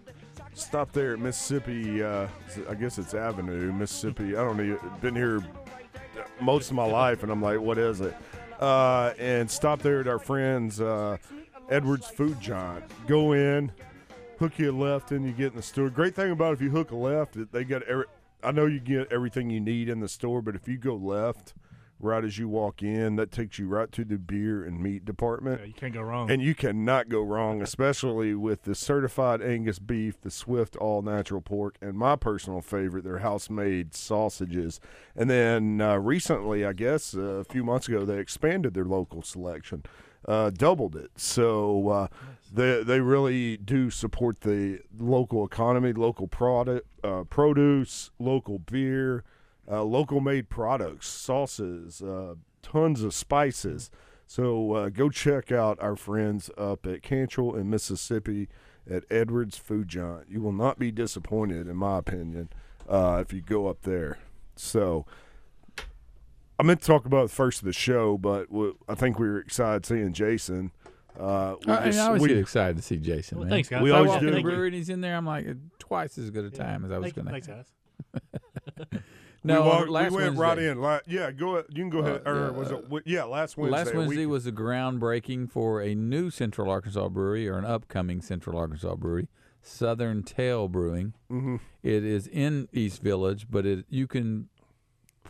Stop 0.54 0.92
there 0.92 1.14
at 1.14 1.18
Mississippi. 1.18 2.00
Uh, 2.00 2.28
I 2.68 2.74
guess 2.74 2.96
it's 2.96 3.14
Avenue, 3.14 3.72
Mississippi. 3.72 4.36
I 4.36 4.44
don't 4.44 4.56
know. 4.56 4.78
Been 5.00 5.16
here 5.16 5.42
most 6.40 6.70
of 6.70 6.76
my 6.76 6.86
life, 6.86 7.24
and 7.24 7.32
I'm 7.32 7.42
like, 7.42 7.58
what 7.58 7.76
is 7.76 8.00
it? 8.00 8.16
Uh, 8.60 9.14
and 9.18 9.50
stop 9.50 9.82
there 9.82 9.98
at 9.98 10.06
our 10.06 10.20
friends 10.20 10.80
uh, 10.80 11.16
Edwards 11.70 12.08
Food 12.08 12.40
Giant. 12.40 12.84
Go 13.06 13.32
in, 13.32 13.70
hook 14.38 14.58
you 14.58 14.70
a 14.70 14.72
left, 14.72 15.12
and 15.12 15.24
you 15.24 15.32
get 15.32 15.52
in 15.52 15.56
the 15.56 15.62
store. 15.62 15.88
Great 15.88 16.16
thing 16.16 16.32
about 16.32 16.52
if 16.52 16.60
you 16.60 16.70
hook 16.70 16.90
a 16.90 16.96
left, 16.96 17.36
they 17.52 17.64
got 17.64 17.82
every. 17.84 18.04
I 18.42 18.52
know 18.52 18.66
you 18.66 18.80
get 18.80 19.12
everything 19.12 19.50
you 19.50 19.60
need 19.60 19.88
in 19.88 20.00
the 20.00 20.08
store, 20.08 20.42
but 20.42 20.54
if 20.54 20.66
you 20.66 20.78
go 20.78 20.96
left, 20.96 21.54
right 22.00 22.24
as 22.24 22.38
you 22.38 22.48
walk 22.48 22.82
in, 22.82 23.16
that 23.16 23.30
takes 23.30 23.58
you 23.58 23.68
right 23.68 23.92
to 23.92 24.04
the 24.04 24.16
beer 24.16 24.64
and 24.64 24.82
meat 24.82 25.04
department. 25.04 25.60
Yeah, 25.60 25.66
you 25.66 25.74
can't 25.74 25.92
go 25.92 26.00
wrong. 26.00 26.30
And 26.30 26.42
you 26.42 26.54
cannot 26.54 27.08
go 27.08 27.20
wrong, 27.20 27.60
especially 27.60 28.34
with 28.34 28.62
the 28.62 28.74
certified 28.74 29.42
Angus 29.42 29.78
beef, 29.78 30.20
the 30.20 30.30
Swift 30.30 30.74
all 30.76 31.02
natural 31.02 31.42
pork, 31.42 31.76
and 31.80 31.94
my 31.94 32.16
personal 32.16 32.62
favorite, 32.62 33.04
their 33.04 33.18
house 33.18 33.50
made 33.50 33.94
sausages. 33.94 34.80
And 35.14 35.28
then 35.28 35.80
uh, 35.80 35.96
recently, 35.98 36.64
I 36.64 36.72
guess 36.72 37.14
uh, 37.14 37.20
a 37.20 37.44
few 37.44 37.62
months 37.62 37.88
ago, 37.88 38.04
they 38.04 38.18
expanded 38.18 38.74
their 38.74 38.86
local 38.86 39.22
selection, 39.22 39.84
uh, 40.26 40.50
doubled 40.50 40.96
it. 40.96 41.10
So 41.16 41.88
uh, 41.88 42.06
they 42.52 42.82
they 42.82 43.00
really 43.00 43.56
do 43.56 43.90
support 43.90 44.40
the 44.40 44.80
local 44.98 45.44
economy, 45.44 45.92
local 45.92 46.28
product, 46.28 46.86
uh, 47.04 47.24
produce, 47.24 48.10
local 48.18 48.58
beer 48.58 49.24
uh, 49.70 49.84
local 49.84 50.20
made 50.20 50.48
products, 50.48 51.06
sauces, 51.06 52.02
uh, 52.02 52.34
tons 52.62 53.02
of 53.02 53.14
spices. 53.14 53.90
So 54.26 54.72
uh, 54.72 54.88
go 54.88 55.10
check 55.10 55.52
out 55.52 55.80
our 55.80 55.96
friends 55.96 56.50
up 56.58 56.86
at 56.86 57.02
Cantrell 57.02 57.54
in 57.54 57.70
Mississippi 57.70 58.48
at 58.90 59.04
Edwards 59.10 59.56
Food 59.56 59.88
Giant. 59.88 60.28
You 60.28 60.40
will 60.40 60.52
not 60.52 60.78
be 60.78 60.90
disappointed, 60.90 61.68
in 61.68 61.76
my 61.76 61.98
opinion, 61.98 62.48
if 62.88 63.32
you 63.32 63.42
go 63.42 63.68
up 63.68 63.82
there. 63.82 64.18
So 64.56 65.06
I 66.60 66.62
meant 66.62 66.80
to 66.82 66.86
talk 66.86 67.06
about 67.06 67.28
the 67.28 67.34
first 67.34 67.60
of 67.60 67.64
the 67.64 67.72
show, 67.72 68.18
but 68.18 68.46
I 68.88 68.94
think 68.94 69.18
we 69.18 69.26
were 69.28 69.38
excited 69.40 69.86
seeing 69.86 70.12
Jason. 70.12 70.72
Uh, 71.18 71.56
we 71.66 71.72
I, 71.72 71.86
just- 71.86 71.98
I 71.98 72.06
always 72.06 72.22
we- 72.22 72.28
get 72.28 72.38
excited 72.38 72.76
to 72.76 72.82
see 72.82 72.98
Jason. 72.98 73.38
Well, 73.38 73.46
man. 73.46 73.50
thanks, 73.52 73.68
guys. 73.68 73.82
We 73.82 73.90
If 73.90 73.94
I 73.94 73.98
always 73.98 74.12
do. 74.12 74.28
in 74.28 74.34
the 74.34 74.42
Thank 74.42 74.46
and 74.66 74.74
he's 74.74 74.88
in 74.88 75.00
there. 75.00 75.16
I'm 75.16 75.26
like 75.26 75.46
twice 75.78 76.16
as 76.18 76.30
good 76.30 76.44
a 76.44 76.50
time 76.50 76.84
as 76.84 76.92
I 76.92 76.98
was 76.98 77.12
going 77.12 77.26
to. 77.26 77.32
Thanks, 77.32 77.46
guys. 77.46 77.66
No, 79.42 79.62
we, 79.62 79.68
walked- 79.68 79.86
we 79.86 79.90
last 79.94 80.12
went 80.12 80.36
right 80.36 80.48
Wednesday. 80.58 80.70
in. 80.70 80.80
La- 80.82 80.98
yeah, 81.06 81.30
go. 81.30 81.52
ahead. 81.54 81.64
You 81.70 81.76
can 81.84 81.88
go 81.88 82.00
ahead. 82.00 82.22
Uh, 82.26 82.30
or 82.30 82.36
yeah, 82.44 82.50
was 82.50 82.72
uh, 82.72 82.76
it? 82.96 83.02
Yeah, 83.06 83.24
last 83.24 83.56
Wednesday. 83.56 83.72
Last 83.78 83.94
a 83.94 83.96
Wednesday 83.96 84.26
week- 84.26 84.32
was 84.32 84.44
the 84.44 84.52
groundbreaking 84.52 85.50
for 85.50 85.80
a 85.80 85.94
new 85.94 86.28
Central 86.30 86.70
Arkansas 86.70 87.08
brewery 87.08 87.48
or 87.48 87.56
an 87.56 87.64
upcoming 87.64 88.20
Central 88.20 88.58
Arkansas 88.58 88.96
brewery, 88.96 89.28
Southern 89.62 90.22
Tail 90.24 90.68
Brewing. 90.68 91.14
Mhm. 91.30 91.58
It 91.82 92.04
is 92.04 92.26
in 92.26 92.68
East 92.74 93.00
Village, 93.00 93.46
but 93.50 93.64
it 93.64 93.86
you 93.88 94.06
can 94.06 94.49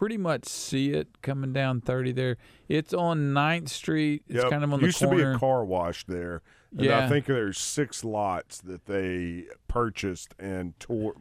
pretty 0.01 0.17
much 0.17 0.47
see 0.47 0.93
it 0.93 1.21
coming 1.21 1.53
down 1.53 1.79
30 1.83 2.13
there. 2.13 2.39
It's 2.71 2.95
on 2.95 3.35
9th 3.35 3.69
Street. 3.69 4.23
It's 4.29 4.43
Yep. 4.43 4.51
kind 4.51 4.65
of 4.65 4.73
on 4.73 4.79
the 4.81 4.85
corner. 4.85 4.87
used 4.87 4.99
to 5.01 5.11
be 5.11 5.21
a 5.21 5.37
car 5.39 5.63
wash 5.63 6.07
there. 6.07 6.41
And 6.75 6.87
Yeah. 6.87 7.05
I 7.05 7.07
think 7.11 7.27
there's 7.27 7.59
six 7.59 8.03
lots 8.03 8.63
that 8.63 8.87
they 8.87 9.45
purchased 9.69 10.35
and 10.39 10.73
tore, 10.81 11.17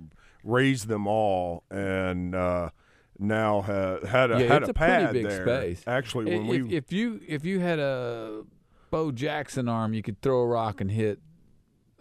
raised 0.45 0.87
them 0.87 1.07
all, 1.07 1.63
and 1.69 2.33
uh, 2.33 2.69
now 3.19 3.63
ha- 3.63 3.99
had 4.07 4.31
a 4.31 4.39
yeah, 4.39 4.47
had 4.47 4.61
it's 4.61 4.69
a 4.69 4.71
a, 4.71 4.73
pad 4.73 5.09
pretty 5.09 5.23
big 5.23 5.29
there. 5.29 5.45
space. 5.45 5.83
Actually, 5.85 6.25
when 6.37 6.45
if, 6.45 6.49
we 6.49 6.73
if 6.77 6.93
you 6.93 7.19
if 7.27 7.43
you 7.43 7.59
had 7.59 7.79
a 7.79 8.43
Bo 8.91 9.11
Jackson 9.11 9.67
arm, 9.67 9.93
you 9.93 10.01
could 10.01 10.21
throw 10.21 10.39
a 10.39 10.47
rock 10.47 10.79
and 10.79 10.89
hit 10.89 11.19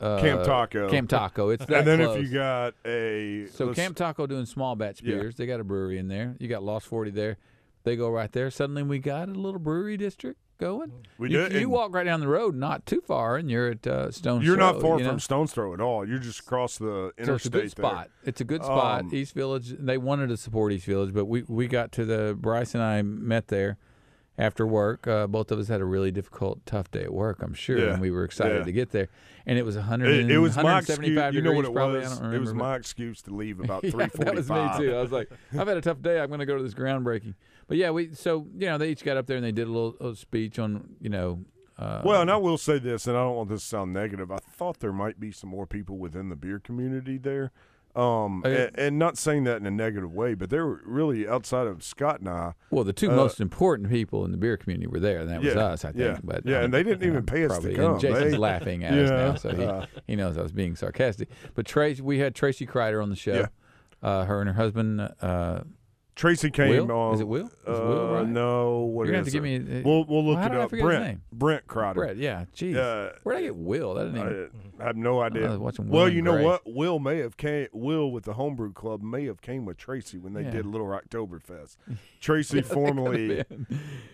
uh, 0.01 0.21
Camp 0.21 0.45
Taco, 0.45 0.89
Camp 0.91 1.09
Taco. 1.09 1.51
It's 1.51 1.65
that 1.67 1.79
and 1.79 1.87
then 1.87 1.99
close. 2.01 2.17
if 2.19 2.25
you 2.29 2.33
got 2.35 2.75
a 2.85 3.47
So 3.53 3.73
Camp 3.75 3.97
Taco 3.97 4.27
doing 4.27 4.47
small 4.47 4.77
batch 4.77 5.03
Yeah. 5.03 5.17
beers. 5.17 5.37
They 5.37 5.47
got 5.47 5.61
a 5.61 5.65
brewery 5.65 5.99
in 5.99 6.09
there. 6.09 6.37
You 6.39 6.49
got 6.49 6.63
Lost 6.63 6.87
Forty 6.87 7.11
there. 7.11 7.37
They 7.85 7.97
go 7.97 8.11
right 8.11 8.31
there. 8.33 8.51
Suddenly 8.51 8.83
we 8.83 8.99
got 8.99 9.29
a 9.29 9.33
little 9.33 9.61
brewery 9.61 9.97
district 9.97 10.39
going. 10.59 10.93
We 11.19 11.31
you, 11.31 11.49
did, 11.49 11.61
You 11.61 11.69
walk 11.69 11.95
right 11.95 12.05
down 12.05 12.21
the 12.21 12.27
road, 12.29 12.55
not 12.57 12.85
too 12.85 13.01
far, 13.01 13.37
and 13.37 13.49
you're 13.51 13.69
at 13.71 13.87
uh, 13.87 14.11
Stone. 14.11 14.43
you're 14.43 14.57
not 14.57 14.81
far 14.81 14.99
you 14.99 15.05
know? 15.05 15.11
from 15.11 15.21
Stone's 15.21 15.53
Throw 15.53 15.73
at 15.73 15.81
all. 15.81 16.07
You're 16.07 16.19
just 16.19 16.41
across 16.41 16.77
the 16.79 16.85
So 16.85 17.13
interstate. 17.23 17.37
it's 17.37 17.47
a 17.47 17.51
good 17.51 17.63
there. 17.63 17.69
spot. 17.71 18.11
It's 18.25 18.41
a 18.41 18.45
good 18.45 18.65
spot. 18.65 19.01
Um, 19.03 19.15
East 19.15 19.35
Village. 19.35 19.75
They 19.79 19.97
wanted 19.99 20.29
to 20.29 20.37
support 20.37 20.73
East 20.73 20.87
Village, 20.87 21.15
but 21.15 21.27
we 21.27 21.43
we 21.49 21.67
got 21.69 21.93
to 21.93 22.05
the 22.05 22.37
Bryce 22.39 22.75
and 22.75 22.83
I 22.83 23.01
met 23.03 23.49
there 23.49 23.79
after 24.37 24.67
work. 24.67 25.07
Uh, 25.07 25.27
both 25.29 25.51
of 25.51 25.59
us 25.61 25.69
had 25.69 25.81
a 25.81 25.85
really 25.85 26.11
difficult, 26.11 26.65
tough 26.67 26.91
day 26.91 27.05
at 27.05 27.13
work. 27.15 27.41
I'm 27.43 27.55
sure, 27.55 27.79
Yeah. 27.79 27.93
and 27.93 28.01
we 28.03 28.11
were 28.11 28.25
excited 28.25 28.59
Yeah. 28.59 28.65
to 28.65 28.73
get 28.73 28.91
there. 28.91 29.09
And 29.49 29.59
it 29.59 29.65
was 29.65 29.77
100. 29.77 30.09
It, 30.09 30.31
it 30.31 30.39
was 30.39 30.55
my 30.57 30.63
175 30.63 31.17
excuse. 31.17 31.35
You 31.35 31.43
know 31.43 31.57
what 31.57 31.65
it 31.65 31.73
probably. 31.73 32.01
Was? 32.01 32.21
It 32.21 32.39
was 32.39 32.53
my 32.55 32.77
excuse 32.77 33.23
to 33.23 33.35
leave 33.35 33.59
about 33.65 33.83
Yeah, 33.83 33.91
three 33.91 34.07
that 34.19 34.35
was 34.35 34.51
me 34.51 34.69
too. 34.77 34.95
I 34.95 35.01
was 35.01 35.11
like, 35.11 35.31
I've 35.59 35.67
had 35.67 35.79
a 35.79 35.81
tough 35.81 36.03
day. 36.03 36.21
I'm 36.21 36.29
going 36.29 36.41
to 36.41 36.47
go 36.47 36.57
to 36.57 36.63
this 36.63 36.75
groundbreaking. 36.75 37.35
But 37.67 37.79
yeah, 37.79 37.91
we 37.91 38.15
so 38.15 38.47
you 38.57 38.67
know 38.67 38.77
they 38.79 38.91
each 38.91 39.03
got 39.05 39.17
up 39.17 39.27
there 39.27 39.37
and 39.37 39.45
they 39.45 39.53
did 39.53 39.67
a 39.67 39.73
little, 39.73 39.97
little 39.99 40.15
speech 40.15 40.59
on 40.59 40.97
you 41.01 41.09
know. 41.09 41.45
Uh, 41.79 42.03
Well, 42.05 42.21
and 42.21 42.31
I 42.31 42.37
will 42.37 42.59
say 42.59 42.79
this, 42.79 43.07
and 43.07 43.17
I 43.17 43.21
don't 43.21 43.37
want 43.37 43.49
this 43.49 43.63
to 43.63 43.69
sound 43.69 43.93
negative. 43.93 44.31
I 44.33 44.39
thought 44.39 44.81
there 44.81 44.93
might 44.93 45.19
be 45.19 45.31
some 45.33 45.49
more 45.49 45.67
people 45.67 45.97
within 45.97 46.29
the 46.29 46.37
beer 46.37 46.59
community 46.59 47.19
there, 47.19 47.53
um, 47.99 48.43
yeah. 48.45 48.51
and, 48.53 48.79
and 48.79 48.99
not 48.99 49.19
saying 49.19 49.45
that 49.45 49.57
in 49.57 49.67
a 49.67 49.71
negative 49.71 50.13
way, 50.13 50.35
but 50.35 50.51
they 50.51 50.59
were 50.59 50.81
really 50.85 51.27
outside 51.29 51.67
of 51.67 51.83
Scott 51.83 52.21
and 52.21 52.29
I. 52.29 52.53
well, 52.71 52.85
the 52.85 52.93
two 52.93 53.11
uh, 53.11 53.17
most 53.17 53.41
important 53.41 53.91
people 53.91 54.25
in 54.25 54.31
the 54.31 54.37
beer 54.37 54.57
community 54.57 54.87
were 54.87 55.01
there, 55.01 55.19
and 55.21 55.29
that 55.31 55.43
was 55.43 55.55
Yeah, 55.55 55.61
us, 55.61 55.85
I 55.85 55.89
think. 55.93 55.99
yeah, 56.05 56.19
But 56.23 56.47
yeah, 56.47 56.61
and 56.63 56.73
they 56.73 56.83
didn't 56.83 57.07
even 57.07 57.25
pay 57.27 57.45
us 57.45 57.59
to 57.59 57.75
come. 57.75 57.93
And 57.93 58.01
Jason's 58.01 58.33
They- 58.33 58.39
laughing 58.39 58.85
at 58.85 58.93
us 58.99 59.11
now, 59.11 59.35
so 59.35 59.57
he, 59.57 59.65
uh, 59.65 59.87
he 60.07 60.17
knows 60.17 60.39
I 60.39 60.43
was 60.43 60.53
being 60.53 60.77
sarcastic. 60.77 61.29
But 61.55 61.67
Tracy, 61.67 62.01
we 62.03 62.19
had 62.21 62.35
Tracy 62.35 62.67
Kreider 62.67 63.03
on 63.03 63.11
the 63.11 63.17
show. 63.17 63.35
Yeah. 63.35 63.47
Uh, 64.01 64.25
her 64.27 64.41
and 64.41 64.49
her 64.49 64.55
husband. 64.55 65.01
Tracy 66.19 66.51
came 66.51 66.89
Will? 66.89 66.91
on. 66.93 67.15
Is 67.15 67.21
it 67.21 67.29
Will? 67.29 67.47
Is 67.47 67.53
it 67.65 67.69
uh, 67.69 67.73
Will, 67.87 68.13
right? 68.15 68.29
No, 68.29 68.81
what 68.81 69.05
You're 69.07 69.13
gonna 69.13 69.19
have 69.19 69.25
to 69.27 69.31
give 69.31 69.45
it? 69.45 69.65
me. 69.69 69.79
uh, 69.79 69.83
We'll 69.85 70.05
we'll 70.05 70.27
look 70.27 70.39
how 70.39 70.47
it 70.47 70.49
did 70.49 70.59
I 70.59 70.63
up. 70.65 70.71
forget 70.71 70.85
his 70.85 70.89
Brent 70.91 71.05
name? 71.05 71.23
Brent 71.33 71.67
Crowder. 71.69 72.01
Brett, 72.01 72.17
yeah. 72.17 72.45
Jeez. 72.57 72.75
Uh, 72.77 73.13
Where'd 73.23 73.39
I 73.39 73.43
get 73.43 73.55
Will? 73.57 73.95
That 73.95 74.13
didn't 74.13 74.19
even. 74.21 74.51
I, 74.81 74.83
I 74.83 74.87
have 74.89 74.97
no 74.97 75.21
idea. 75.21 75.49
was 75.49 75.59
watching 75.59 75.89
Will 75.89 75.95
well, 75.99 76.07
and 76.07 76.17
you 76.17 76.23
know 76.23 76.43
what? 76.43 76.63
Will 76.67 76.99
may 76.99 77.19
have 77.19 77.37
came. 77.37 77.69
Will 77.73 78.11
with 78.11 78.25
the 78.25 78.35
homebrew 78.35 78.73
club 78.73 79.01
may 79.01 79.27
have 79.27 79.41
came 79.41 79.65
with 79.65 79.77
Tracy 79.77 80.19
when 80.19 80.33
they 80.33 80.43
Yeah. 80.43 80.51
did 80.51 80.67
Little 80.67 80.89
Rocktoberfest. 80.89 81.77
Tracy 82.21 82.63
formerly, 82.63 83.41
uh, 83.41 83.45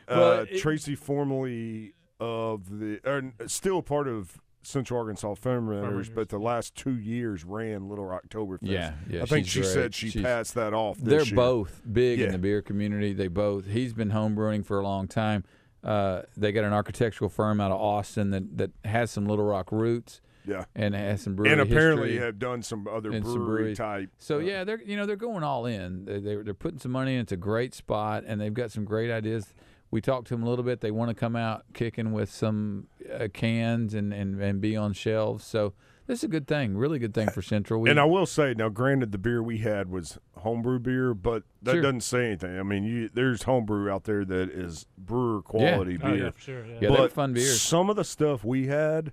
Well, 0.09 0.41
it- 0.41 0.59
Tracy 0.59 0.95
formerly 0.95 1.95
of 2.21 2.79
the, 2.79 3.01
or 3.05 3.33
still 3.49 3.81
part 3.83 4.09
of 4.09 4.39
Central 4.67 5.01
Arkansas 5.01 5.35
Fermenters, 5.35 6.13
but 6.15 6.29
the 6.29 6.39
last 6.39 6.75
two 6.75 6.97
years 6.97 7.45
ran 7.45 7.89
Little 7.89 8.05
Rocktoberfest. 8.05 8.59
Yeah, 8.63 8.95
yeah. 9.09 9.23
I 9.23 9.27
think 9.27 9.47
she 9.47 9.61
great. 9.61 9.73
said 9.73 9.95
she 9.95 10.11
She's- 10.11 10.23
passed 10.25 10.55
that 10.55 10.73
off. 10.75 10.99
This 10.99 11.09
They're 11.09 11.23
year. 11.25 11.35
both 11.37 11.83
big 11.91 12.19
Yeah. 12.19 12.27
in 12.27 12.33
the 12.33 12.39
beer 12.39 12.63
community. 12.63 13.13
They 13.13 13.29
both. 13.29 13.67
He's 13.67 13.93
been 13.95 14.11
homebrewing 14.11 14.65
for 14.67 14.79
a 14.79 14.83
long 14.83 15.07
time. 15.09 15.45
Uh, 15.83 16.23
they 16.37 16.51
got 16.53 16.65
an 16.65 16.73
architectural 16.73 17.29
firm 17.29 17.61
out 17.61 17.71
of 17.71 17.79
Austin 17.81 18.31
that, 18.31 18.57
that 18.57 18.71
has 18.85 19.11
some 19.11 19.27
Little 19.27 19.45
Rock 19.45 19.71
roots. 19.71 20.21
Yeah. 20.47 20.67
and 20.77 20.95
has 20.95 21.23
some 21.23 21.37
brewery 21.37 21.53
and 21.53 21.61
apparently 21.63 22.09
history 22.11 22.27
have 22.27 22.39
done 22.39 22.61
some 22.63 22.87
other 22.87 23.11
and 23.13 23.25
some 23.25 23.35
brewery 23.35 23.57
breweries. 23.63 23.79
type. 23.79 24.11
So 24.19 24.41
yeah, 24.41 24.63
they're 24.65 24.83
you 24.83 24.95
know 24.95 25.07
they're 25.07 25.17
going 25.17 25.43
all 25.43 25.65
in. 25.65 26.05
They, 26.05 26.19
they're 26.21 26.43
they're 26.43 26.53
putting 26.53 26.79
some 26.79 26.93
money 26.93 27.15
in. 27.15 27.21
It's 27.23 27.33
a 27.33 27.37
great 27.39 27.73
spot, 27.73 28.25
and 28.27 28.39
they've 28.39 28.53
got 28.53 28.71
some 28.71 28.85
great 28.85 29.11
ideas. 29.11 29.55
We 29.95 30.01
talked 30.01 30.27
to 30.27 30.35
them 30.35 30.43
a 30.43 30.49
little 30.51 30.65
bit. 30.65 30.81
They 30.81 30.91
want 30.91 31.11
to 31.11 31.15
come 31.15 31.37
out 31.37 31.67
kicking 31.73 32.11
with 32.11 32.29
some 32.29 32.89
uh, 33.17 33.29
cans 33.33 33.95
and, 33.95 34.13
and, 34.13 34.43
and 34.43 34.61
be 34.61 34.77
on 34.77 34.93
shelves. 34.93 35.45
So 35.45 35.73
this 36.09 36.19
is 36.19 36.25
a 36.25 36.29
good 36.29 36.49
thing, 36.49 36.77
really 36.77 36.99
good 36.99 37.15
thing 37.15 37.31
for 37.31 37.43
Central. 37.43 37.81
We, 37.81 37.91
and 37.91 38.01
I 38.01 38.05
will 38.05 38.27
say 38.27 38.55
now, 38.55 38.71
granted, 38.71 39.13
the 39.13 39.19
beer 39.19 39.41
we 39.41 39.59
had 39.59 39.89
was 39.89 40.19
homebrew 40.39 40.81
beer, 40.81 41.15
but 41.15 41.45
that 41.63 41.75
Sure. 41.75 41.83
doesn't 41.83 42.01
say 42.01 42.27
anything. 42.27 42.59
I 42.59 42.65
mean, 42.65 42.83
you, 42.83 43.09
there's 43.15 43.45
homebrew 43.45 43.89
out 43.89 44.03
there 44.03 44.25
that 44.25 44.51
is 44.51 44.87
brewer 44.99 45.43
quality 45.43 45.97
Oh, 46.03 46.09
yeah, 46.09 46.15
beer. 46.17 46.33
for 46.33 46.41
sure, 46.41 46.67
yeah. 46.67 46.79
Yeah, 46.81 46.89
but 46.89 46.97
they're 46.99 47.09
fun 47.11 47.33
beers. 47.33 47.63
Some 47.63 47.89
of 47.89 47.95
the 47.95 48.03
stuff 48.03 48.43
we 48.45 48.67
had, 48.67 49.13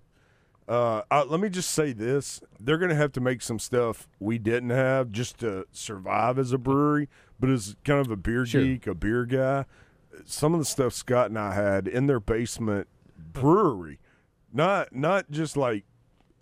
uh, 0.67 1.03
uh, 1.11 1.25
let 1.27 1.39
me 1.41 1.49
just 1.49 1.69
say 1.69 1.93
this: 1.93 2.41
they're 2.59 2.79
going 2.79 2.89
to 2.89 2.95
have 2.95 3.11
to 3.11 3.21
make 3.21 3.43
some 3.43 3.59
stuff 3.59 4.07
we 4.19 4.39
didn't 4.39 4.71
have 4.71 5.11
just 5.11 5.37
to 5.41 5.67
survive 5.71 6.39
as 6.39 6.51
a 6.53 6.57
brewery. 6.57 7.07
But 7.39 7.51
as 7.51 7.75
kind 7.85 7.99
of 8.03 8.09
a 8.11 8.15
beer 8.17 8.47
Sure. 8.47 8.63
geek, 8.63 8.87
a 8.87 8.95
beer 8.95 9.25
guy, 9.25 9.65
some 10.25 10.53
of 10.53 10.59
the 10.59 10.65
stuff 10.65 10.93
Scott 10.93 11.27
and 11.29 11.37
I 11.39 11.53
had 11.53 11.87
in 11.87 12.07
their 12.07 12.19
basement 12.19 12.87
brewery, 13.17 13.99
not 14.53 14.93
not 14.95 15.29
just 15.31 15.55
like 15.57 15.85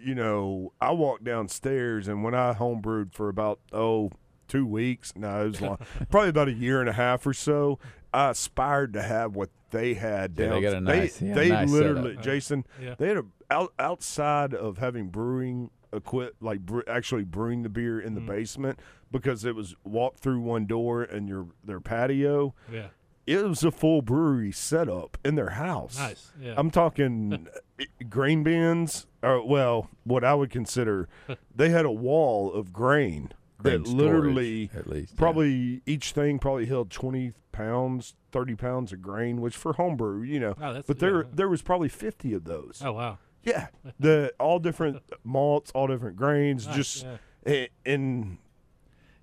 you 0.01 0.15
know, 0.15 0.71
I 0.79 0.91
walked 0.91 1.25
downstairs 1.25 2.08
and 2.08 2.23
when 2.23 2.34
I 2.34 2.53
homebrewed 2.53 3.13
for 3.13 3.27
about 3.29 3.60
oh 3.73 4.12
two 4.47 4.65
weeks, 4.65 5.13
no, 5.15 5.43
it 5.45 5.47
was 5.49 5.62
long, 5.62 5.77
probably 6.10 6.29
about 6.29 6.47
a 6.47 6.53
year 6.53 6.79
and 6.79 6.89
a 6.89 6.93
half 6.93 7.25
or 7.27 7.34
so. 7.34 7.79
I 8.13 8.29
aspired 8.32 8.93
to 8.93 9.01
have 9.03 9.36
what 9.36 9.49
they 9.71 9.93
had 9.93 10.34
Yeah, 10.38 10.45
down. 10.47 10.55
they 10.55 10.62
got 10.62 10.73
a 10.73 10.82
nice- 10.82 11.21
yeah, 11.21 11.36
they 11.36 11.49
nice 11.49 11.69
literally, 11.69 12.12
setup. 12.13 12.23
Jason, 12.23 12.65
Yeah. 12.82 12.95
they 12.97 13.10
had 13.10 13.17
a 13.17 13.25
out, 13.51 13.73
outside 13.77 14.53
of 14.55 14.77
having 14.79 15.10
brewing 15.10 15.69
equip 15.93 16.36
like 16.39 16.62
bre- 16.65 16.82
actually 16.88 17.23
brewing 17.23 17.62
the 17.63 17.69
beer 17.69 17.99
in 17.99 18.13
the 18.15 18.21
Mm-hmm. 18.21 18.29
basement 18.32 18.79
because 19.12 19.43
it 19.45 19.53
was 19.55 19.75
walk 19.84 20.17
through 20.17 20.39
one 20.39 20.65
door 20.65 21.03
and 21.03 21.27
your 21.27 21.47
their 21.63 21.79
patio. 21.79 22.55
Yeah. 22.71 22.88
It 23.29 23.45
was 23.45 23.63
a 23.63 23.69
full 23.69 24.01
brewery 24.01 24.51
setup 24.51 25.17
in 25.23 25.35
their 25.35 25.51
house. 25.51 25.99
Nice, 25.99 26.31
yeah. 26.41 26.55
I'm 26.57 26.71
talking 26.71 27.47
uh, 27.79 27.83
grain 28.09 28.41
bins, 28.43 29.05
or 29.21 29.45
well, 29.45 29.87
what 30.03 30.23
I 30.23 30.33
would 30.33 30.49
consider. 30.49 31.07
They 31.55 31.69
had 31.69 31.85
a 31.85 31.91
wall 31.91 32.51
of 32.53 32.71
grain, 32.73 33.33
Grain 33.61 33.83
that 33.83 33.87
storage, 33.87 34.01
literally, 34.01 34.71
at 34.73 34.87
least, 34.87 35.13
yeah. 35.13 35.17
probably 35.19 35.81
each 35.85 36.13
thing 36.13 36.39
probably 36.39 36.65
held 36.67 36.89
20 36.89 37.33
pounds, 37.51 38.15
30 38.31 38.55
pounds 38.55 38.93
of 38.93 39.01
grain, 39.01 39.41
which 39.41 39.57
for 39.57 39.73
homebrew, 39.73 40.21
you 40.23 40.39
know. 40.39 40.55
Oh, 40.57 40.67
that's- 40.67 40.85
but 40.87 40.99
there, 40.99 41.23
yeah. 41.23 41.29
there 41.33 41.49
was 41.49 41.61
probably 41.61 41.89
50 41.89 42.33
of 42.33 42.45
those. 42.45 42.81
Oh 42.83 42.93
wow. 42.93 43.17
Yeah, 43.43 43.67
the 43.99 44.33
all 44.39 44.57
different 44.59 45.03
malts, 45.23 45.69
all 45.75 45.87
different 45.87 46.15
grains, 46.15 46.65
Nice, 46.65 46.75
just 46.75 47.03
yeah. 47.03 47.17
a- 47.45 47.69
and 47.85 48.37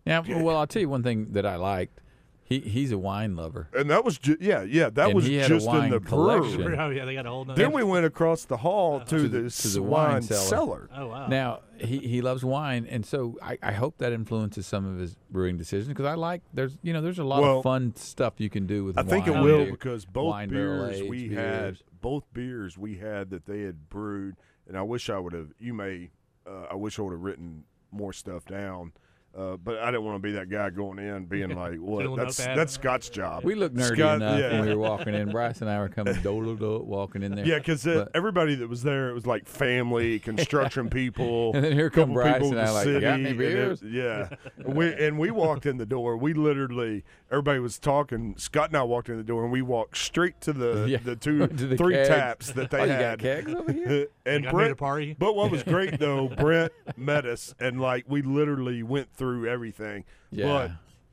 yeah. 0.04 0.20
Well, 0.20 0.56
I'll 0.56 0.66
tell 0.68 0.82
you 0.82 0.88
one 0.90 1.02
thing 1.02 1.32
that 1.32 1.44
I 1.44 1.56
liked. 1.56 2.00
He 2.48 2.60
he's 2.60 2.92
a 2.92 2.98
wine 2.98 3.34
lover. 3.34 3.68
and 3.76 3.90
that 3.90 4.04
was 4.04 4.18
ju- 4.18 4.36
yeah, 4.40 4.62
yeah, 4.62 4.88
that 4.90 5.06
And 5.06 5.14
was 5.16 5.26
he 5.26 5.34
had 5.34 5.50
a 5.50 5.54
just 5.54 5.66
in 5.66 5.72
wine 5.72 5.90
the 5.90 5.98
collection. 5.98 6.56
brewery. 6.62 6.76
Oh 6.78 6.90
yeah, 6.90 7.04
they 7.04 7.14
got 7.14 7.26
a 7.26 7.30
whole. 7.30 7.44
nother- 7.44 7.60
Then 7.60 7.72
we 7.72 7.82
went 7.82 8.06
across 8.06 8.44
the 8.44 8.58
hall 8.58 9.00
to, 9.00 9.04
To 9.18 9.28
the, 9.28 9.40
the- 9.42 9.50
to 9.50 9.68
the 9.68 9.82
wine, 9.82 10.10
wine 10.12 10.22
cellar. 10.22 10.46
cellar. 10.48 10.88
Oh 10.94 11.06
wow. 11.08 11.26
Now 11.26 11.60
he, 11.78 11.98
he 11.98 12.20
loves 12.22 12.44
wine, 12.44 12.86
and 12.88 13.04
so 13.04 13.36
I, 13.42 13.58
I 13.62 13.72
hope 13.72 13.98
that 13.98 14.12
influences 14.12 14.64
some 14.64 14.86
of 14.86 14.98
his 15.00 15.16
brewing 15.28 15.56
decisions 15.56 15.88
because 15.88 16.06
I 16.06 16.14
like 16.14 16.42
there's 16.54 16.78
you 16.82 16.92
know 16.92 17.00
there's 17.02 17.18
a 17.18 17.24
lot 17.24 17.42
Well, 17.42 17.58
of 17.58 17.62
fun 17.64 17.96
stuff 17.96 18.34
you 18.38 18.48
can 18.48 18.66
do 18.66 18.84
with 18.84 18.96
wine. 18.96 19.04
I 19.04 19.08
wine. 19.08 19.10
think 19.24 19.26
it 19.26 19.30
wine 19.38 19.42
will 19.44 19.64
beer. 19.64 19.72
because 19.72 20.04
both 20.04 20.30
wine 20.30 20.48
barrel 20.48 20.86
beers 20.86 21.00
aged 21.00 21.10
we 21.10 21.28
beers. 21.28 21.36
had, 21.38 21.78
both 22.00 22.24
beers 22.32 22.78
we 22.78 22.98
had 22.98 23.30
that 23.30 23.46
they 23.46 23.62
had 23.62 23.88
brewed, 23.88 24.36
and 24.68 24.76
I 24.78 24.82
wish 24.82 25.10
I 25.10 25.18
would 25.18 25.32
have. 25.32 25.48
You 25.58 25.74
may, 25.74 26.10
uh, 26.46 26.66
I 26.70 26.74
wish 26.76 26.98
I 26.98 27.02
would 27.02 27.12
have 27.12 27.22
written 27.22 27.64
more 27.90 28.12
stuff 28.12 28.44
down. 28.44 28.92
Uh, 29.36 29.56
but 29.58 29.78
I 29.80 29.90
didn't 29.90 30.04
want 30.04 30.16
to 30.16 30.26
be 30.26 30.32
that 30.32 30.48
guy 30.48 30.70
going 30.70 30.98
in 30.98 31.26
being 31.26 31.50
like, 31.56 31.76
"What? 31.78 31.98
Little 31.98 32.16
That's 32.16 32.38
that's 32.38 32.72
Scott's 32.72 33.10
job." 33.10 33.44
We 33.44 33.54
look 33.54 33.74
nerdy 33.74 33.96
Scott- 33.96 34.16
enough 34.16 34.40
yeah. 34.40 34.52
when 34.52 34.68
we 34.68 34.74
were 34.74 34.80
walking 34.80 35.14
in. 35.14 35.30
Bryce 35.30 35.60
and 35.60 35.68
I 35.68 35.78
were 35.78 35.90
coming 35.90 36.14
dolo 36.22 36.54
do 36.54 36.78
walking 36.80 37.22
in 37.22 37.34
there. 37.34 37.44
Yeah, 37.46 37.58
because 37.58 37.86
uh, 37.86 38.06
everybody 38.14 38.54
that 38.54 38.68
was 38.68 38.82
there, 38.82 39.10
it 39.10 39.14
was 39.14 39.26
like 39.26 39.46
family, 39.46 40.18
construction 40.30 40.88
people. 40.88 41.50
And 41.54 41.62
then 41.64 41.72
here 41.72 41.90
come 41.90 42.14
Bryce 42.14 42.34
people 42.34 42.50
and 42.52 42.60
I 42.60 42.66
the 42.66 42.72
like, 42.72 42.84
city, 42.84 43.00
"Got 43.00 43.12
any 43.14 43.24
and 43.30 43.34
it- 43.34 43.38
beers?" 43.38 43.82
yeah, 43.82 44.28
and 44.64 44.74
we 44.74 44.92
and 44.94 45.18
we 45.18 45.30
walked 45.30 45.66
in 45.66 45.76
the 45.76 45.86
door. 45.86 46.16
We 46.16 46.32
literally, 46.32 47.04
everybody 47.30 47.58
was 47.58 47.78
talking. 47.78 48.36
Scott 48.38 48.70
and 48.70 48.76
I 48.78 48.84
walked 48.84 49.10
in 49.10 49.18
the 49.18 49.22
door, 49.22 49.42
and 49.42 49.52
we 49.52 49.60
walked 49.60 49.98
straight 49.98 50.40
to 50.42 50.54
the 50.54 50.86
Yeah, 50.88 50.98
the 51.04 51.14
two, 51.14 51.46
to 51.46 51.66
the 51.66 51.76
three 51.76 51.94
kegs. 51.94 52.08
taps 52.08 52.52
that 52.52 52.70
they 52.70 52.78
Oh, 52.80 52.84
you 52.84 52.90
had. 52.92 53.18
got 53.18 53.44
kegs 53.44 53.54
over 53.54 53.70
here? 53.72 54.06
and 54.24 54.44
Like, 54.46 54.54
Brent, 54.54 54.72
a 54.72 54.76
party. 54.76 55.14
But 55.18 55.36
what 55.36 55.50
was 55.50 55.62
great 55.62 55.98
though, 55.98 56.28
Brent 56.28 56.72
met 56.96 57.26
us, 57.26 57.54
and 57.60 57.78
like 57.82 58.04
we 58.08 58.22
literally 58.22 58.82
went 58.82 59.12
through 59.12 59.25
everything. 59.48 60.04
Yeah. 60.30 60.46
But 60.46 60.70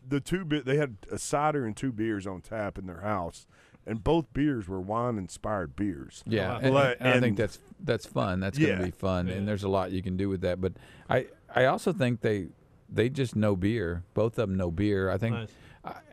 the 0.08 0.19
two 0.19 0.43
be- 0.45 0.62
they 0.62 0.78
had 0.78 0.97
a 1.12 1.17
cider 1.17 1.65
and 1.65 1.76
two 1.76 1.91
beers 1.91 2.28
on 2.28 2.41
tap 2.41 2.78
in 2.78 2.86
their 2.88 3.02
house, 3.02 3.45
and 3.86 4.04
both 4.04 4.32
beers 4.34 4.67
were 4.67 4.82
wine 4.82 5.17
inspired 5.17 5.76
beers. 5.76 6.23
Yeah, 6.26 6.54
wow. 6.54 6.58
and, 6.58 6.97
and 6.99 7.10
I 7.10 7.19
think 7.19 7.38
that's 7.38 7.60
that's 7.80 8.06
fun. 8.06 8.39
That's 8.39 8.58
Yeah. 8.60 8.67
going 8.69 8.80
to 8.80 8.86
be 8.86 8.91
fun, 8.91 9.30
and 9.30 9.47
there's 9.47 9.63
a 9.63 9.69
lot 9.69 9.91
you 9.91 10.02
can 10.02 10.17
do 10.17 10.30
with 10.30 10.41
that. 10.41 10.60
But 10.62 10.73
I 11.10 11.28
I 11.54 11.65
also 11.65 11.93
think 11.93 12.21
they 12.21 12.47
they 12.89 13.10
just 13.10 13.36
know 13.36 13.56
beer. 13.56 14.04
Both 14.13 14.38
of 14.38 14.47
them 14.49 14.58
know 14.58 14.69
beer. 14.71 15.10
I 15.10 15.17
think, 15.17 15.36
Nice. 15.36 15.49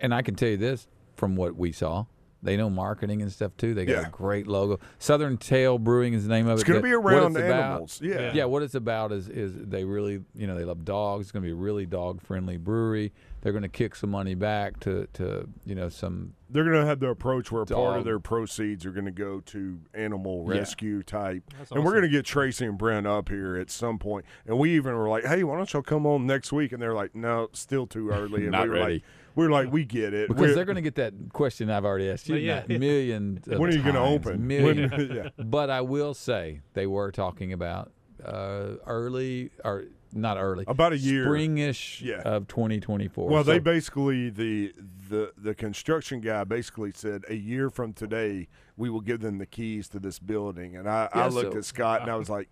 And 0.01 0.13
I 0.15 0.23
can 0.23 0.35
tell 0.35 0.49
you 0.49 0.57
this 0.57 0.89
from 1.17 1.37
what 1.37 1.55
we 1.57 1.71
saw. 1.73 2.07
They 2.43 2.57
know 2.57 2.71
marketing 2.71 3.21
and 3.23 3.31
stuff 3.31 3.53
too. 3.59 3.75
They 3.75 3.85
got 3.85 3.93
Yeah. 4.03 4.07
a 4.09 4.11
great 4.11 4.47
logo. 4.47 4.79
Southern 4.99 5.37
Tail 5.37 5.79
Brewing 5.79 6.15
is 6.15 6.23
the 6.27 6.31
name 6.31 6.47
of 6.47 6.55
It's 6.59 6.63
it. 6.63 6.73
It's 6.73 6.81
gonna 6.81 6.83
be 6.83 6.93
around 6.95 7.33
it's 7.33 7.41
about- 7.45 7.63
animals. 7.65 8.01
Yeah. 8.03 8.33
yeah. 8.33 8.45
What 8.47 8.63
it's 8.63 8.75
about 8.75 9.13
is 9.13 9.29
is 9.29 9.53
they 9.57 9.85
really 9.85 10.23
you 10.35 10.47
know 10.47 10.55
they 10.57 10.65
love 10.65 10.85
dogs. 10.85 11.27
It's 11.27 11.33
going 11.33 11.43
to 11.43 11.47
be 11.47 11.53
a 11.53 11.57
really 11.57 11.85
dog 11.87 12.21
friendly 12.23 12.57
brewery. 12.57 13.13
They're 13.43 13.53
going 13.53 13.63
to 13.63 13.69
kick 13.69 13.95
some 13.97 14.11
money 14.11 14.35
back 14.35 14.81
to 14.81 15.07
to 15.15 15.49
you 15.65 15.75
know 15.75 15.89
some 15.89 16.35
They're 16.51 16.65
going 16.65 16.81
to 16.81 16.87
have 16.87 17.01
the 17.01 17.09
approach 17.09 17.51
where 17.51 17.65
part 17.65 17.69
Dog. 17.69 17.99
of 17.99 18.05
their 18.05 18.19
proceeds 18.21 18.85
are 18.85 18.91
going 18.91 19.07
to 19.07 19.11
go 19.11 19.41
to 19.41 19.79
animal 19.95 20.45
Yeah. 20.49 20.59
rescue 20.61 21.03
type. 21.03 21.45
That's 21.59 21.71
and 21.71 21.85
we're 21.85 21.93
going 21.93 22.03
to 22.03 22.09
get 22.09 22.25
Tracy 22.27 22.67
and 22.67 22.77
Brent 22.77 23.07
up 23.07 23.29
here 23.31 23.57
at 23.57 23.71
some 23.71 23.99
point. 23.99 24.27
And 24.47 24.59
we 24.59 24.75
even 24.77 24.95
were 24.95 25.09
like, 25.09 25.25
hey, 25.25 25.43
why 25.45 25.57
don't 25.57 25.73
y'all 25.73 25.83
come 25.83 26.05
on 26.07 26.27
next 26.27 26.53
week? 26.53 26.73
And 26.73 26.83
they're 26.83 26.95
like, 26.95 27.15
no, 27.15 27.49
still 27.53 27.87
too 27.87 28.11
early. 28.13 28.43
And 28.43 28.53
Not 28.53 28.65
we 28.65 28.69
were 28.69 28.75
ready. 28.75 28.95
like, 28.95 29.03
we 29.37 29.45
were 29.47 29.51
like, 29.53 29.73
we 29.73 29.85
get 29.85 30.13
it. 30.13 30.29
because 30.29 30.41
We're- 30.43 30.55
they're 30.55 30.65
going 30.67 30.77
to 30.77 30.83
get 30.83 30.97
that 30.97 31.15
question 31.33 31.71
I've 31.71 31.85
already 31.87 32.11
asked 32.11 32.29
you 32.29 32.35
Well, 32.35 32.43
yeah. 32.43 32.59
not 32.61 32.69
millions. 32.69 33.47
of 33.49 33.59
When 33.59 33.71
are 33.71 33.75
you 33.77 33.83
gonna 33.83 34.05
open? 34.05 34.47
Millions. 34.47 34.91
When- 34.93 35.11
yeah. 35.17 35.29
But 35.43 35.71
I 35.71 35.81
will 35.81 36.13
say 36.15 36.61
they 36.75 36.87
were 36.87 37.11
talking 37.13 37.53
about 37.53 37.93
uh, 38.25 38.73
early 38.87 39.51
or 39.65 39.85
not 40.13 40.37
early, 40.39 40.65
About 40.67 40.93
a 40.93 40.99
year. 40.99 41.27
springish 41.27 42.01
Yeah. 42.01 42.23
of 42.23 42.47
2024. 42.49 43.29
Well, 43.29 43.45
they 43.45 43.59
basically 43.59 44.31
the 44.31 44.73
the 45.09 45.33
the 45.37 45.55
construction 45.55 46.21
guy 46.21 46.45
basically 46.45 46.93
said 46.95 47.25
a 47.29 47.35
year 47.35 47.71
from 47.71 47.93
today 47.93 48.49
we 48.77 48.89
will 48.91 49.01
give 49.01 49.21
them 49.21 49.39
the 49.39 49.47
keys 49.47 49.89
to 49.91 49.99
this 49.99 50.19
building, 50.19 50.77
and 50.77 50.89
I, 50.89 51.09
I 51.13 51.29
looked 51.29 51.53
so- 51.53 51.59
at 51.59 51.65
Scott 51.65 52.03
and 52.03 52.11
I 52.11 52.15
uh, 52.15 52.19
was 52.19 52.31
like. 52.31 52.49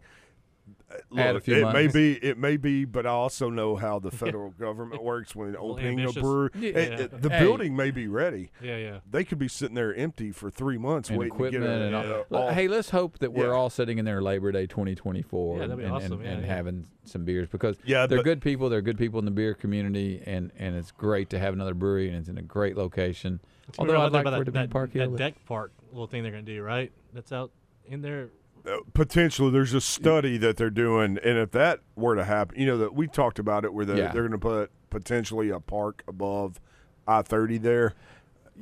A 0.90 1.33
Look, 1.35 1.44
few 1.44 1.66
it 1.68 1.72
may 1.72 1.87
be, 1.87 2.14
it 2.14 2.38
may 2.38 2.57
be, 2.57 2.85
but 2.87 3.05
I 3.07 3.11
also 3.11 3.51
know 3.51 3.77
how 3.77 3.98
the 3.98 4.11
federal 4.11 4.51
government 4.51 5.03
works 5.03 5.35
when 5.37 5.55
opening 5.57 5.98
a 5.98 6.03
ambitious. 6.05 6.22
brewery. 6.22 6.51
Yeah. 6.55 6.68
It- 6.70 7.01
it- 7.01 7.22
the 7.22 7.29
Hey. 7.29 7.40
building 7.40 7.77
may 7.77 7.90
be 7.90 8.09
ready. 8.09 8.51
Yeah, 8.62 8.77
yeah. 8.79 8.98
They 9.11 9.24
could 9.24 9.38
be 9.38 9.48
sitting 9.48 9.74
there 9.74 9.94
empty 9.94 10.33
for 10.33 10.51
three 10.51 10.79
months 10.79 11.11
and 11.11 11.18
waiting 11.18 11.35
equipment 11.35 11.64
to 11.64 11.68
get 11.68 11.83
and 11.83 11.94
it. 11.94 12.33
all. 12.33 12.40
uh, 12.42 12.46
all- 12.46 12.53
hey, 12.55 12.68
let's 12.68 12.90
hope 12.90 13.18
that 13.18 13.33
we're 13.33 13.48
Yeah. 13.48 13.53
all 13.53 13.68
sitting 13.70 13.98
in 13.98 14.05
there 14.07 14.22
Labor 14.22 14.51
Day 14.51 14.66
2024 14.66 15.57
Yeah, 15.59 15.62
and, 15.62 15.70
that'd 15.72 15.79
be 15.79 15.85
and, 15.85 15.94
awesome. 15.94 16.12
and, 16.14 16.22
Yeah, 16.22 16.31
and 16.33 16.40
yeah. 16.46 16.55
having 16.55 16.87
some 17.05 17.24
beers 17.24 17.48
because 17.51 17.77
Yeah, 17.85 18.07
they're 18.07 18.18
but- 18.18 18.24
good 18.24 18.40
people. 18.40 18.68
They're 18.70 18.81
good 18.83 18.98
people 18.98 19.18
in 19.18 19.24
the 19.27 19.31
beer 19.31 19.53
community, 19.55 20.22
and, 20.24 20.51
and 20.59 20.74
it's 20.74 20.90
great 20.90 21.29
to 21.31 21.38
have 21.38 21.53
another 21.55 21.74
brewery, 21.74 22.09
and 22.09 22.16
it's 22.16 22.29
in 22.29 22.38
a 22.38 22.42
great 22.42 22.77
location. 22.77 23.40
It's 23.68 23.79
Although 23.79 24.01
I'd 24.01 24.12
like 24.12 24.24
by 24.24 24.31
for 24.31 24.37
it 24.37 24.38
that, 24.40 24.44
to 24.46 24.53
be 24.53 24.59
in 24.59 24.62
that, 24.64 24.70
Park 24.70 24.92
Hill. 24.92 25.11
that 25.11 25.18
deck 25.18 25.35
park 25.44 25.72
little 25.92 26.07
thing 26.07 26.22
they're 26.22 26.33
gonna 26.33 26.42
do, 26.42 26.62
right? 26.62 26.90
That's 27.12 27.31
out 27.33 27.51
in 27.87 28.01
there. 28.01 28.31
Uh, 28.68 28.78
potentially 28.92 29.50
there's 29.50 29.72
a 29.74 29.81
study 29.81 30.37
that 30.37 30.57
they're 30.57 30.68
doing 30.70 31.18
and 31.24 31.38
if 31.38 31.50
that 31.52 31.81
were 31.96 32.14
to 32.16 32.24
happen 32.24 32.59
you 32.61 32.66
know 32.66 32.76
that 32.76 32.94
we 32.94 33.07
talked 33.07 33.38
about 33.38 33.64
it 33.64 33.72
where 33.72 33.85
they're, 33.87 33.96
Yeah. 33.96 34.12
they're 34.12 34.22
going 34.28 34.33
to 34.33 34.38
put 34.38 34.70
potentially 34.90 35.48
a 35.50 35.61
park 35.61 36.02
above 36.09 36.61
i-30 37.07 37.62
there 37.62 37.94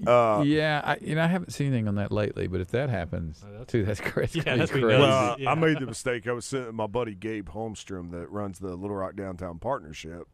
uh, 0.07 0.43
yeah, 0.47 0.83
I, 0.85 0.99
you 1.01 1.15
know, 1.15 1.23
I 1.25 1.27
haven't 1.27 1.53
seen 1.55 1.69
anything 1.69 1.89
on 1.89 1.95
that 1.95 2.13
lately, 2.13 2.49
but 2.49 2.61
if 2.61 2.69
that 2.73 2.91
happens, 2.91 3.43
Oh, 3.43 3.51
that's- 3.51 3.67
too, 3.69 3.83
that's 3.87 3.99
crazy. 4.03 4.43
Yeah, 4.45 4.57
that's 4.57 4.71
crazy. 4.71 4.85
what 4.85 4.93
he 4.95 4.99
knows. 4.99 5.09
well, 5.09 5.37
Yeah. 5.41 5.51
I 5.51 5.55
made 5.55 5.79
the 5.79 5.87
mistake. 5.87 6.29
I 6.29 6.33
was 6.33 6.45
sitting 6.45 6.67
with 6.67 6.75
my 6.75 6.87
buddy 6.87 7.15
Gabe 7.15 7.49
Holmstrom 7.49 8.11
that 8.11 8.31
runs 8.31 8.59
the 8.59 8.77
Little 8.77 8.95
Rock 8.97 9.17
Downtown 9.17 9.59
Partnership. 9.59 10.29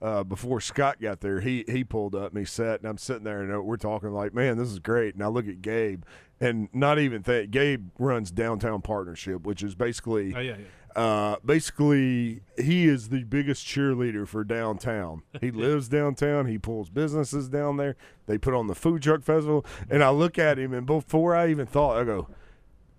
Uh, 0.00 0.22
before 0.22 0.60
Scott 0.60 1.00
got 1.00 1.22
there, 1.22 1.40
he 1.40 1.64
he 1.66 1.82
pulled 1.82 2.14
up 2.14 2.30
and 2.30 2.38
he 2.38 2.44
sat, 2.44 2.78
and 2.78 2.88
I'm 2.88 2.98
sitting 2.98 3.24
there 3.24 3.42
and 3.42 3.64
we're 3.64 3.76
talking 3.78 4.10
like, 4.12 4.32
man, 4.32 4.56
this 4.56 4.68
is 4.68 4.78
great. 4.78 5.14
And 5.14 5.24
I 5.24 5.26
look 5.26 5.48
at 5.48 5.60
Gabe, 5.60 6.04
and 6.40 6.68
not 6.72 6.98
even 6.98 7.22
think 7.22 7.50
Gabe 7.50 7.90
runs 7.98 8.30
Downtown 8.30 8.80
Partnership, 8.82 9.42
which 9.46 9.62
is 9.62 9.74
basically 9.74 10.34
Oh 10.34 10.40
yeah, 10.40 10.56
yeah. 10.96 11.00
uh, 11.00 11.36
basically, 11.44 12.40
he 12.56 12.86
is 12.86 13.10
the 13.10 13.24
biggest 13.24 13.66
cheerleader 13.66 14.26
for 14.26 14.42
downtown. 14.44 15.22
He 15.40 15.50
lives 15.52 15.88
downtown. 15.88 16.46
He 16.46 16.58
pulls 16.58 16.88
businesses 16.90 17.48
down 17.48 17.76
there. 17.76 17.96
They 18.26 18.38
put 18.38 18.54
on 18.54 18.66
the 18.66 18.74
food 18.74 19.02
truck 19.02 19.22
festival, 19.22 19.64
and 19.88 20.02
I 20.02 20.10
look 20.10 20.38
at 20.38 20.58
him, 20.58 20.72
and 20.72 20.86
before 20.86 21.36
I 21.36 21.48
even 21.48 21.66
thought, 21.66 21.98
I 21.98 22.04
go, 22.04 22.28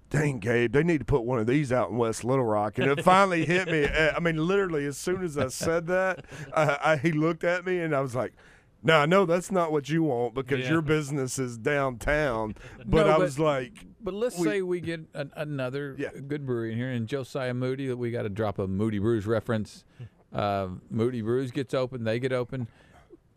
"Dang, 0.09 0.39
Gabe, 0.39 0.71
they 0.71 0.83
need 0.83 0.99
to 0.99 1.05
put 1.05 1.23
one 1.23 1.39
of 1.39 1.47
these 1.47 1.71
out 1.71 1.89
in 1.89 1.97
West 1.97 2.23
Little 2.23 2.45
Rock." 2.45 2.77
And 2.77 2.91
it 2.91 3.03
finally 3.03 3.45
hit 3.45 3.67
me. 3.69 3.85
Uh, 3.85 4.11
I 4.15 4.19
mean, 4.19 4.37
literally, 4.37 4.85
as 4.85 4.97
soon 4.97 5.23
as 5.23 5.37
I 5.37 5.47
said 5.47 5.87
that, 5.87 6.25
I, 6.55 6.77
I, 6.83 6.97
he 6.97 7.11
looked 7.11 7.43
at 7.43 7.65
me, 7.65 7.79
and 7.79 7.95
I 7.95 8.01
was 8.01 8.13
like. 8.15 8.33
No, 8.83 8.97
I 8.97 9.05
know 9.05 9.25
that's 9.25 9.51
not 9.51 9.71
what 9.71 9.89
you 9.89 10.03
want 10.03 10.33
because 10.33 10.61
Yeah. 10.61 10.71
your 10.71 10.81
business 10.81 11.37
is 11.37 11.57
downtown. 11.57 12.55
But 12.85 13.05
No, 13.05 13.11
I 13.11 13.13
but- 13.13 13.19
was 13.19 13.39
like, 13.39 13.85
But 14.03 14.15
let's 14.15 14.37
We- 14.39 14.47
say 14.47 14.61
we 14.63 14.79
get 14.81 15.01
an, 15.13 15.31
another 15.35 15.95
Yeah. 15.99 16.09
good 16.27 16.45
brewery 16.45 16.71
in 16.71 16.77
here, 16.79 16.89
and 16.89 17.07
Josiah 17.07 17.53
Moody, 17.53 17.85
that 17.87 17.97
we 17.97 18.09
got 18.09 18.23
to 18.23 18.29
drop 18.29 18.57
a 18.57 18.67
Moody 18.67 18.97
Brews 18.99 19.25
reference. 19.27 19.83
Uh, 20.33 20.69
Moody 20.89 21.21
Brews 21.21 21.51
gets 21.51 21.73
open, 21.73 22.05
they 22.05 22.17
get 22.17 22.31
open. 22.31 22.67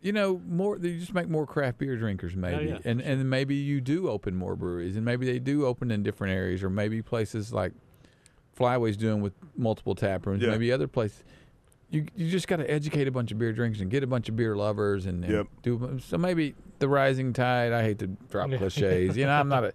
You 0.01 0.13
know, 0.13 0.41
more 0.47 0.77
you 0.77 0.97
just 0.97 1.13
make 1.13 1.27
more 1.27 1.45
craft 1.45 1.77
beer 1.79 1.97
drinkers, 1.97 2.37
maybe, 2.37 2.67
yeah, 2.67 2.77
and 2.85 3.01
and 3.01 3.29
maybe 3.29 3.53
you 3.55 3.81
do 3.81 4.07
open 4.07 4.33
more 4.37 4.55
breweries, 4.55 4.95
and 4.95 5.03
maybe 5.03 5.25
they 5.25 5.37
do 5.39 5.65
open 5.65 5.91
in 5.91 6.03
different 6.03 6.33
areas, 6.33 6.63
or 6.63 6.69
maybe 6.69 7.01
places 7.01 7.51
like 7.51 7.73
Flyway's 8.57 8.95
doing 8.95 9.21
with 9.21 9.33
multiple 9.57 9.93
tap 9.93 10.25
rooms, 10.25 10.41
Yeah. 10.41 10.51
maybe 10.51 10.71
other 10.71 10.87
places. 10.87 11.23
You 11.89 12.05
you 12.15 12.29
just 12.29 12.47
got 12.47 12.57
to 12.57 12.69
educate 12.69 13.07
a 13.07 13.11
bunch 13.11 13.31
of 13.31 13.37
beer 13.37 13.53
drinkers 13.53 13.81
and 13.81 13.89
get 13.91 14.03
a 14.03 14.07
bunch 14.07 14.27
of 14.29 14.35
beer 14.35 14.55
lovers, 14.55 15.05
and, 15.05 15.23
and 15.23 15.33
Yep. 15.33 15.47
do 15.63 15.99
so. 16.03 16.17
Maybe 16.17 16.55
the 16.79 16.87
rising 16.89 17.31
tide. 17.33 17.71
I 17.73 17.83
hate 17.83 17.99
to 17.99 18.07
drop 18.07 18.49
cliches. 18.51 19.15
You 19.15 19.25
know, 19.25 19.31
I'm 19.33 19.49
not 19.49 19.65
a. 19.65 19.73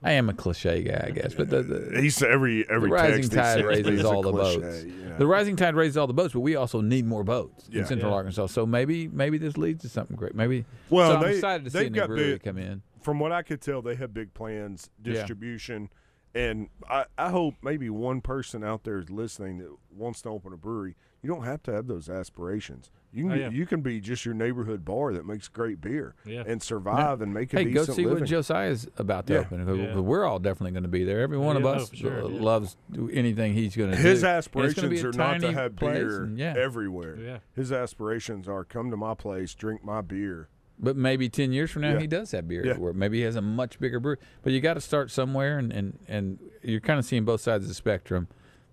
I 0.00 0.12
am 0.12 0.28
a 0.28 0.32
cliche 0.32 0.84
guy, 0.84 1.06
I 1.08 1.10
guess, 1.10 1.34
but 1.34 1.50
the, 1.50 1.60
the, 1.64 2.00
he's 2.00 2.22
every 2.22 2.64
every 2.70 2.88
the 2.88 2.94
rising 2.94 3.22
text 3.22 3.32
tide 3.32 3.54
sends 3.64 3.88
raises 3.88 4.04
all 4.04 4.22
the 4.22 4.30
cliche, 4.30 4.60
boats. 4.60 4.84
you 4.84 4.92
know. 5.08 5.18
The 5.18 5.26
rising 5.26 5.56
tide 5.56 5.74
raises 5.74 5.96
all 5.96 6.06
the 6.06 6.14
boats, 6.14 6.32
but 6.32 6.40
we 6.40 6.54
also 6.54 6.80
need 6.80 7.04
more 7.04 7.24
boats 7.24 7.66
Yeah. 7.68 7.80
in 7.80 7.86
Central 7.86 8.12
Yeah. 8.12 8.16
Arkansas. 8.18 8.46
So 8.46 8.64
maybe 8.64 9.08
maybe 9.08 9.38
this 9.38 9.56
leads 9.56 9.82
to 9.82 9.88
something 9.88 10.16
great. 10.16 10.36
Maybe. 10.36 10.64
Well, 10.88 11.10
so 11.20 11.26
I'm 11.26 11.32
excited 11.34 11.64
to 11.64 11.70
see 11.72 11.78
a 11.78 11.82
they've 11.82 11.90
new 11.92 11.98
got 11.98 12.06
brewery 12.10 12.32
big, 12.34 12.44
come 12.44 12.58
in. 12.58 12.82
From 13.02 13.18
what 13.18 13.32
I 13.32 13.42
could 13.42 13.60
tell, 13.60 13.82
they 13.82 13.96
have 13.96 14.14
big 14.14 14.32
plans, 14.34 14.88
Yeah. 15.02 15.14
distribution, 15.14 15.90
and 16.32 16.68
I, 16.88 17.06
I 17.18 17.30
hope 17.30 17.54
maybe 17.64 17.90
one 17.90 18.20
person 18.20 18.62
out 18.62 18.84
there 18.84 18.98
is 18.98 19.10
listening 19.10 19.58
that 19.58 19.74
wants 19.90 20.22
to 20.22 20.28
open 20.28 20.52
a 20.52 20.56
brewery. 20.56 20.94
You 21.22 21.28
don't 21.28 21.42
have 21.44 21.62
to 21.64 21.72
have 21.72 21.86
those 21.88 22.08
aspirations. 22.08 22.90
You 23.12 23.24
can 23.24 23.32
Oh, 23.32 23.34
yeah. 23.36 23.50
you 23.50 23.66
can 23.66 23.80
be 23.80 24.00
just 24.00 24.24
your 24.24 24.34
neighborhood 24.34 24.84
bar 24.84 25.12
that 25.14 25.26
makes 25.26 25.48
great 25.48 25.80
beer 25.80 26.14
Yeah. 26.24 26.44
and 26.46 26.62
survive 26.62 27.22
and 27.22 27.32
make 27.34 27.52
a 27.54 27.58
Hey, 27.64 27.70
go 27.72 27.84
see 27.84 28.04
living. 28.04 28.20
what 28.20 28.28
Josiah's 28.28 28.86
about 28.98 29.26
to 29.26 29.32
Yeah. 29.32 29.38
open. 29.40 29.64
'cause 29.66 29.76
Yeah. 29.78 29.98
We're 29.98 30.24
all 30.24 30.38
definitely 30.38 30.72
going 30.72 30.82
to 30.84 30.88
be 30.90 31.04
there. 31.04 31.20
Every 31.20 31.38
one 31.38 31.56
of 31.56 31.64
us 31.66 31.90
oh, 31.92 31.96
sure, 31.96 32.24
uh, 32.24 32.28
yeah. 32.28 32.40
loves 32.40 32.76
anything 33.10 33.54
he's 33.54 33.74
going 33.74 33.90
to 33.92 33.96
do. 33.96 34.02
His 34.02 34.22
And 34.22 34.36
it's 34.36 34.48
gonna 34.48 34.64
aspirations 34.66 35.04
are 35.04 35.12
not 35.18 35.40
to 35.40 35.52
have 35.52 35.74
beer 35.76 36.22
and 36.24 36.38
yeah. 36.38 36.54
everywhere. 36.56 37.16
Yeah. 37.16 37.38
His 37.54 37.72
aspirations 37.72 38.46
are 38.46 38.62
come 38.62 38.90
to 38.90 38.96
my 38.96 39.14
place, 39.14 39.54
drink 39.54 39.82
my 39.82 40.02
beer. 40.02 40.48
But 40.78 40.96
maybe 40.96 41.28
ten 41.28 41.50
years 41.50 41.72
from 41.72 41.82
now, 41.82 41.94
Yeah. 41.94 42.00
he 42.00 42.06
does 42.06 42.30
have 42.30 42.46
beer 42.46 42.62
Yeah. 42.64 42.70
everywhere. 42.72 42.92
Maybe 42.92 43.18
he 43.18 43.24
has 43.24 43.34
a 43.34 43.42
much 43.42 43.80
bigger 43.80 43.98
brewery. 43.98 44.18
But 44.42 44.52
you 44.52 44.60
got 44.60 44.74
to 44.74 44.80
start 44.80 45.10
somewhere, 45.10 45.58
and, 45.58 45.72
and, 45.72 45.98
and 46.06 46.38
you're 46.62 46.78
kind 46.80 47.00
of 47.00 47.04
seeing 47.04 47.24
both 47.24 47.40
sides 47.40 47.64
of 47.64 47.68
the 47.68 47.74
spectrum. 47.74 48.28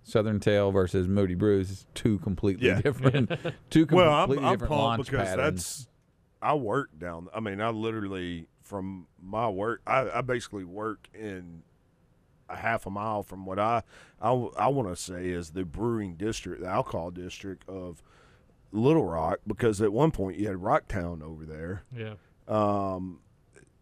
Southern 0.08 0.40
Tail 0.40 0.72
versus 0.72 1.08
Moody 1.08 1.34
Brews 1.36 1.70
is 1.72 1.86
two 1.96 2.20
completely 2.20 2.68
Yeah. 2.68 2.80
different, 2.80 3.30
two 3.72 3.86
completely 3.88 3.96
Well, 3.96 4.12
I'm, 4.14 4.30
I'm 4.32 4.36
different 4.36 4.60
pumped 4.60 4.72
launch 4.72 5.06
because 5.10 5.28
patterns. 5.28 5.56
that's 5.56 5.88
I 6.42 6.54
work 6.54 6.92
down. 7.00 7.28
I 7.34 7.40
mean, 7.40 7.60
I 7.60 7.70
literally 7.72 8.48
from 8.62 9.08
my 9.22 9.50
work, 9.50 9.82
I, 9.88 10.10
I 10.10 10.22
basically 10.22 10.64
work 10.64 11.08
in 11.14 11.64
a 12.48 12.56
half 12.56 12.86
a 12.86 12.92
mile 12.92 13.24
from 13.24 13.46
what 13.48 13.58
I 13.58 13.82
I, 14.22 14.32
want 14.32 14.88
to 14.90 14.96
say 14.96 15.30
is 15.30 15.50
the 15.52 15.66
brewing 15.66 16.16
district, 16.16 16.62
the 16.62 16.68
alcohol 16.68 17.10
district 17.10 17.68
of 17.68 18.04
Little 18.72 19.06
Rock, 19.06 19.40
because 19.48 19.82
at 19.82 19.92
one 19.92 20.12
point 20.12 20.38
you 20.38 20.48
had 20.48 20.58
Rocktown 20.58 21.24
over 21.24 21.46
there. 21.46 21.84
Yeah. 21.96 22.14
Um, 22.48 23.22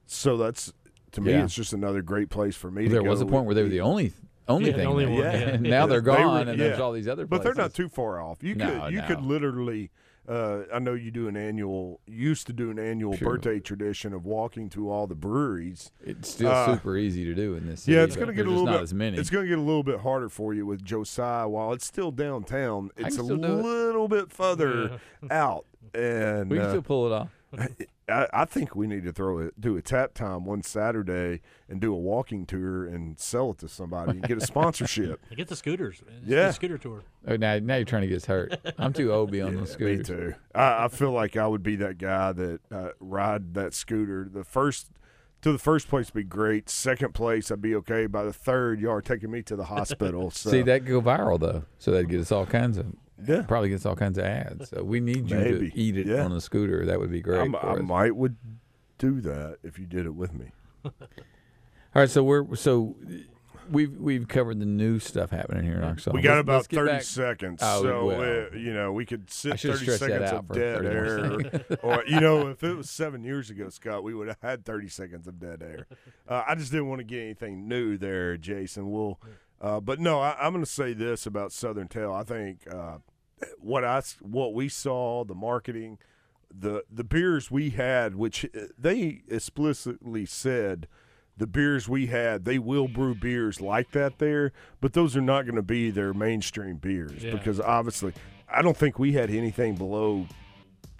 so 0.05 0.37
that's 0.37 0.71
to 1.11 1.19
me, 1.21 1.31
Yeah. 1.33 1.43
it's 1.43 1.53
just 1.53 1.73
another 1.73 2.01
great 2.01 2.29
place 2.29 2.55
for 2.55 2.71
me. 2.71 2.85
to 2.85 2.89
there 2.89 3.03
go. 3.03 3.09
was 3.09 3.19
a 3.19 3.25
point 3.25 3.45
where 3.45 3.55
they 3.55 3.63
were 3.63 3.69
the 3.69 3.81
only 3.81 4.13
only 4.47 4.65
Yeah, 4.67 4.71
the 4.71 4.77
thing. 4.79 4.87
only 4.87 5.05
one, 5.05 5.17
Yeah. 5.19 5.57
now 5.59 5.85
they're 5.87 6.01
They 6.01 6.11
were- 6.11 6.17
gone, 6.17 6.47
and 6.49 6.59
there's 6.59 6.79
all 6.79 6.91
these 6.91 7.07
other 7.07 7.25
But 7.25 7.43
they're 7.43 7.53
not 7.53 7.73
too 7.73 7.89
far 7.89 8.21
off. 8.21 8.43
You 8.43 8.55
No, 8.55 8.81
could 8.81 8.93
you 8.93 9.01
could 9.03 9.21
literally. 9.21 9.91
Uh, 10.25 10.61
I 10.73 10.79
know 10.79 10.93
you 10.93 11.11
do 11.11 11.27
an 11.27 11.35
annual. 11.35 11.99
Used 12.07 12.47
to 12.47 12.53
do 12.53 12.71
an 12.71 12.79
annual 12.79 13.17
birthday 13.17 13.59
tradition 13.59 14.13
of 14.13 14.25
walking 14.25 14.69
to 14.69 14.89
all 14.89 15.05
the 15.05 15.15
breweries. 15.15 15.91
It's 16.01 16.29
still 16.29 16.49
Uh, 16.49 16.75
super 16.77 16.95
easy 16.95 17.25
to 17.25 17.33
do 17.35 17.55
in 17.55 17.67
this 17.67 17.81
city. 17.83 17.97
Yeah, 17.97 18.03
it's 18.05 18.15
going 18.15 18.29
to 18.29 18.33
get 18.33 18.47
a 18.47 18.49
little 18.49 18.65
bit. 18.65 18.81
as 18.81 18.93
many. 18.93 19.17
It's 19.17 19.29
going 19.29 19.43
to 19.43 19.49
get 19.49 19.57
a 19.57 19.61
little 19.61 19.83
bit 19.83 19.99
harder 19.99 20.29
for 20.29 20.53
you 20.53 20.65
with 20.65 20.81
Josiah. 20.81 21.49
While 21.49 21.73
it's 21.73 21.85
still 21.85 22.09
downtown, 22.11 22.89
it's 22.95 23.17
a 23.17 23.21
do 23.23 23.33
it. 23.33 23.37
little 23.41 24.07
bit 24.07 24.31
further 24.31 25.01
out. 25.29 25.65
And 25.93 26.49
we 26.49 26.55
can 26.57 26.67
uh, 26.67 26.69
still 26.69 26.81
pull 26.83 27.05
it 27.07 27.11
off. 27.11 27.27
I, 28.09 28.27
I 28.33 28.45
think 28.45 28.75
we 28.75 28.87
need 28.87 29.03
to 29.05 29.13
throw 29.13 29.39
it, 29.39 29.59
do 29.59 29.77
a 29.77 29.81
tap 29.81 30.13
time 30.13 30.43
one 30.45 30.61
Saturday 30.63 31.41
and 31.69 31.79
do 31.79 31.93
a 31.93 31.97
walking 31.97 32.45
tour 32.45 32.85
and 32.85 33.17
sell 33.17 33.51
it 33.51 33.59
to 33.59 33.69
somebody 33.69 34.11
and 34.11 34.23
get 34.23 34.37
a 34.37 34.41
sponsorship. 34.45 35.21
Hey, 35.29 35.35
Get 35.37 35.47
the 35.47 35.55
scooters. 35.55 36.01
man. 36.05 36.19
Just 36.19 36.29
Yeah. 36.31 36.47
a 36.49 36.53
scooter 36.53 36.77
tour. 36.77 37.03
Oh, 37.27 37.37
now, 37.37 37.59
now 37.59 37.75
you're 37.75 37.85
trying 37.85 38.01
to 38.01 38.07
get 38.07 38.17
us 38.17 38.25
hurt. 38.25 38.59
I'm 38.77 38.91
too 38.93 39.13
old 39.13 39.29
to 39.29 39.31
be 39.31 39.41
on 39.41 39.55
those 39.55 39.79
Me 39.79 40.03
too. 40.03 40.35
I, 40.53 40.85
I 40.85 40.87
feel 40.89 41.11
like 41.11 41.37
I 41.37 41.47
would 41.47 41.63
be 41.63 41.75
that 41.77 41.97
guy 41.97 42.33
that 42.33 42.59
uh, 42.71 42.89
ride 42.99 43.53
that 43.53 43.73
scooter. 43.73 44.27
The 44.31 44.43
first 44.43 44.87
to 45.41 45.51
the 45.51 45.59
first 45.59 45.87
place 45.89 46.07
would 46.07 46.19
be 46.19 46.23
great. 46.23 46.69
Second 46.69 47.13
place, 47.13 47.51
I'd 47.51 47.61
be 47.61 47.75
okay. 47.75 48.05
By 48.07 48.23
the 48.23 48.31
third, 48.33 48.79
you 48.81 48.89
are 48.89 49.01
taking 49.01 49.29
me 49.31 49.41
to 49.43 49.55
the 49.55 49.65
hospital. 49.65 50.31
So 50.31 50.49
See, 50.51 50.61
that 50.61 50.81
could 50.81 50.89
go 50.89 51.01
viral 51.01 51.39
though, 51.39 51.63
so 51.79 51.91
that'd 51.91 52.09
get 52.09 52.19
us 52.21 52.31
all 52.31 52.45
kinds 52.45 52.77
of 52.77 52.85
Yeah. 53.25 53.43
Probably 53.43 53.69
gets 53.69 53.85
all 53.85 53.95
kinds 53.95 54.17
of 54.17 54.25
ads. 54.25 54.69
So 54.69 54.83
we 54.83 54.99
need 54.99 55.29
you 55.29 55.37
Maybe. 55.37 55.71
to 55.71 55.77
eat 55.77 55.97
it 55.97 56.07
Yeah. 56.07 56.23
on 56.25 56.31
a 56.31 56.41
scooter. 56.41 56.85
That 56.85 56.99
would 56.99 57.11
be 57.11 57.21
great. 57.21 57.39
I'm- 57.39 57.51
for 57.53 57.65
I 57.65 57.73
us. 57.73 57.81
might 57.81 58.15
would 58.15 58.35
do 58.97 59.21
that 59.21 59.57
if 59.63 59.77
you 59.79 59.85
did 59.85 60.05
it 60.05 60.15
with 60.15 60.33
me. 60.33 60.51
All 60.85 60.91
right, 61.95 62.09
so 62.09 62.23
we're 62.23 62.55
so 62.55 62.95
we've 63.69 63.95
we've 63.97 64.27
covered 64.27 64.59
the 64.59 64.65
new 64.65 64.99
stuff 64.99 65.29
happening 65.29 65.63
here 65.63 65.75
in 65.77 65.83
Arkansas. 65.83 66.11
We 66.11 66.21
got 66.21 66.31
Let's- 66.35 66.41
about 66.41 66.53
let's 66.55 66.67
30 66.67 66.91
back- 66.91 67.01
seconds. 67.03 67.59
Oh, 67.63 67.83
so, 67.83 68.05
well. 68.07 68.21
uh, 68.21 68.57
you 68.57 68.73
know, 68.73 68.91
we 68.91 69.05
could 69.05 69.29
sit 69.29 69.59
30 69.59 69.85
seconds 69.85 70.31
of 70.31 70.47
dead 70.49 70.85
air. 70.85 71.29
or, 71.83 72.03
you 72.07 72.19
know, 72.19 72.47
if 72.47 72.63
it 72.63 72.73
was 72.77 72.89
seven 72.89 73.23
years 73.23 73.49
ago, 73.51 73.69
Scott, 73.69 74.03
we 74.03 74.13
would 74.15 74.27
have 74.27 74.41
had 74.41 74.65
30 74.65 74.87
seconds 74.89 75.27
of 75.27 75.39
dead 75.39 75.61
air. 75.61 75.85
Uh, 76.27 76.43
I 76.47 76.55
just 76.55 76.71
didn't 76.71 76.87
want 76.89 76.99
to 76.99 77.05
get 77.05 77.21
anything 77.21 77.67
new 77.67 77.97
there, 77.97 78.37
Jason. 78.37 78.91
We'll, 78.91 79.19
uh, 79.63 79.79
but 79.79 79.99
no, 79.99 80.19
I, 80.19 80.35
I'm 80.39 80.51
going 80.53 80.63
to 80.63 80.69
say 80.69 80.93
this 80.93 81.25
about 81.25 81.51
Southern 81.51 81.87
Tail. 81.87 82.13
I 82.13 82.23
think 82.23 82.67
uh, 82.71 82.97
I 83.83 84.01
what 84.21 84.53
we 84.53 84.69
saw, 84.69 85.23
the 85.23 85.33
marketing, 85.35 85.97
the 86.55 86.83
the 86.91 87.03
beers 87.03 87.49
we 87.49 87.71
had, 87.71 88.13
which 88.15 88.45
uh, 88.45 88.65
they 88.77 89.21
explicitly 89.29 90.25
said 90.25 90.87
the 91.35 91.47
beers 91.47 91.89
we 91.89 92.05
had, 92.07 92.45
they 92.45 92.59
will 92.59 92.87
brew 92.87 93.15
beers 93.15 93.59
like 93.59 93.89
that 93.91 94.19
there, 94.19 94.51
but 94.81 94.93
those 94.93 95.17
are 95.17 95.21
not 95.21 95.45
going 95.45 95.55
to 95.55 95.63
be 95.63 95.89
their 95.89 96.13
mainstream 96.13 96.75
beers 96.77 97.23
Yeah. 97.23 97.31
because 97.31 97.59
obviously, 97.59 98.13
I 98.47 98.61
don't 98.61 98.77
think 98.77 98.99
we 98.99 99.13
had 99.13 99.31
anything 99.31 99.73
below 99.75 100.27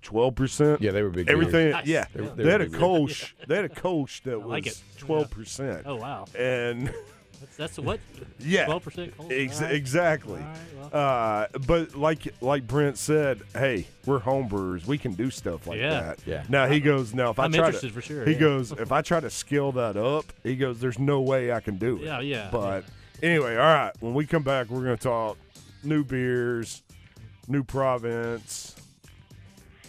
twelve 0.02 0.34
percent. 0.36 0.82
Yeah, 0.82 0.90
they 0.92 1.04
were 1.04 1.12
big 1.12 1.30
Everything. 1.30 1.72
Nice. 1.72 1.86
yeah, 1.86 2.06
They 2.16 2.26
they, 2.26 2.44
they 2.46 2.52
had 2.52 2.62
a 2.62 2.70
coach. 2.70 3.36
beers. 3.38 3.48
They 3.48 3.56
had 3.58 3.66
a 3.66 3.70
coach 3.70 4.24
that 4.24 4.40
was 4.40 4.48
like 4.48 4.66
it. 4.68 4.82
twelve 4.98 5.30
percent. 5.30 5.84
Oh, 5.86 5.98
wow. 5.98 6.26
And 6.38 6.92
That's, 7.44 7.58
that's 7.58 7.78
what? 7.80 8.00
yeah, 8.40 8.66
12% 8.68 9.18
cold? 9.18 9.32
Ex- 9.32 9.60
All 9.62 9.68
right. 9.68 9.76
exactly. 9.76 10.42
All 10.42 10.90
right, 10.92 10.94
uh, 10.94 11.48
but 11.68 11.96
like 11.96 12.34
like 12.42 12.66
Brent 12.68 12.98
said, 12.98 13.42
hey, 13.54 13.88
we're 14.06 14.20
homebrewers. 14.20 14.86
We 14.86 14.98
can 14.98 15.14
do 15.14 15.30
stuff 15.30 15.68
like 15.68 15.80
Yeah. 15.80 16.02
that. 16.02 16.20
Yeah. 16.26 16.44
Now 16.50 16.68
he 16.68 16.80
goes. 16.80 17.14
Now 17.14 17.32
if 17.32 17.40
I 17.40 17.46
I'm 17.46 17.52
try 17.52 17.66
interested 17.66 17.88
to, 17.90 17.94
for 17.94 18.02
sure, 18.02 18.26
He 18.26 18.34
yeah. 18.34 18.40
goes. 18.40 18.72
If 18.72 18.92
I 18.92 19.02
try 19.02 19.20
to 19.20 19.30
scale 19.30 19.72
that 19.74 19.98
up, 19.98 20.26
he 20.44 20.56
goes. 20.56 20.80
There's 20.80 21.00
no 21.00 21.22
way 21.22 21.52
I 21.52 21.60
can 21.60 21.78
do 21.78 21.98
it. 21.98 22.04
Yeah, 22.04 22.20
yeah, 22.22 22.50
But 22.52 22.86
anyway, 23.22 23.54
all 23.56 23.62
right. 23.64 23.92
When 24.00 24.14
we 24.14 24.26
come 24.26 24.44
back, 24.44 24.70
we're 24.70 24.84
going 24.84 24.98
to 24.98 25.04
talk 25.04 25.38
new 25.84 26.04
beers, 26.04 26.82
new 27.48 27.64
province. 27.64 28.76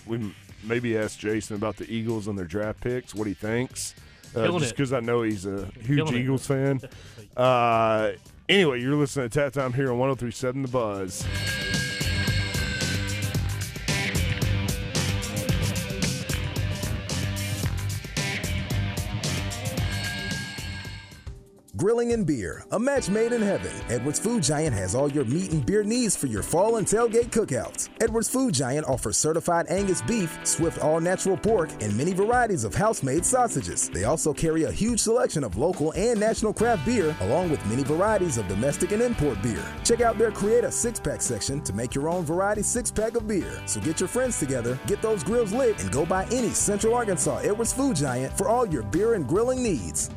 We 0.06 0.34
maybe 0.62 0.96
ask 0.98 1.18
Jason 1.18 1.56
about 1.56 1.76
the 1.76 1.90
Eagles 1.92 2.26
and 2.26 2.36
their 2.38 2.46
draft 2.46 2.80
picks. 2.80 3.14
What 3.14 3.26
he 3.26 3.34
thinks. 3.34 3.94
Uh, 4.36 4.58
just 4.58 4.74
because 4.76 4.92
I 4.92 5.00
know 5.00 5.22
he's 5.22 5.46
a 5.46 5.66
huge 5.80 5.98
Killing 5.98 6.14
it. 6.14 6.20
Eagles 6.20 6.46
fan. 6.46 6.80
Uh, 7.36 8.12
anyway, 8.48 8.80
you're 8.80 8.94
listening 8.94 9.28
to 9.28 9.40
Tap 9.40 9.52
Time 9.52 9.72
here 9.72 9.90
on 9.90 9.98
1037 9.98 10.62
The 10.62 10.68
Buzz. 10.68 11.26
Grilling 21.84 22.14
and 22.14 22.26
beer, 22.26 22.64
a 22.70 22.78
match 22.78 23.10
made 23.10 23.32
in 23.32 23.42
heaven. 23.42 23.70
Edwards 23.90 24.18
Food 24.18 24.42
Giant 24.42 24.74
has 24.74 24.94
all 24.94 25.12
your 25.12 25.26
meat 25.26 25.52
and 25.52 25.66
beer 25.66 25.84
needs 25.84 26.16
for 26.16 26.28
your 26.28 26.42
fall 26.42 26.76
and 26.76 26.86
tailgate 26.86 27.26
cookouts. 27.26 27.90
Edwards 28.00 28.30
Food 28.30 28.54
Giant 28.54 28.86
offers 28.86 29.18
certified 29.18 29.66
Angus 29.68 30.00
beef, 30.00 30.34
Swift 30.44 30.78
all 30.78 30.98
natural 30.98 31.36
pork, 31.36 31.68
and 31.82 31.94
many 31.94 32.14
varieties 32.14 32.64
of 32.64 32.74
house 32.74 33.02
made 33.02 33.22
sausages. 33.22 33.90
They 33.90 34.04
also 34.04 34.32
carry 34.32 34.62
a 34.62 34.72
huge 34.72 34.98
selection 34.98 35.44
of 35.44 35.58
local 35.58 35.92
and 35.92 36.18
national 36.18 36.54
craft 36.54 36.86
beer, 36.86 37.14
along 37.20 37.50
with 37.50 37.66
many 37.66 37.82
varieties 37.82 38.38
of 38.38 38.48
domestic 38.48 38.92
and 38.92 39.02
import 39.02 39.42
beer. 39.42 39.62
Check 39.84 40.00
out 40.00 40.16
their 40.16 40.32
Create 40.32 40.64
a 40.64 40.72
Six 40.72 40.98
Pack 40.98 41.20
section 41.20 41.60
to 41.64 41.74
make 41.74 41.94
your 41.94 42.08
own 42.08 42.24
variety 42.24 42.62
six 42.62 42.90
pack 42.90 43.14
of 43.14 43.28
beer. 43.28 43.60
So 43.66 43.78
get 43.82 44.00
your 44.00 44.08
friends 44.08 44.38
together, 44.38 44.78
get 44.86 45.02
those 45.02 45.22
grills 45.22 45.52
lit, 45.52 45.82
and 45.82 45.92
go 45.92 46.06
by 46.06 46.24
any 46.32 46.48
Central 46.48 46.94
Arkansas 46.94 47.40
Edwards 47.40 47.74
Food 47.74 47.96
Giant 47.96 48.32
for 48.38 48.48
all 48.48 48.66
your 48.66 48.84
beer 48.84 49.12
and 49.12 49.28
grilling 49.28 49.62
needs. 49.62 50.08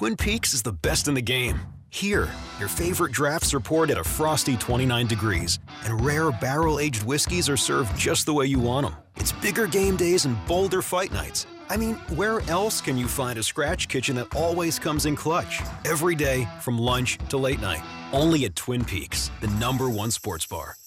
Twin 0.00 0.16
Peaks 0.16 0.54
is 0.54 0.62
the 0.62 0.72
best 0.72 1.08
in 1.08 1.14
the 1.14 1.20
game. 1.20 1.60
Here, 1.90 2.26
your 2.58 2.70
favorite 2.70 3.12
drafts 3.12 3.52
are 3.52 3.60
poured 3.60 3.90
at 3.90 3.98
a 3.98 4.02
frosty 4.02 4.56
29 4.56 5.06
degrees, 5.06 5.58
and 5.84 6.02
rare 6.02 6.30
barrel 6.30 6.80
aged 6.80 7.02
whiskeys 7.02 7.50
are 7.50 7.56
served 7.58 7.94
just 7.98 8.24
the 8.24 8.32
way 8.32 8.46
you 8.46 8.58
want 8.58 8.86
them. 8.86 8.96
It's 9.16 9.32
bigger 9.32 9.66
game 9.66 9.96
days 9.98 10.24
and 10.24 10.38
bolder 10.46 10.80
fight 10.80 11.12
nights. 11.12 11.46
I 11.68 11.76
mean, 11.76 11.96
where 12.16 12.40
else 12.48 12.80
can 12.80 12.96
you 12.96 13.08
find 13.08 13.38
a 13.38 13.42
scratch 13.42 13.88
kitchen 13.88 14.16
that 14.16 14.34
always 14.34 14.78
comes 14.78 15.04
in 15.04 15.16
clutch? 15.16 15.60
Every 15.84 16.14
day, 16.14 16.48
from 16.62 16.78
lunch 16.78 17.18
to 17.28 17.36
late 17.36 17.60
night. 17.60 17.82
Only 18.14 18.46
at 18.46 18.56
Twin 18.56 18.86
Peaks, 18.86 19.30
the 19.42 19.48
number 19.58 19.90
one 19.90 20.10
sports 20.10 20.46
bar. 20.46 20.78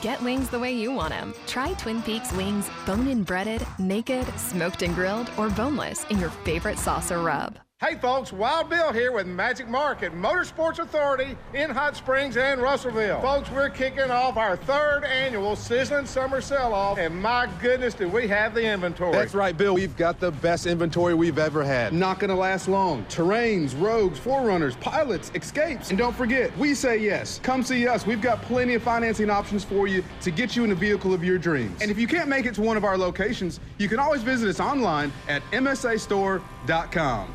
Get 0.00 0.22
wings 0.22 0.48
the 0.48 0.60
way 0.60 0.72
you 0.72 0.92
want 0.92 1.08
them. 1.08 1.34
Try 1.48 1.72
Twin 1.72 2.02
Peaks 2.02 2.30
wings 2.30 2.70
bone 2.86 3.08
in 3.08 3.24
breaded, 3.24 3.66
naked, 3.80 4.28
smoked 4.38 4.82
and 4.82 4.94
grilled, 4.94 5.28
or 5.36 5.50
boneless 5.50 6.04
in 6.04 6.20
your 6.20 6.30
favorite 6.30 6.78
sauce 6.78 7.10
or 7.10 7.18
rub. 7.18 7.58
Hey 7.80 7.96
folks, 7.96 8.32
Wild 8.32 8.70
Bill 8.70 8.92
here 8.92 9.12
with 9.12 9.26
Magic 9.26 9.68
Market 9.68 10.14
Motorsports 10.14 10.78
Authority 10.78 11.36
in 11.52 11.68
Hot 11.68 11.94
Springs 11.94 12.36
and 12.36 12.62
Russellville. 12.62 13.20
Folks, 13.20 13.50
we're 13.50 13.68
kicking 13.68 14.10
off 14.10 14.38
our 14.38 14.56
third 14.56 15.04
annual 15.04 15.54
Sizzling 15.54 16.06
Summer 16.06 16.40
Sell-Off, 16.40 16.96
and 16.96 17.20
my 17.20 17.46
goodness, 17.60 17.92
do 17.92 18.08
we 18.08 18.26
have 18.26 18.54
the 18.54 18.64
inventory. 18.64 19.12
That's 19.12 19.34
right, 19.34 19.54
Bill. 19.54 19.74
We've 19.74 19.96
got 19.98 20.18
the 20.18 20.30
best 20.30 20.66
inventory 20.66 21.12
we've 21.12 21.36
ever 21.36 21.62
had. 21.62 21.92
Not 21.92 22.20
gonna 22.20 22.36
last 22.36 22.68
long. 22.68 23.04
Terrains, 23.06 23.78
rogues, 23.78 24.18
forerunners, 24.18 24.76
pilots, 24.76 25.30
escapes. 25.34 25.90
And 25.90 25.98
don't 25.98 26.16
forget, 26.16 26.56
we 26.56 26.74
say 26.74 26.96
yes. 26.96 27.38
Come 27.42 27.62
see 27.62 27.86
us. 27.86 28.06
We've 28.06 28.22
got 28.22 28.40
plenty 28.42 28.74
of 28.74 28.82
financing 28.82 29.28
options 29.28 29.62
for 29.62 29.88
you 29.88 30.02
to 30.22 30.30
get 30.30 30.56
you 30.56 30.64
in 30.64 30.70
a 30.70 30.76
vehicle 30.76 31.12
of 31.12 31.22
your 31.22 31.36
dreams. 31.36 31.82
And 31.82 31.90
if 31.90 31.98
you 31.98 32.06
can't 32.06 32.30
make 32.30 32.46
it 32.46 32.54
to 32.54 32.62
one 32.62 32.78
of 32.78 32.84
our 32.84 32.96
locations, 32.96 33.60
you 33.76 33.90
can 33.90 33.98
always 33.98 34.22
visit 34.22 34.48
us 34.48 34.58
online 34.58 35.12
at 35.28 35.42
msastore.com. 35.50 37.34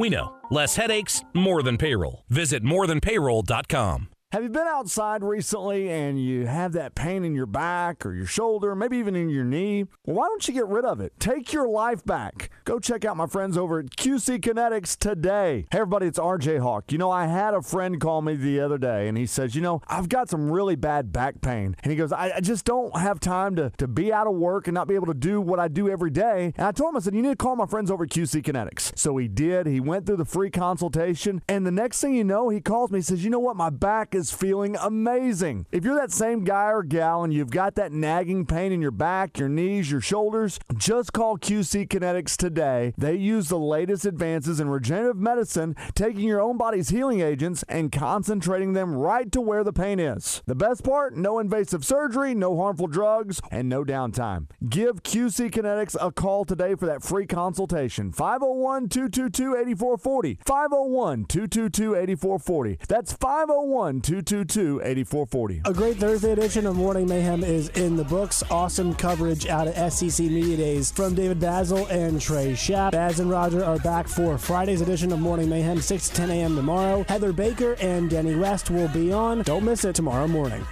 we 0.00 0.08
know. 0.08 0.34
Less 0.50 0.74
headaches, 0.76 1.22
more 1.34 1.62
than 1.62 1.76
payroll. 1.76 2.24
Visit 2.28 2.64
morethanpayroll.com. 2.64 4.09
Have 4.32 4.44
you 4.44 4.48
been 4.48 4.68
outside 4.68 5.24
recently 5.24 5.90
and 5.90 6.24
you 6.24 6.46
have 6.46 6.70
that 6.74 6.94
pain 6.94 7.24
in 7.24 7.34
your 7.34 7.46
back 7.46 8.06
or 8.06 8.14
your 8.14 8.26
shoulder, 8.26 8.76
maybe 8.76 8.96
even 8.96 9.16
in 9.16 9.28
your 9.28 9.42
knee? 9.42 9.86
Well, 10.06 10.14
why 10.14 10.28
don't 10.28 10.46
you 10.46 10.54
get 10.54 10.68
rid 10.68 10.84
of 10.84 11.00
it? 11.00 11.14
Take 11.18 11.52
your 11.52 11.66
life 11.66 12.04
back. 12.04 12.48
Go 12.64 12.78
check 12.78 13.04
out 13.04 13.16
my 13.16 13.26
friends 13.26 13.58
over 13.58 13.80
at 13.80 13.86
QC 13.86 14.38
Kinetics 14.38 14.96
today. 14.96 15.66
Hey, 15.72 15.78
everybody, 15.78 16.06
it's 16.06 16.20
RJ 16.20 16.60
Hawk. 16.60 16.92
You 16.92 16.98
know, 16.98 17.10
I 17.10 17.26
had 17.26 17.54
a 17.54 17.60
friend 17.60 18.00
call 18.00 18.22
me 18.22 18.36
the 18.36 18.60
other 18.60 18.78
day 18.78 19.08
and 19.08 19.18
he 19.18 19.26
says, 19.26 19.56
You 19.56 19.62
know, 19.62 19.82
I've 19.88 20.08
got 20.08 20.30
some 20.30 20.48
really 20.48 20.76
bad 20.76 21.12
back 21.12 21.40
pain. 21.40 21.74
And 21.82 21.90
he 21.90 21.96
goes, 21.96 22.12
I, 22.12 22.34
I 22.36 22.40
just 22.40 22.64
don't 22.64 22.96
have 22.96 23.18
time 23.18 23.56
to, 23.56 23.72
to 23.78 23.88
be 23.88 24.12
out 24.12 24.28
of 24.28 24.34
work 24.34 24.68
and 24.68 24.76
not 24.76 24.86
be 24.86 24.94
able 24.94 25.08
to 25.08 25.14
do 25.14 25.40
what 25.40 25.58
I 25.58 25.66
do 25.66 25.88
every 25.88 26.10
day. 26.10 26.52
And 26.56 26.68
I 26.68 26.70
told 26.70 26.90
him, 26.90 26.98
I 26.98 27.00
said, 27.00 27.16
You 27.16 27.22
need 27.22 27.30
to 27.30 27.34
call 27.34 27.56
my 27.56 27.66
friends 27.66 27.90
over 27.90 28.04
at 28.04 28.10
QC 28.10 28.44
Kinetics. 28.44 28.96
So 28.96 29.16
he 29.16 29.26
did. 29.26 29.66
He 29.66 29.80
went 29.80 30.06
through 30.06 30.18
the 30.18 30.24
free 30.24 30.50
consultation. 30.50 31.42
And 31.48 31.66
the 31.66 31.72
next 31.72 32.00
thing 32.00 32.14
you 32.14 32.22
know, 32.22 32.48
he 32.48 32.60
calls 32.60 32.92
me, 32.92 33.00
he 33.00 33.02
says, 33.02 33.24
You 33.24 33.30
know 33.30 33.40
what? 33.40 33.56
My 33.56 33.70
back 33.70 34.14
is 34.14 34.19
feeling 34.28 34.76
amazing. 34.80 35.66
If 35.70 35.84
you're 35.84 35.94
that 35.94 36.10
same 36.12 36.42
guy 36.42 36.70
or 36.72 36.82
gal 36.82 37.22
and 37.22 37.32
you've 37.32 37.50
got 37.52 37.76
that 37.76 37.92
nagging 37.92 38.44
pain 38.44 38.72
in 38.72 38.82
your 38.82 38.90
back, 38.90 39.38
your 39.38 39.48
knees, 39.48 39.90
your 39.90 40.00
shoulders, 40.00 40.58
just 40.76 41.12
call 41.12 41.38
QC 41.38 41.86
Kinetics 41.86 42.36
today. 42.36 42.92
They 42.98 43.14
use 43.14 43.48
the 43.48 43.58
latest 43.58 44.04
advances 44.04 44.58
in 44.58 44.68
regenerative 44.68 45.16
medicine, 45.16 45.76
taking 45.94 46.22
your 46.22 46.40
own 46.40 46.56
body's 46.56 46.88
healing 46.88 47.20
agents 47.20 47.62
and 47.68 47.92
concentrating 47.92 48.72
them 48.72 48.94
right 48.94 49.30
to 49.30 49.40
where 49.40 49.62
the 49.62 49.72
pain 49.72 50.00
is. 50.00 50.42
The 50.46 50.56
best 50.56 50.82
part 50.82 51.16
no 51.16 51.38
invasive 51.38 51.84
surgery, 51.84 52.34
no 52.34 52.56
harmful 52.56 52.88
drugs, 52.88 53.40
and 53.50 53.68
no 53.68 53.84
downtime. 53.84 54.48
Give 54.68 55.02
QC 55.02 55.50
Kinetics 55.50 55.96
a 56.00 56.10
call 56.10 56.44
today 56.44 56.74
for 56.74 56.86
that 56.86 57.02
free 57.02 57.26
consultation. 57.26 58.10
501 58.12 58.88
222 58.88 59.56
8440. 59.56 60.38
501 60.44 61.24
222 61.26 61.94
8440. 61.94 62.78
That's 62.88 63.12
501 63.12 64.00
222 64.10 64.80
8440. 64.82 65.62
A 65.66 65.72
great 65.72 65.96
Thursday 65.96 66.32
edition 66.32 66.66
of 66.66 66.74
Morning 66.74 67.06
Mayhem 67.06 67.44
is 67.44 67.68
in 67.68 67.94
the 67.94 68.02
books. 68.02 68.42
Awesome 68.50 68.92
coverage 68.92 69.46
out 69.46 69.68
of 69.68 69.92
SEC 69.92 70.26
Media 70.26 70.56
Days 70.56 70.90
from 70.90 71.14
David 71.14 71.38
Bazzel 71.38 71.88
and 71.90 72.20
Trey 72.20 72.54
Schaap. 72.54 72.90
Baz 72.90 73.20
and 73.20 73.30
Roger 73.30 73.64
are 73.64 73.78
back 73.78 74.08
for 74.08 74.36
Friday's 74.36 74.80
edition 74.80 75.12
of 75.12 75.20
Morning 75.20 75.48
Mayhem, 75.48 75.80
6 75.80 76.08
to 76.08 76.14
10 76.16 76.30
a.m. 76.30 76.56
tomorrow. 76.56 77.04
Heather 77.08 77.32
Baker 77.32 77.76
and 77.80 78.10
Denny 78.10 78.34
West 78.34 78.68
will 78.68 78.88
be 78.88 79.12
on. 79.12 79.42
Don't 79.42 79.62
miss 79.62 79.84
it 79.84 79.94
tomorrow 79.94 80.26
morning. 80.26 80.66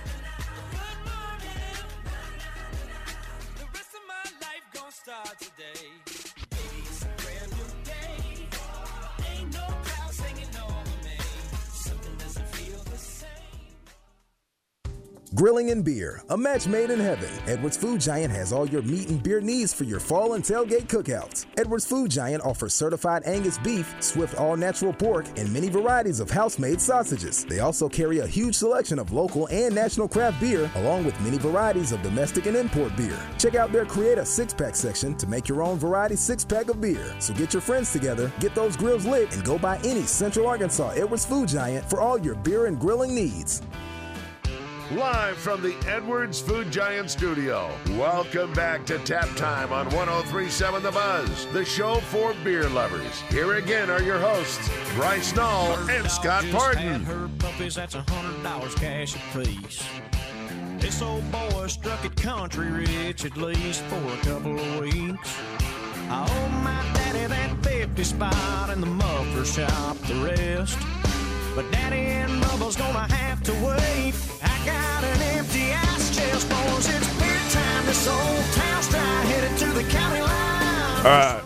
Grilling 15.38 15.70
and 15.70 15.84
beer, 15.84 16.20
a 16.30 16.36
match 16.36 16.66
made 16.66 16.90
in 16.90 16.98
heaven. 16.98 17.30
Edwards 17.46 17.76
Food 17.76 18.00
Giant 18.00 18.34
has 18.34 18.52
all 18.52 18.68
your 18.68 18.82
meat 18.82 19.08
and 19.08 19.22
beer 19.22 19.40
needs 19.40 19.72
for 19.72 19.84
your 19.84 20.00
fall 20.00 20.32
and 20.32 20.42
tailgate 20.42 20.88
cookouts. 20.88 21.46
Edwards 21.56 21.86
Food 21.86 22.10
Giant 22.10 22.42
offers 22.44 22.74
certified 22.74 23.22
Angus 23.24 23.56
beef, 23.58 23.94
Swift 24.00 24.34
all 24.34 24.56
natural 24.56 24.92
pork, 24.92 25.26
and 25.36 25.52
many 25.52 25.68
varieties 25.68 26.18
of 26.18 26.28
house 26.28 26.58
made 26.58 26.80
sausages. 26.80 27.44
They 27.44 27.60
also 27.60 27.88
carry 27.88 28.18
a 28.18 28.26
huge 28.26 28.56
selection 28.56 28.98
of 28.98 29.12
local 29.12 29.46
and 29.46 29.72
national 29.72 30.08
craft 30.08 30.40
beer, 30.40 30.68
along 30.74 31.04
with 31.04 31.20
many 31.20 31.38
varieties 31.38 31.92
of 31.92 32.02
domestic 32.02 32.46
and 32.46 32.56
import 32.56 32.96
beer. 32.96 33.16
Check 33.38 33.54
out 33.54 33.70
their 33.70 33.86
Create 33.86 34.18
a 34.18 34.26
Six 34.26 34.52
Pack 34.52 34.74
section 34.74 35.16
to 35.18 35.28
make 35.28 35.46
your 35.46 35.62
own 35.62 35.78
variety 35.78 36.16
six 36.16 36.44
pack 36.44 36.68
of 36.68 36.80
beer. 36.80 37.14
So 37.20 37.32
get 37.32 37.52
your 37.52 37.62
friends 37.62 37.92
together, 37.92 38.32
get 38.40 38.56
those 38.56 38.76
grills 38.76 39.06
lit, 39.06 39.32
and 39.36 39.44
go 39.44 39.56
by 39.56 39.78
any 39.84 40.02
Central 40.02 40.48
Arkansas 40.48 40.94
Edwards 40.96 41.24
Food 41.24 41.48
Giant 41.48 41.88
for 41.88 42.00
all 42.00 42.18
your 42.18 42.34
beer 42.34 42.66
and 42.66 42.76
grilling 42.80 43.14
needs. 43.14 43.62
Live 44.92 45.36
from 45.36 45.60
the 45.60 45.76
Edwards 45.86 46.40
Food 46.40 46.70
Giant 46.70 47.10
studio. 47.10 47.70
Welcome 47.90 48.54
back 48.54 48.86
to 48.86 48.98
Tap 49.00 49.28
Time 49.36 49.70
on 49.70 49.84
1037 49.90 50.82
The 50.82 50.90
Buzz, 50.90 51.46
the 51.52 51.62
show 51.62 51.96
for 51.96 52.32
beer 52.42 52.66
lovers. 52.70 53.20
Here 53.28 53.56
again 53.56 53.90
are 53.90 54.00
your 54.00 54.18
hosts, 54.18 54.70
Bryce 54.94 55.34
Nall 55.34 55.76
and 55.90 56.10
Scott 56.10 56.42
Parton. 56.50 57.04
Her 57.04 57.28
puppies, 57.38 57.74
that's 57.74 57.96
a 57.96 58.02
hundred 58.08 58.42
dollars 58.42 58.74
cash 58.76 59.14
apiece. 59.14 59.86
This 60.78 61.02
old 61.02 61.30
boy 61.30 61.66
struck 61.66 62.02
it 62.06 62.16
country 62.16 62.70
rich 62.70 63.26
at 63.26 63.36
least 63.36 63.82
for 63.82 63.96
a 63.96 64.16
couple 64.22 64.58
of 64.58 64.80
weeks. 64.80 65.36
I 66.08 66.26
owe 66.26 66.48
my 66.62 66.82
daddy 66.94 67.26
that 67.26 67.62
50 67.62 68.04
spot 68.04 68.70
in 68.70 68.80
the 68.80 68.86
muffler 68.86 69.44
shop, 69.44 69.98
the 69.98 70.14
rest. 70.14 70.78
But 71.54 71.70
daddy 71.72 71.96
and 71.96 72.42
Bubba's 72.42 72.76
gonna 72.76 73.12
have 73.12 73.42
to 73.44 73.52
wait. 73.52 74.14
I 74.42 74.64
got 74.64 75.04
an 75.04 75.20
empty 75.38 75.72
ice 75.72 76.14
chest, 76.16 76.48
boys. 76.48 76.88
It's 76.88 77.18
beer 77.18 77.40
time. 77.50 77.86
This 77.86 78.06
old 78.06 78.44
town's 78.54 78.88
dry, 78.88 79.00
headed 79.00 79.58
to 79.58 79.66
the 79.72 79.82
county 79.90 80.20
line. 80.20 80.98
All 80.98 81.02
right. 81.04 81.42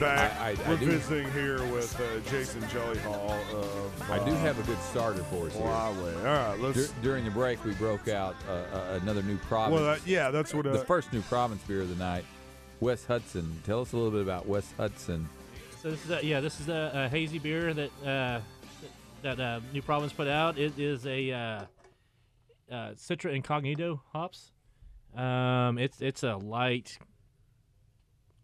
Back. 0.00 0.32
I- 0.40 0.44
I- 0.44 0.50
I 0.50 0.68
We're 0.68 0.76
do- 0.78 0.86
visiting 0.86 1.30
here 1.32 1.58
with 1.72 1.94
uh, 2.00 2.28
Jason 2.28 2.60
Jellyhall 2.62 3.30
of. 3.54 4.10
I 4.10 4.18
do 4.24 4.32
uh, 4.32 4.38
have 4.38 4.58
a 4.58 4.62
good 4.64 4.78
starter 4.82 5.22
for 5.24 5.46
us 5.46 5.52
here. 5.54 5.62
Flyway. 5.62 6.16
All 6.18 6.24
right, 6.24 6.58
let's. 6.60 6.88
Dur- 6.88 6.94
during 7.02 7.24
the 7.24 7.30
break, 7.30 7.64
we 7.64 7.72
broke 7.74 8.08
out 8.08 8.34
uh, 8.48 8.52
uh, 8.76 8.98
another 9.02 9.22
new 9.22 9.36
province. 9.36 9.80
Well, 9.80 9.84
that- 9.94 10.04
yeah, 10.06 10.32
that's 10.32 10.52
what, 10.52 10.64
the 10.64 10.80
uh, 10.80 10.84
first 10.84 11.12
new 11.12 11.20
province 11.22 11.62
beer 11.68 11.82
of 11.82 11.88
the 11.88 11.94
night. 12.04 12.24
West 12.80 13.06
Hudson. 13.06 13.62
Tell 13.64 13.82
us 13.82 13.92
a 13.92 13.96
little 13.96 14.10
bit 14.10 14.22
about 14.22 14.46
West 14.48 14.72
Hudson. 14.76 15.28
So 15.80 15.90
this 15.92 16.04
is 16.04 16.10
a, 16.10 16.24
yeah, 16.26 16.40
this 16.40 16.60
is 16.60 16.68
a, 16.68 16.90
a 17.06 17.08
hazy 17.08 17.38
beer 17.38 17.72
that 17.72 17.90
uh, 18.04 18.40
that 19.24 19.40
uh, 19.40 19.60
New 19.72 19.82
Province 19.82 20.12
put 20.12 20.28
out. 20.28 20.58
It 20.58 20.78
is 20.78 21.06
a 21.06 21.32
uh, 21.32 21.36
uh, 22.70 22.90
Citra 22.92 23.34
Incognito 23.34 24.02
hops. 24.12 24.52
Um, 25.16 25.78
it's 25.78 26.00
it's 26.02 26.22
a 26.22 26.36
light, 26.36 26.98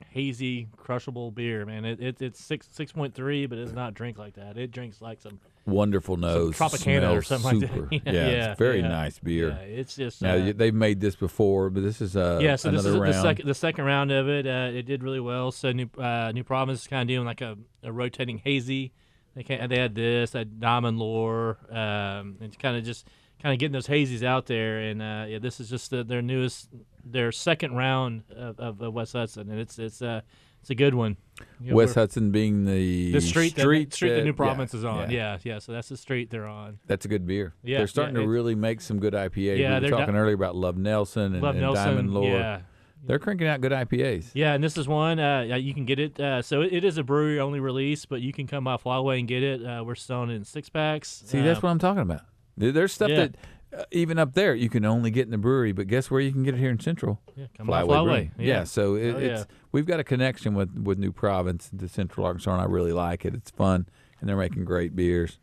hazy, 0.09 0.68
crushable 0.76 1.31
beer, 1.33 1.66
man. 1.66 1.85
It, 1.85 2.01
it 2.01 2.22
it's 2.22 2.43
six 2.43 2.66
six 2.72 2.93
point 2.93 3.14
three, 3.14 3.47
but 3.47 3.59
it's 3.59 3.72
not 3.72 3.95
drink 3.95 4.18
like 4.18 4.35
that. 4.35 4.57
It 4.57 4.70
drinks 4.70 5.01
like 5.03 5.20
some 5.20 5.39
Wonderful 5.66 6.16
nose. 6.16 6.57
some 6.57 6.70
Tropicana 6.70 7.14
or 7.14 7.22
something 7.22 7.61
super. 7.61 7.89
like 7.93 8.05
that. 8.05 8.14
Yeah, 8.14 8.51
it's 8.51 8.59
very 8.59 8.81
yeah. 8.81 8.89
nice 8.89 9.18
beer. 9.18 9.51
Yeah, 9.51 9.57
it's 9.66 9.95
just 9.95 10.22
now 10.22 10.35
uh, 10.35 10.53
they've 10.57 10.74
made 10.74 11.01
this 11.01 11.14
before, 11.14 11.68
but 11.68 11.83
this 11.83 12.01
is 12.01 12.16
uh, 12.16 12.39
yeah, 12.41 12.57
so 12.57 12.70
this 12.70 12.87
is 12.87 12.97
round. 12.97 13.12
the 13.12 13.20
second 13.20 13.47
the 13.47 13.55
second 13.55 13.85
round 13.85 14.11
of 14.11 14.28
it. 14.28 14.47
Uh, 14.47 14.70
it 14.72 14.85
did 14.85 15.03
really 15.03 15.20
well. 15.20 15.53
So 15.53 15.72
New 15.72 15.91
uh, 15.99 16.33
New 16.33 16.45
Province 16.45 16.81
is 16.81 16.87
kind 16.87 17.03
of 17.03 17.09
doing 17.09 17.26
like 17.26 17.43
a, 17.43 17.59
a 17.83 17.93
rotating 17.93 18.39
hazy. 18.39 18.93
They 19.35 19.43
can't. 19.43 19.68
they 19.68 19.78
had 19.78 19.95
this, 19.95 20.31
they 20.31 20.45
Diamond 20.45 20.99
Lore, 20.99 21.59
um, 21.70 22.37
and 22.41 22.57
kind 22.59 22.76
of 22.76 22.85
just 22.85 23.07
kind 23.41 23.53
of 23.53 23.59
getting 23.59 23.72
those 23.72 23.87
hazies 23.87 24.22
out 24.22 24.47
there. 24.47 24.81
And 24.81 25.01
uh, 25.01 25.24
yeah, 25.28 25.39
this 25.39 25.61
is 25.61 25.70
just 25.70 25.91
the, 25.91 26.03
their 26.05 26.22
newest, 26.22 26.68
their 27.05 27.33
second 27.33 27.76
round 27.76 28.24
of, 28.35 28.59
of 28.59 28.83
uh, 28.83 28.91
West 28.91 29.12
Hudson, 29.12 29.51
and 29.51 29.61
it's 29.61 29.78
it's 29.78 30.03
uh, 30.03 30.22
it's 30.61 30.70
a 30.70 30.74
good 30.74 30.95
one. 30.95 31.16
You 31.61 31.70
know, 31.70 31.76
West 31.76 31.95
Hudson 31.95 32.33
being 32.33 32.66
the 32.66 33.12
the 33.12 33.20
street 33.20 33.55
that, 33.55 33.62
street 33.62 33.95
street 33.95 34.11
that 34.11 34.24
New 34.24 34.31
yeah, 34.31 34.37
Province 34.37 34.74
is 34.74 34.85
on. 34.85 35.11
yeah. 35.11 35.39
Yeah. 35.43 35.55
yeah, 35.55 35.59
So 35.59 35.72
that's 35.72 35.89
the 35.89 35.97
street 35.97 36.31
they're 36.31 36.47
on. 36.47 36.78
That's 36.87 37.07
a 37.07 37.09
good 37.09 37.26
beer. 37.26 37.55
Yeah, 37.62 37.78
they're 37.78 37.87
starting 37.87 38.16
yeah, 38.16 38.22
to 38.22 38.28
really 38.28 38.55
make 38.55 38.81
some 38.81 38.99
good 38.99 39.14
IPAs. 39.14 39.59
Yeah, 39.59 39.78
we 39.78 39.85
were 39.87 39.91
talking 39.91 40.14
di- 40.14 40.20
earlier 40.20 40.35
about 40.35 40.57
Love 40.57 40.76
Nelson 40.76 41.35
and, 41.35 41.43
Love 41.43 41.55
and 41.55 41.62
Nelson, 41.62 41.85
Diamond 41.85 42.12
Lore. 42.12 42.37
yeah. 42.37 42.61
They're 43.05 43.19
cranking 43.19 43.47
out 43.47 43.61
good 43.61 43.73
IPAs. 43.73 44.31
Yeah, 44.35 44.53
and 44.55 44.63
this 44.63 44.77
is 44.77 44.87
one 44.87 45.19
uh, 45.19 45.43
you 45.43 45.73
can 45.75 45.85
get 45.87 45.99
it. 45.99 46.21
Uh, 46.21 46.43
so 46.43 46.61
it, 46.61 46.73
it 46.73 46.85
is 46.85 46.99
a 46.99 47.03
brewery 47.03 47.41
only 47.41 47.61
release, 47.61 48.05
but 48.05 48.21
you 48.21 48.33
can 48.33 48.47
come 48.47 48.65
by 48.65 48.77
Flyway 48.77 49.19
and 49.19 49.27
get 49.29 49.43
it. 49.43 49.65
Uh, 49.65 49.83
we're 49.85 49.95
selling 49.95 50.31
it 50.31 50.35
in 50.35 50.45
six 50.45 50.69
packs. 50.69 51.23
See, 51.27 51.41
Uh, 51.41 51.45
that's 51.45 51.63
what 51.63 51.71
I'm 51.71 51.79
talking 51.79 52.03
about. 52.03 52.23
There's 52.57 52.93
stuff 52.93 53.09
Yeah. 53.11 53.17
that 53.27 53.37
uh, 53.73 53.85
even 53.93 54.19
up 54.19 54.35
there 54.35 54.55
you 54.55 54.69
can 54.69 54.85
only 54.85 55.11
get 55.11 55.25
in 55.25 55.31
the 55.31 55.39
brewery, 55.39 55.73
but 55.73 55.87
guess 55.87 56.11
where 56.11 56.21
you 56.21 56.31
can 56.33 56.43
get 56.43 56.55
it 56.55 56.59
here 56.59 56.71
in 56.71 56.79
Central? 56.81 57.21
Yeah, 57.37 57.47
come 57.57 57.69
by 57.69 57.83
Flyway 57.85 57.87
Flyway. 57.89 58.31
Yeah. 58.37 58.47
Yeah. 58.47 58.65
so 58.65 58.97
it, 58.97 59.15
Oh, 59.15 59.19
it's 59.19 59.41
yeah. 59.41 59.57
we've 59.73 59.87
got 59.87 59.99
a 60.01 60.05
connection 60.05 60.55
with 60.55 60.77
with 60.77 60.99
New 60.99 61.13
Province, 61.13 61.71
the 61.73 61.89
Central 61.89 62.27
Arkansas, 62.27 62.53
and 62.53 62.61
I 62.61 62.65
really 62.67 62.93
like 62.93 63.25
it. 63.25 63.33
It's 63.35 63.51
fun, 63.51 63.87
and 64.21 64.29
they're 64.29 64.37
making 64.37 64.65
great 64.67 64.95
beers. 64.95 65.39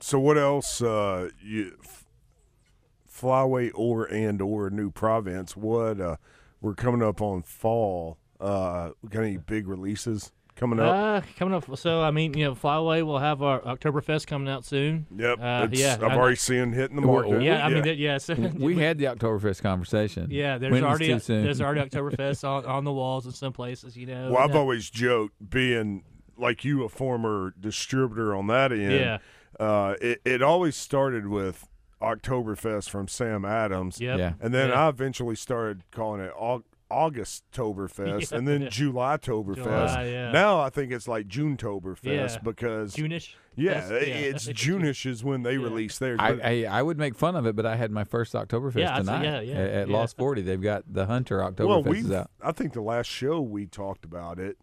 So 0.00 0.18
what 0.18 0.38
else? 0.38 0.80
Uh, 0.80 1.28
you, 1.42 1.76
Flyway 3.12 3.70
or 3.74 4.04
and 4.06 4.40
or 4.40 4.70
New 4.70 4.90
Province. 4.90 5.56
What? 5.56 6.00
We're 6.64 6.74
coming 6.74 7.02
up 7.02 7.20
on 7.20 7.42
fall. 7.42 8.16
Uh, 8.40 8.90
we 9.02 9.10
got 9.10 9.20
any 9.22 9.36
big 9.36 9.68
releases 9.68 10.32
coming 10.56 10.80
up? 10.80 10.94
Uh, 10.94 11.26
coming 11.36 11.52
up. 11.52 11.76
So 11.76 12.00
I 12.02 12.10
mean, 12.10 12.32
you 12.32 12.44
know, 12.46 12.54
Flyway 12.54 13.02
will 13.04 13.18
have 13.18 13.42
our 13.42 13.60
Oktoberfest 13.60 14.26
coming 14.26 14.48
out 14.48 14.64
soon. 14.64 15.06
Yep, 15.14 15.38
Uh, 15.42 15.64
it's- 15.70 15.78
yeah. 15.78 15.94
I've 15.96 16.12
I- 16.12 16.16
already 16.16 16.36
seen 16.36 16.72
hitting 16.72 16.96
the 16.96 17.02
market. 17.02 17.42
Yeah, 17.42 17.66
I 17.66 17.68
mean, 17.68 17.76
Yeah. 17.78 17.82
that- 17.82 17.96
yeah. 17.98 18.16
So 18.16 18.32
we 18.34 18.76
had 18.78 18.96
the 18.96 19.04
Oktoberfest 19.04 19.60
conversation. 19.60 20.28
Yeah, 20.30 20.56
there's 20.56 20.72
When 20.72 20.84
it 20.84 20.86
already 20.86 21.08
too 21.08 21.18
soon. 21.18 21.44
there's 21.44 21.60
already 21.60 21.82
Oktoberfest 21.90 22.48
on, 22.48 22.64
on 22.64 22.84
the 22.84 22.92
walls 22.92 23.26
in 23.26 23.32
some 23.32 23.52
places. 23.52 23.94
You 23.94 24.06
know. 24.06 24.30
Well, 24.30 24.38
I've 24.42 24.48
and, 24.50 24.58
always 24.58 24.88
joked, 24.88 25.34
being 25.50 26.02
like 26.38 26.64
you, 26.64 26.82
a 26.84 26.88
former 26.88 27.52
distributor 27.60 28.34
on 28.34 28.46
that 28.46 28.72
end. 28.72 28.90
Yeah. 28.92 29.18
Uh, 29.60 29.96
it, 30.00 30.22
it 30.24 30.40
always 30.42 30.76
started 30.76 31.26
with 31.28 31.68
Oktoberfest 32.02 32.88
from 32.90 33.08
Sam 33.08 33.44
Adams. 33.44 34.00
Yep. 34.00 34.18
Yeah. 34.18 34.32
And 34.40 34.52
then 34.52 34.70
Yeah. 34.70 34.86
I 34.86 34.88
eventually 34.88 35.36
started 35.36 35.82
calling 35.90 36.20
it 36.20 36.32
Aug- 36.34 36.64
August 36.90 37.44
Toberfest 37.52 38.30
Yeah. 38.32 38.38
and 38.38 38.46
then 38.46 38.68
July 38.70 39.16
Toberfest. 39.16 39.56
July, 39.64 40.04
yeah. 40.06 40.30
Now 40.32 40.60
I 40.60 40.70
think 40.70 40.92
it's 40.92 41.08
like 41.08 41.26
June 41.26 41.56
Toberfest 41.56 42.04
Yeah. 42.04 42.38
because 42.42 42.94
June-ish? 42.94 43.36
Yeah, 43.56 43.88
yeah. 43.90 43.96
it's 43.98 44.44
June-ish 44.52 45.06
is 45.06 45.24
when 45.24 45.42
they 45.42 45.56
release 45.58 45.98
theirs. 45.98 46.18
I, 46.20 46.32
I 46.42 46.78
I 46.78 46.82
would 46.82 46.98
make 46.98 47.14
fun 47.14 47.36
of 47.36 47.46
it, 47.46 47.56
but 47.56 47.64
I 47.66 47.76
had 47.76 47.90
my 47.90 48.04
first 48.04 48.34
Oktoberfest 48.34 48.76
Yeah, 48.76 48.98
tonight 48.98 49.24
yeah, 49.24 49.40
yeah, 49.40 49.54
at, 49.54 49.70
at 49.70 49.88
yeah. 49.88 49.96
Lost 49.96 50.16
Forty. 50.16 50.42
They've 50.42 50.60
got 50.60 50.84
the 50.92 51.06
Hunter 51.06 51.38
Oktoberfest 51.38 51.84
well, 51.84 51.92
is 51.94 52.10
out. 52.10 52.30
I 52.42 52.52
think 52.52 52.72
the 52.74 52.82
last 52.82 53.06
show 53.06 53.40
we 53.40 53.66
talked 53.66 54.04
about 54.04 54.38
it 54.38 54.58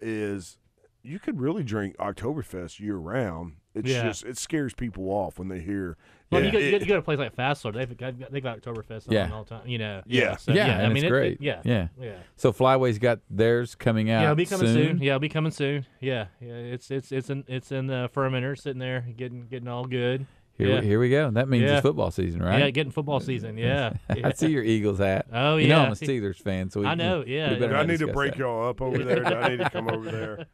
is 0.00 0.58
you 1.02 1.18
could 1.18 1.40
really 1.40 1.62
drink 1.64 1.96
Oktoberfest 1.96 2.80
year 2.80 2.96
round. 2.96 3.54
It's 3.74 3.88
Yeah. 3.88 4.02
just 4.04 4.24
it 4.24 4.36
scares 4.36 4.74
people 4.74 5.04
off 5.10 5.38
when 5.38 5.48
they 5.48 5.60
hear. 5.60 5.96
Well, 6.30 6.40
Yeah, 6.40 6.46
you, 6.46 6.52
go, 6.52 6.58
you, 6.58 6.70
go, 6.72 6.76
you 6.78 6.86
go 6.86 6.94
to 6.94 7.00
a 7.00 7.02
place 7.02 7.18
like 7.18 7.36
Fassler, 7.36 7.72
they've 7.74 7.96
got 7.96 8.32
they 8.32 8.40
got 8.40 8.60
Oktoberfest 8.60 9.08
on 9.08 9.14
Yeah. 9.14 9.30
all 9.32 9.44
the 9.44 9.50
time. 9.50 9.66
You 9.66 9.78
know. 9.78 10.02
Yeah. 10.06 10.36
So, 10.36 10.52
yeah, 10.52 10.64
I 10.64 10.82
and 10.82 10.94
mean, 10.94 11.04
it's 11.04 11.04
it- 11.04 11.08
great. 11.10 11.32
it- 11.34 11.40
yeah. 11.42 11.60
yeah, 11.64 11.88
Yeah. 12.00 12.16
So 12.36 12.52
Flyway's 12.52 12.98
got 12.98 13.20
theirs 13.30 13.74
coming 13.74 14.10
out. 14.10 14.20
Yeah, 14.20 14.24
it'll 14.24 14.36
be 14.36 14.46
coming 14.46 14.66
soon. 14.66 14.86
soon. 14.88 14.98
Yeah, 15.02 15.12
it'll 15.12 15.20
be 15.20 15.28
coming 15.28 15.52
soon. 15.52 15.86
Yeah, 16.00 16.26
yeah. 16.40 16.52
It's 16.52 16.90
it's 16.90 17.12
it's 17.12 17.28
in 17.30 17.44
it's 17.48 17.70
in 17.72 17.86
the 17.86 18.10
fermenter, 18.14 18.58
sitting 18.58 18.78
there, 18.80 19.06
getting 19.16 19.46
getting 19.48 19.68
all 19.68 19.84
good. 19.84 20.26
Here, 20.58 20.68
yeah. 20.68 20.80
we, 20.80 20.86
here 20.86 21.00
we 21.00 21.08
go. 21.08 21.30
That 21.30 21.48
means 21.48 21.64
Yeah. 21.64 21.72
it's 21.78 21.80
football 21.82 22.10
season, 22.10 22.42
right? 22.42 22.58
Yeah, 22.60 22.70
getting 22.70 22.92
football 22.92 23.20
season. 23.20 23.56
Yeah. 23.56 23.94
I 24.10 24.32
see 24.32 24.48
your 24.50 24.62
Eagles 24.62 24.98
hat. 24.98 25.26
Oh 25.32 25.56
yeah. 25.56 25.62
You 25.62 25.68
know. 25.68 25.80
I'm 25.80 25.92
a 25.92 25.94
Steelers 25.94 26.36
fan, 26.36 26.68
so 26.70 26.80
we, 26.80 26.86
I 26.88 26.94
know. 26.94 27.24
Yeah. 27.26 27.50
we 27.54 27.56
better 27.58 27.72
Do 27.72 27.78
I 27.78 27.86
need 27.86 27.98
to 28.00 28.08
break 28.12 28.32
that. 28.32 28.38
y'all 28.40 28.68
up 28.68 28.82
over 28.82 28.98
there. 29.02 29.24
I 29.42 29.48
need 29.48 29.60
to 29.60 29.70
come 29.70 29.88
over 29.88 30.10
there 30.10 30.46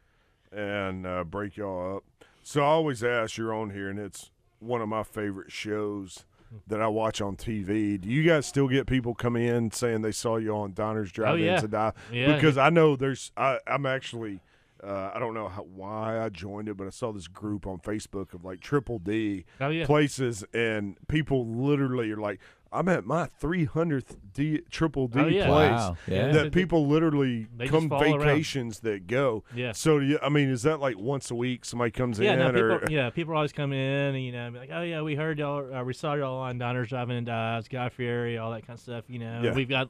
and 0.51 1.05
uh, 1.05 1.23
break 1.25 1.57
y'all 1.57 1.97
up? 1.97 2.03
So 2.43 2.61
I 2.61 2.65
always 2.67 3.03
ask. 3.03 3.37
You're 3.37 3.53
on 3.53 3.69
here, 3.71 3.89
and 3.89 3.99
it's 3.99 4.31
one 4.59 4.81
of 4.81 4.89
my 4.89 5.03
favorite 5.03 5.51
shows 5.51 6.25
that 6.67 6.81
I 6.81 6.87
watch 6.87 7.21
on 7.21 7.35
TV. 7.35 7.99
Do 7.99 8.09
you 8.09 8.23
guys 8.23 8.45
still 8.45 8.67
get 8.67 8.87
people 8.87 9.13
come 9.13 9.35
in 9.35 9.71
saying 9.71 10.01
they 10.01 10.11
saw 10.11 10.37
you 10.37 10.55
on 10.55 10.73
Diners, 10.73 11.11
Drive-Ins, 11.11 11.45
yeah. 11.45 11.59
and 11.59 11.71
Die? 11.71 11.93
Yeah. 12.11 12.33
Because 12.35 12.57
I 12.57 12.69
know 12.69 12.95
there's. 12.95 13.31
I, 13.37 13.59
I'm 13.67 13.85
actually. 13.85 14.41
Uh, 14.81 15.11
I 15.13 15.19
don't 15.19 15.33
know 15.33 15.49
how, 15.49 15.63
why 15.63 16.23
I 16.23 16.29
joined 16.29 16.69
it, 16.69 16.77
but 16.77 16.87
I 16.87 16.89
saw 16.91 17.11
this 17.11 17.27
group 17.27 17.67
on 17.67 17.79
Facebook 17.79 18.33
of 18.33 18.45
like 18.45 18.61
Triple 18.61 18.97
D 18.97 19.43
Oh, 19.59 19.67
yeah. 19.67 19.85
places, 19.85 20.45
and 20.53 20.95
people 21.09 21.45
literally 21.45 22.09
are 22.11 22.17
like, 22.17 22.39
"I'm 22.71 22.87
at 22.89 23.05
my 23.05 23.27
300th 23.41 24.17
D 24.33 24.61
Triple 24.69 25.07
D 25.07 25.19
Oh, 25.19 25.27
yeah. 25.27 25.45
place." 25.47 25.71
Wow. 25.71 25.97
Yeah. 26.07 26.31
That 26.31 26.51
people 26.51 26.87
literally 26.87 27.47
They 27.55 27.67
come 27.67 27.89
follow 27.89 28.03
around. 28.03 28.19
vacations 28.19 28.79
that 28.81 29.07
go. 29.07 29.43
Yeah. 29.55 29.71
So 29.73 29.99
do 29.99 30.05
you, 30.05 30.19
I 30.21 30.29
mean, 30.29 30.49
is 30.49 30.63
that 30.63 30.79
like 30.79 30.97
once 30.97 31.29
a 31.31 31.35
week 31.35 31.65
somebody 31.65 31.91
comes 31.91 32.19
Yeah, 32.19 32.33
in 32.33 32.39
no, 32.39 32.47
people, 32.51 32.71
or 32.71 32.83
yeah, 32.89 33.09
people 33.09 33.35
always 33.35 33.51
come 33.53 33.73
in 33.73 34.15
and 34.15 34.23
you 34.23 34.31
know, 34.31 34.51
be 34.51 34.59
like, 34.59 34.69
oh 34.71 34.81
yeah, 34.81 35.01
we 35.01 35.15
heard 35.15 35.39
y'all, 35.39 35.73
uh, 35.73 35.83
we 35.83 35.93
saw 35.93 36.13
y'all 36.13 36.39
on 36.39 36.57
Diners, 36.57 36.89
Driving 36.89 37.17
and 37.17 37.25
Dives, 37.25 37.67
Guy 37.67 37.89
Fieri, 37.89 38.37
all 38.37 38.51
that 38.51 38.65
kind 38.67 38.77
of 38.77 38.81
stuff. 38.81 39.05
You 39.07 39.19
know, 39.19 39.41
Yeah. 39.43 39.53
we've 39.53 39.69
got 39.69 39.89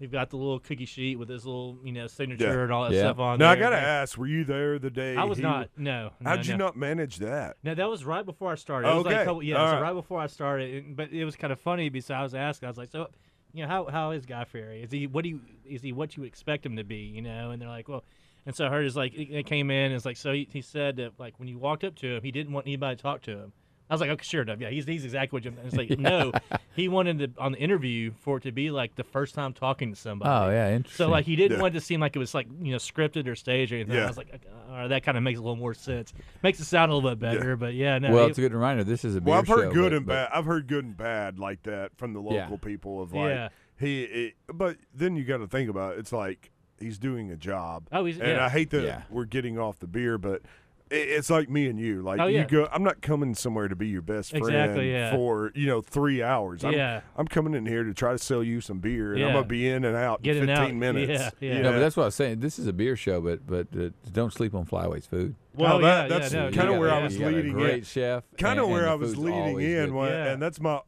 We've 0.00 0.12
got 0.12 0.30
the 0.30 0.36
little 0.36 0.60
cookie 0.60 0.84
sheet 0.86 1.18
with 1.18 1.28
his 1.28 1.44
little, 1.44 1.76
you 1.82 1.90
know, 1.92 2.06
signature 2.06 2.62
and 2.62 2.72
all 2.72 2.84
that 2.84 2.92
Yeah. 2.92 3.00
stuff 3.00 3.18
on 3.18 3.38
now 3.38 3.52
there. 3.54 3.56
I 3.56 3.70
gotta 3.70 3.80
ask, 3.82 4.16
were 4.16 4.28
you 4.28 4.44
there 4.44 4.78
the 4.78 4.90
day? 4.90 5.16
I 5.16 5.24
was 5.24 5.38
he 5.38 5.42
not. 5.42 5.70
No. 5.76 6.10
no, 6.20 6.30
How'd 6.30 6.46
you 6.46 6.56
no. 6.56 6.66
not 6.66 6.76
manage 6.76 7.16
that? 7.16 7.56
No, 7.64 7.74
that 7.74 7.88
was 7.90 8.04
right 8.04 8.24
before 8.24 8.52
I 8.52 8.54
started. 8.54 8.88
It 8.88 8.94
was 8.94 9.04
like 9.04 9.14
a 9.14 9.18
Okay. 9.18 9.24
couple, 9.24 9.42
yeah, 9.42 9.56
All 9.56 9.66
so 9.66 9.72
right. 9.74 9.82
right 9.82 9.92
before 9.94 10.20
I 10.20 10.26
started. 10.28 10.84
and- 10.84 10.96
But 10.96 11.12
it 11.12 11.24
was 11.24 11.34
kind 11.34 11.52
of 11.52 11.58
funny 11.60 11.88
because 11.88 12.10
I 12.10 12.22
was 12.22 12.34
asking, 12.34 12.66
I 12.66 12.70
was 12.70 12.78
like, 12.78 12.90
so, 12.90 13.08
you 13.52 13.62
know, 13.62 13.68
how 13.68 13.86
how 13.86 14.10
is 14.12 14.24
Guy 14.24 14.44
Fieri? 14.44 14.82
Is 14.82 14.92
he 14.92 15.06
what 15.08 15.24
do 15.24 15.30
you 15.30 15.40
is 15.64 15.82
he 15.82 15.92
what 15.92 16.16
you 16.16 16.22
expect 16.24 16.64
him 16.64 16.76
to 16.76 16.84
be? 16.84 16.98
You 16.98 17.22
know, 17.22 17.50
and 17.50 17.60
they're 17.60 17.68
like, 17.68 17.88
well, 17.88 18.04
and 18.46 18.54
so 18.54 18.66
I 18.66 18.68
heard 18.70 18.86
is 18.86 18.94
like 18.96 19.14
it 19.14 19.32
it 19.34 19.46
came 19.46 19.70
in. 19.70 19.86
and 19.86 19.94
It's 19.94 20.04
like 20.04 20.16
so 20.16 20.32
he, 20.32 20.46
he 20.52 20.60
said 20.62 20.96
that 20.96 21.18
like 21.18 21.34
when 21.40 21.48
you 21.48 21.58
walked 21.58 21.82
up 21.82 21.96
to 21.96 22.06
him, 22.16 22.22
he 22.22 22.30
didn't 22.30 22.52
want 22.52 22.66
anybody 22.66 22.94
to 22.96 23.02
talk 23.02 23.22
to 23.22 23.32
him. 23.32 23.52
I 23.90 23.94
was 23.94 24.00
like, 24.00 24.10
okay, 24.10 24.22
sure, 24.24 24.42
enough, 24.42 24.60
Yeah, 24.60 24.70
he's, 24.70 24.84
he's 24.86 25.04
exactly 25.04 25.36
what 25.36 25.44
you. 25.44 25.50
And 25.58 25.66
it's 25.66 25.74
like, 25.76 25.90
no, 25.98 26.32
he 26.76 26.88
wanted 26.88 27.18
to 27.18 27.30
on 27.42 27.52
the 27.52 27.58
interview 27.58 28.12
for 28.20 28.36
it 28.36 28.42
to 28.42 28.52
be 28.52 28.70
like 28.70 28.94
the 28.96 29.04
first 29.04 29.34
time 29.34 29.52
talking 29.54 29.90
to 29.92 29.96
somebody. 29.96 30.30
Oh, 30.30 30.50
yeah, 30.50 30.74
interesting. 30.74 31.06
So 31.06 31.10
like 31.10 31.24
he 31.24 31.36
didn't 31.36 31.56
Yeah. 31.56 31.62
want 31.62 31.74
it 31.74 31.80
to 31.80 31.84
seem 31.84 32.00
like 32.00 32.14
it 32.14 32.18
was 32.18 32.34
like 32.34 32.46
you 32.60 32.72
know 32.72 32.78
scripted 32.78 33.26
or 33.26 33.34
staged 33.34 33.72
or 33.72 33.76
anything. 33.76 33.94
Yeah. 33.96 34.04
I 34.04 34.08
was 34.08 34.16
like, 34.18 34.28
uh, 34.34 34.70
all 34.70 34.76
right, 34.76 34.88
that 34.88 35.02
kind 35.04 35.16
of 35.16 35.22
makes 35.22 35.38
a 35.38 35.42
little 35.42 35.56
more 35.56 35.74
sense. 35.74 36.12
Makes 36.42 36.60
it 36.60 36.64
sound 36.66 36.92
a 36.92 36.94
little 36.94 37.10
bit 37.10 37.18
better, 37.18 37.56
but 37.56 37.74
yeah, 37.74 37.98
no. 37.98 38.12
well, 38.12 38.26
it- 38.26 38.30
it's 38.30 38.38
a 38.38 38.42
good 38.42 38.52
reminder. 38.52 38.84
This 38.84 39.04
is 39.04 39.16
a 39.16 39.20
beer 39.20 39.30
Well, 39.30 39.38
I've 39.40 39.48
heard 39.48 39.68
show, 39.68 39.72
good 39.72 39.90
but- 39.90 39.96
and 39.96 40.06
but- 40.06 40.12
bad. 40.12 40.28
I've 40.38 40.44
heard 40.44 40.66
good 40.66 40.84
and 40.84 40.96
bad 40.96 41.38
like 41.38 41.62
that 41.62 41.96
from 41.96 42.12
the 42.12 42.22
Yeah. 42.22 42.42
local 42.42 42.58
people 42.58 43.00
of 43.02 43.12
like 43.14 43.30
Yeah. 43.30 43.48
he. 43.78 44.02
It, 44.02 44.34
but 44.52 44.76
then 44.94 45.16
you 45.16 45.24
got 45.24 45.38
to 45.38 45.46
think 45.46 45.70
about 45.70 45.94
it. 45.94 46.00
it's 46.00 46.12
like 46.12 46.50
he's 46.78 46.98
doing 46.98 47.30
a 47.30 47.36
job. 47.36 47.88
Oh, 47.90 48.04
he's- 48.04 48.20
and 48.20 48.28
yeah. 48.32 48.44
I 48.44 48.48
hate 48.50 48.70
that 48.70 48.84
Yeah. 48.84 49.02
we're 49.08 49.24
getting 49.24 49.58
off 49.58 49.78
the 49.78 49.86
beer, 49.88 50.18
but. 50.18 50.42
It- 50.90 51.08
It's 51.08 51.30
like 51.30 51.48
me 51.48 51.66
and 51.68 51.78
you. 51.78 52.02
Like 52.02 52.20
Oh, 52.20 52.26
yeah. 52.26 52.40
you 52.40 52.46
go, 52.46 52.68
I'm 52.72 52.82
not 52.82 53.00
coming 53.02 53.34
somewhere 53.34 53.68
to 53.68 53.76
be 53.76 53.88
your 53.88 54.02
best 54.02 54.30
friend 54.30 54.44
Exactly, 54.44 54.90
yeah. 54.92 55.12
for 55.14 55.52
you 55.54 55.66
know 55.66 55.80
three 55.80 56.22
hours. 56.22 56.64
I'm, 56.64 56.72
Yeah. 56.72 57.00
I'm 57.16 57.26
coming 57.28 57.54
in 57.54 57.66
here 57.66 57.84
to 57.84 57.92
try 57.94 58.12
to 58.12 58.18
sell 58.18 58.42
you 58.42 58.60
some 58.60 58.78
beer, 58.78 59.14
and 59.14 59.24
I'm 59.24 59.32
gonna 59.32 59.46
be 59.46 59.68
in 59.68 59.84
and 59.84 59.96
out 59.96 60.22
Get 60.22 60.36
in 60.36 60.48
in 60.48 60.56
15 60.56 60.68
out. 60.70 60.74
minutes. 60.74 61.34
Yeah, 61.40 61.54
yeah. 61.54 61.60
No, 61.62 61.72
but 61.72 61.78
that's 61.80 61.96
what 61.96 62.04
I 62.04 62.06
was 62.06 62.14
saying. 62.14 62.40
This 62.40 62.58
is 62.58 62.66
a 62.66 62.72
beer 62.72 62.96
show, 62.96 63.20
but 63.20 63.46
but 63.46 63.66
uh, 63.78 63.90
don't 64.12 64.32
sleep 64.32 64.54
on 64.54 64.64
Flyway's 64.66 65.06
food. 65.06 65.34
Well, 65.54 65.76
Oh, 65.76 65.80
that, 65.82 66.08
yeah, 66.08 66.14
yeah, 66.14 66.20
that's 66.20 66.32
no, 66.32 66.40
kind 66.50 66.68
of 66.68 66.74
got- 66.74 66.78
where 66.80 66.90
I 66.92 67.02
was 67.02 67.14
You 67.14 67.20
got 67.20 67.32
a 67.32 67.36
leading. 67.36 67.52
great 67.52 67.74
in. 67.78 67.82
chef, 67.82 68.22
Kind 68.38 68.60
of 68.60 68.68
where 68.68 68.88
I 68.88 68.94
was 68.94 69.16
leading 69.16 69.60
in, 69.60 69.92
when- 69.94 70.10
Yeah. 70.12 70.32
and 70.32 70.40
that's 70.42 70.60
my. 70.60 70.80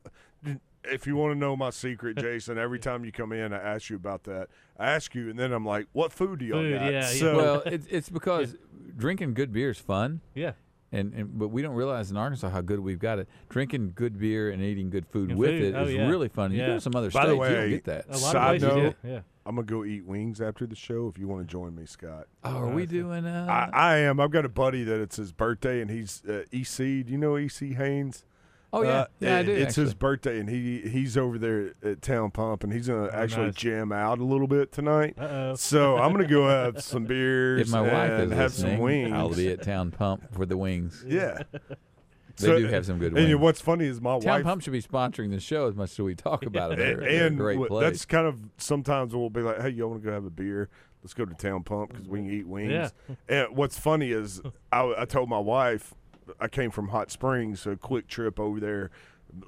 If 0.85 1.07
you 1.07 1.17
want 1.17 1.33
to 1.35 1.39
know 1.39 1.57
my 1.57 1.71
secret, 1.71 2.17
Jason, 2.21 2.59
every 2.59 2.79
time 2.79 3.05
you 3.05 3.13
come 3.13 3.33
in, 3.33 3.53
I 3.53 3.59
ask 3.59 3.91
you 3.91 3.97
about 3.97 4.25
that. 4.25 4.49
I 4.79 4.91
ask 4.91 5.15
you, 5.15 5.29
and 5.31 5.39
then 5.39 5.53
I'm 5.53 5.65
like, 5.67 5.87
"What 5.93 6.13
food 6.13 6.39
do 6.39 6.45
y'all 6.45 6.61
Food, 6.63 6.79
got?" 6.79 6.85
yeah, 6.85 7.01
yeah. 7.01 7.07
So, 7.07 7.37
well, 7.37 7.63
it's 7.67 7.87
it's 7.91 8.09
because 8.09 8.57
drinking 8.97 9.35
good 9.35 9.53
beer 9.53 9.71
is 9.71 9.79
fun. 9.79 10.21
Yeah. 10.35 10.53
And, 10.93 11.15
and 11.15 11.39
but 11.39 11.49
we 11.49 11.63
don't 11.63 11.75
realize 11.77 12.11
in 12.11 12.17
Arkansas 12.17 12.49
how 12.51 12.63
good 12.63 12.81
we've 12.81 12.99
got 12.99 13.21
it. 13.21 13.29
Drinking 13.49 13.93
good 13.95 14.19
beer 14.19 14.51
and 14.51 14.61
eating 14.61 14.91
good 14.91 15.07
food 15.07 15.31
And 15.31 15.39
with 15.39 15.51
food, 15.51 15.63
it 15.63 15.69
is 15.69 15.75
oh, 15.77 15.85
yeah. 15.87 16.09
really 16.09 16.29
fun. 16.29 16.51
You 16.51 16.59
Yeah. 16.59 16.67
go 16.67 16.75
to 16.75 16.81
some 16.81 16.97
other 16.97 17.11
by 17.11 17.23
states, 17.27 17.39
the 17.41 17.49
you 17.49 17.55
don't 17.57 17.71
get 17.71 17.85
that. 17.85 18.05
A 18.09 18.13
lot 18.19 18.19
side 18.19 18.61
places 18.61 18.69
do, 18.69 18.83
note, 18.83 18.97
yeah. 19.05 19.21
I'm 19.47 19.55
gonna 19.55 19.67
go 19.67 19.85
eat 19.85 20.05
wings 20.05 20.41
after 20.41 20.67
the 20.67 20.75
show. 20.75 21.07
If 21.07 21.17
you 21.17 21.29
want 21.29 21.47
to 21.47 21.51
join 21.51 21.77
me, 21.77 21.87
Scott. 21.87 22.27
Oh, 22.43 22.57
are 22.57 22.75
we 22.75 22.87
doing? 22.87 23.25
Uh, 23.25 23.69
I, 23.73 23.93
I 23.93 23.97
am. 23.99 24.19
I've 24.19 24.33
got 24.33 24.45
a 24.45 24.49
buddy 24.49 24.83
that 24.83 25.01
it's 25.01 25.15
his 25.17 25.31
birthday, 25.33 25.81
and 25.81 25.91
he's 25.91 26.23
uh, 26.29 26.43
EC. 26.53 26.77
Do 26.77 27.05
you 27.13 27.19
know 27.19 27.37
EC 27.37 27.73
Haynes? 27.77 28.25
Oh, 28.73 28.83
yeah. 28.83 28.89
Uh, 28.91 29.07
Yeah, 29.21 29.39
I 29.39 29.43
do, 29.43 29.53
It's 29.53 29.75
his 29.75 29.95
birthday, 29.95 30.39
and 30.39 30.49
he 30.49 30.81
he's 30.83 31.17
over 31.17 31.39
there 31.39 31.73
at 31.83 32.03
Town 32.03 32.31
Pump, 32.31 32.63
and 32.65 32.73
he's 32.73 32.87
gonna 32.87 33.11
actually 33.13 33.47
nice. 33.47 33.55
jam 33.55 33.91
out 33.93 34.19
a 34.21 34.25
little 34.25 34.47
bit 34.47 34.71
tonight. 34.73 35.17
Uh-oh. 35.19 35.55
So 35.57 35.97
I'm 35.97 36.13
gonna 36.13 36.29
go 36.29 36.47
have 36.49 36.83
some 36.85 37.05
beers 37.05 37.63
if 37.63 37.69
my 37.71 37.81
wife 37.81 38.11
and 38.11 38.33
is 38.33 38.39
have 38.39 38.53
some 38.53 38.79
wings. 38.79 39.13
I'll 39.13 39.29
be 39.35 39.51
at 39.51 39.63
Town 39.63 39.91
Pump 39.91 40.33
for 40.33 40.47
the 40.47 40.57
wings. 40.57 41.05
Yeah. 41.09 41.43
They 41.53 42.47
So- 42.47 42.59
do 42.59 42.67
have 42.69 42.87
some 42.87 42.99
good 42.99 43.09
and 43.15 43.27
wings. 43.29 43.35
what's 43.41 43.61
funny 43.61 43.87
is 43.87 44.01
my 44.01 44.15
wife. 44.15 44.23
Town 44.25 44.33
wife 44.35 44.45
Pump 44.45 44.63
should 44.63 44.73
be 44.73 44.81
sponsoring 44.83 45.31
the 45.31 45.41
show 45.41 45.67
as 45.67 45.75
much 45.75 45.91
as 45.91 45.99
we 45.99 46.15
talk 46.15 46.47
about 46.47 46.73
it. 46.73 46.79
They're, 46.79 47.01
and, 47.27 47.39
they're 47.39 47.51
a 47.51 47.57
great 47.57 47.69
place. 47.69 47.83
that's 47.83 48.05
kind 48.07 48.27
of 48.27 48.41
sometimes 48.57 49.15
we'll 49.15 49.29
be 49.31 49.43
like, 49.43 49.61
"Hey, 49.61 49.71
you 49.71 49.87
want 49.89 50.01
to 50.03 50.07
go 50.09 50.13
have 50.15 50.25
a 50.25 50.31
beer? 50.31 50.71
Let's 51.03 51.13
go 51.13 51.25
to 51.27 51.35
Town 51.35 51.65
Pump 51.65 51.91
because 51.93 52.09
we 52.09 52.21
can 52.21 52.31
eat 52.31 52.47
wings." 52.47 52.71
Yeah. 52.73 52.89
And 53.29 53.57
what's 53.57 53.79
funny 53.79 54.13
is 54.13 54.41
I, 54.73 54.95
I 54.99 55.05
told 55.05 55.29
my 55.29 55.39
wife 55.41 55.95
I 56.41 56.49
came 56.49 56.71
from 56.71 56.89
Hot 56.89 57.11
Springs, 57.11 57.61
so 57.61 57.73
a 57.73 57.77
quick 57.77 58.07
trip 58.09 58.39
over 58.39 58.61
there. 58.61 58.91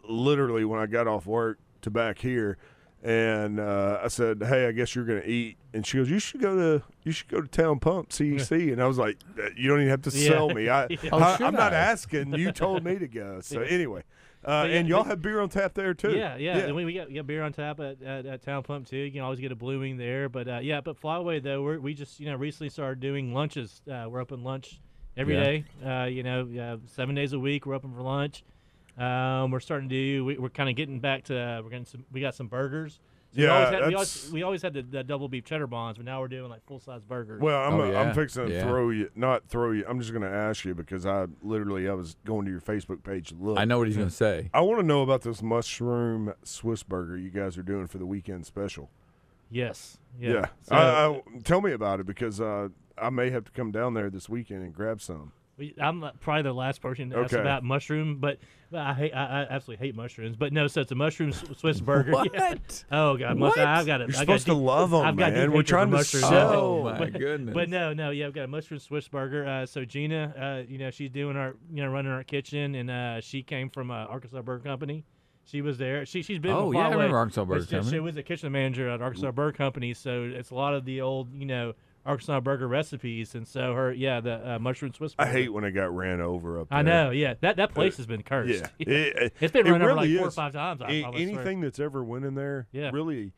Literally, 0.08 0.64
when 0.64 0.80
I 0.80 0.86
got 0.86 1.06
off 1.08 1.26
work 1.26 1.58
to 1.82 1.90
back 1.90 2.18
here, 2.18 2.56
and 3.02 3.58
uh, 3.58 4.00
I 4.02 4.08
said, 4.08 4.42
"Hey, 4.42 4.66
I 4.68 4.72
guess 4.72 4.94
you're 4.94 5.04
gonna 5.04 5.22
eat," 5.24 5.56
and 5.74 5.84
she 5.86 5.96
goes, 5.98 6.08
"You 6.08 6.18
should 6.18 6.40
go 6.40 6.54
to 6.56 6.84
you 7.02 7.12
should 7.12 7.28
go 7.28 7.40
to 7.40 7.48
Town 7.48 7.78
Pump 7.80 8.10
CEC," 8.10 8.50
and 8.72 8.80
I 8.82 8.86
was 8.86 8.98
like, 8.98 9.18
"Uh, 9.38 9.48
"You 9.56 9.68
don't 9.68 9.78
even 9.80 9.90
have 9.90 10.02
to 10.02 10.10
Yeah. 10.10 10.28
sell 10.28 10.50
me. 10.50 10.68
I, 10.68 10.86
Yeah. 10.90 10.96
Oh, 11.12 11.18
I 11.18 11.36
should 11.36 11.46
I'm 11.46 11.54
not 11.54 11.72
asking. 11.72 12.34
You 12.34 12.52
told 12.52 12.84
me 12.84 12.98
to 12.98 13.08
go." 13.08 13.40
So 13.42 13.60
anyway. 13.60 14.02
Uh, 14.44 14.66
yeah, 14.68 14.78
and 14.78 14.88
y'all 14.88 15.04
but- 15.04 15.10
have 15.10 15.22
beer 15.22 15.40
on 15.40 15.48
tap 15.48 15.72
there 15.72 15.94
too. 15.94 16.16
Yeah, 16.16 16.34
yeah. 16.36 16.56
And 16.58 16.74
we, 16.74 16.84
we 16.84 16.94
got, 16.94 17.06
we 17.06 17.14
got 17.14 17.28
beer 17.28 17.44
on 17.44 17.52
tap 17.52 17.78
at, 17.78 18.02
at, 18.02 18.26
at 18.26 18.42
Town 18.42 18.64
Pump 18.64 18.88
too. 18.88 18.96
You 18.96 19.12
can 19.12 19.20
always 19.20 19.38
get 19.38 19.52
a 19.52 19.54
blooming 19.54 19.98
there. 19.98 20.28
But 20.28 20.48
uh, 20.48 20.58
yeah, 20.60 20.80
but 20.80 21.00
Flyway 21.00 21.40
though, 21.40 21.62
we're, 21.62 21.78
we 21.78 21.94
just 21.94 22.18
you 22.18 22.26
know 22.26 22.34
recently 22.34 22.68
started 22.68 22.98
doing 22.98 23.32
lunches. 23.32 23.80
Uh, 23.88 24.06
we're 24.08 24.18
open 24.20 24.42
lunch 24.42 24.80
every 25.16 25.34
Yeah. 25.34 25.42
day. 25.42 25.64
Uh, 25.84 26.04
you 26.04 26.22
know, 26.22 26.48
uh, 26.60 26.76
seven 26.86 27.14
days 27.14 27.32
a 27.32 27.38
week. 27.38 27.66
We're 27.66 27.74
open 27.74 27.92
for 27.94 28.02
lunch. 28.02 28.44
Um, 28.98 29.50
we're 29.50 29.60
starting 29.60 29.88
to 29.88 29.94
do. 29.94 30.24
We, 30.24 30.38
we're 30.38 30.50
kind 30.50 30.68
of 30.68 30.76
getting 30.76 31.00
back 31.00 31.24
to. 31.24 31.38
Uh, 31.38 31.62
we're 31.62 31.70
getting 31.70 31.86
some. 31.86 32.04
We 32.12 32.20
got 32.20 32.34
some 32.34 32.46
burgers. 32.48 33.00
So 33.34 33.38
we 33.38 33.44
Yeah, 33.44 33.54
always 33.54 33.68
had, 33.70 33.72
we, 33.72 33.78
that's- 33.78 33.94
always, 33.94 34.32
we 34.32 34.42
always 34.42 34.60
had 34.62 34.74
the, 34.74 34.82
the 34.82 35.02
double 35.02 35.26
beef 35.26 35.46
cheddar 35.46 35.66
bonds, 35.66 35.96
but 35.96 36.04
now 36.04 36.20
we're 36.20 36.28
doing 36.28 36.50
like 36.50 36.62
full 36.66 36.80
size 36.80 37.02
burgers. 37.02 37.40
Well, 37.40 37.58
I'm, 37.62 37.80
Oh, 37.80 37.96
I'm 37.96 38.14
fixing 38.14 38.44
to 38.46 38.52
Yeah. 38.52 38.62
throw 38.64 38.90
you, 38.90 39.10
not 39.14 39.48
throw 39.48 39.70
you. 39.70 39.86
I'm 39.88 39.98
just 40.00 40.12
going 40.12 40.20
to 40.20 40.28
ask 40.28 40.66
you 40.66 40.74
because 40.74 41.06
I 41.06 41.24
literally 41.42 41.88
I 41.88 41.94
was 41.94 42.14
going 42.26 42.44
to 42.44 42.50
your 42.50 42.60
Facebook 42.60 43.02
page 43.02 43.30
to 43.30 43.34
look. 43.36 43.58
I 43.58 43.64
know 43.64 43.78
what 43.78 43.86
he's 43.86 43.96
going 43.96 44.08
to 44.10 44.14
say. 44.14 44.50
I 44.52 44.60
want 44.60 44.80
to 44.80 44.86
know 44.86 45.00
about 45.00 45.22
this 45.22 45.40
mushroom 45.40 46.34
Swiss 46.44 46.82
burger 46.82 47.16
you 47.16 47.30
guys 47.30 47.56
are 47.56 47.62
doing 47.62 47.86
for 47.86 47.96
the 47.96 48.04
weekend 48.04 48.44
special. 48.44 48.90
yes. 49.50 49.96
Yeah. 50.20 50.48
So- 50.64 50.74
I, 50.76 51.06
I, 51.08 51.22
tell 51.42 51.62
me 51.62 51.72
about 51.72 52.00
it 52.00 52.06
because 52.06 52.38
uh, 52.38 52.68
I 53.02 53.10
may 53.10 53.30
have 53.30 53.44
to 53.44 53.52
come 53.52 53.70
down 53.72 53.94
there 53.94 54.10
this 54.10 54.28
weekend 54.28 54.62
and 54.62 54.72
grab 54.74 55.00
some. 55.00 55.32
I'm 55.80 56.02
probably 56.20 56.42
the 56.42 56.54
last 56.54 56.80
person 56.80 57.10
to 57.10 57.18
ask 57.18 57.32
Okay. 57.34 57.40
about 57.40 57.62
mushroom, 57.62 58.16
but 58.18 58.38
but 58.70 58.80
I 58.80 58.94
hate, 58.94 59.12
I, 59.12 59.42
I 59.42 59.46
absolutely 59.50 59.86
hate 59.86 59.94
mushrooms. 59.94 60.34
But 60.34 60.52
no, 60.52 60.66
so 60.66 60.80
it's 60.80 60.90
a 60.90 60.94
mushroom 60.94 61.30
Swiss 61.32 61.78
burger. 61.80 62.10
Yeah. 62.32 62.48
What? 62.54 62.84
Oh 62.90 63.16
god, 63.18 63.36
mush, 63.36 63.56
What? 63.56 63.58
I've 63.66 63.86
got 63.86 64.00
it. 64.00 64.08
You're 64.08 64.16
I 64.16 64.24
got 64.24 64.40
supposed 64.40 64.46
to 64.46 64.52
deep- 64.54 64.90
them, 64.90 65.06
I've 65.06 65.16
got 65.16 65.32
man. 65.34 65.48
deep 65.48 65.54
We're 65.54 65.62
trying 65.62 65.88
to 65.90 65.98
mushrooms. 65.98 66.26
sell. 66.26 66.52
Oh, 66.54 66.82
my 66.84 66.98
but, 66.98 67.12
goodness. 67.12 67.54
But 67.54 67.68
no, 67.68 67.92
no, 67.92 68.10
yeah, 68.10 68.26
I've 68.26 68.32
got 68.32 68.44
a 68.44 68.48
mushroom 68.48 68.80
Swiss 68.80 69.06
burger. 69.08 69.46
Uh, 69.46 69.66
so 69.66 69.84
Gina, 69.84 70.34
uh, 70.66 70.68
you 70.68 70.78
know, 70.78 70.90
she's 70.90 71.10
doing 71.10 71.36
our, 71.36 71.54
you 71.72 71.82
know, 71.84 71.90
running 71.90 72.10
our 72.12 72.24
kitchen, 72.24 72.74
and 72.74 72.90
uh, 72.90 73.20
she 73.20 73.42
came 73.42 73.68
from 73.68 73.90
uh, 73.90 74.06
Arkansas 74.06 74.40
Burger 74.42 74.64
Company. 74.64 75.04
She 75.44 75.60
was 75.60 75.76
there. 75.76 76.06
She 76.06 76.22
she's 76.22 76.38
been. 76.38 76.52
Oh, 76.52 76.72
yeah, 76.72 76.78
I 76.80 76.82
Huawei. 76.84 76.92
remember 76.92 77.18
Arkansas 77.18 77.44
Burger 77.44 77.66
Company. 77.66 77.90
She 77.92 78.00
was 78.00 78.16
a 78.16 78.22
kitchen 78.22 78.50
manager 78.52 78.88
at 78.88 79.02
Arkansas 79.02 79.30
Burger 79.32 79.56
Company, 79.56 79.92
so 79.92 80.22
it's 80.34 80.50
a 80.50 80.54
lot 80.54 80.72
of 80.74 80.84
the 80.86 81.02
old, 81.02 81.32
you 81.34 81.46
know, 81.46 81.74
Arkansas 82.04 82.40
burger 82.40 82.66
recipes, 82.66 83.34
and 83.34 83.46
so 83.46 83.74
her, 83.74 83.92
yeah, 83.92 84.20
the 84.20 84.54
uh, 84.54 84.58
mushroom 84.58 84.92
Swiss. 84.92 85.14
I 85.18 85.26
hate 85.28 85.52
when 85.52 85.64
I 85.64 85.70
got 85.70 85.94
ran 85.94 86.20
over 86.20 86.60
up 86.60 86.68
there. 86.68 86.78
I 86.78 86.82
know, 86.82 87.10
yeah. 87.10 87.34
That 87.40 87.56
that 87.56 87.72
place 87.74 87.96
has 87.98 88.06
been 88.06 88.22
cursed. 88.22 88.62
Yeah, 88.62 88.68
It- 88.92 89.32
it's 89.40 89.52
been 89.52 89.66
it 89.66 89.70
run 89.70 89.82
over 89.82 89.94
really 89.94 90.08
like 90.08 90.18
four 90.18 90.28
or 90.28 90.30
five 90.32 90.52
times. 90.52 90.82
I, 90.82 90.90
A- 90.90 91.04
I 91.04 91.08
would 91.10 91.18
swear. 91.18 91.28
anything 91.28 91.60
that's 91.60 91.78
ever 91.78 92.02
went 92.02 92.24
in 92.24 92.34
there, 92.34 92.66
Yeah. 92.72 92.90
really 92.92 93.32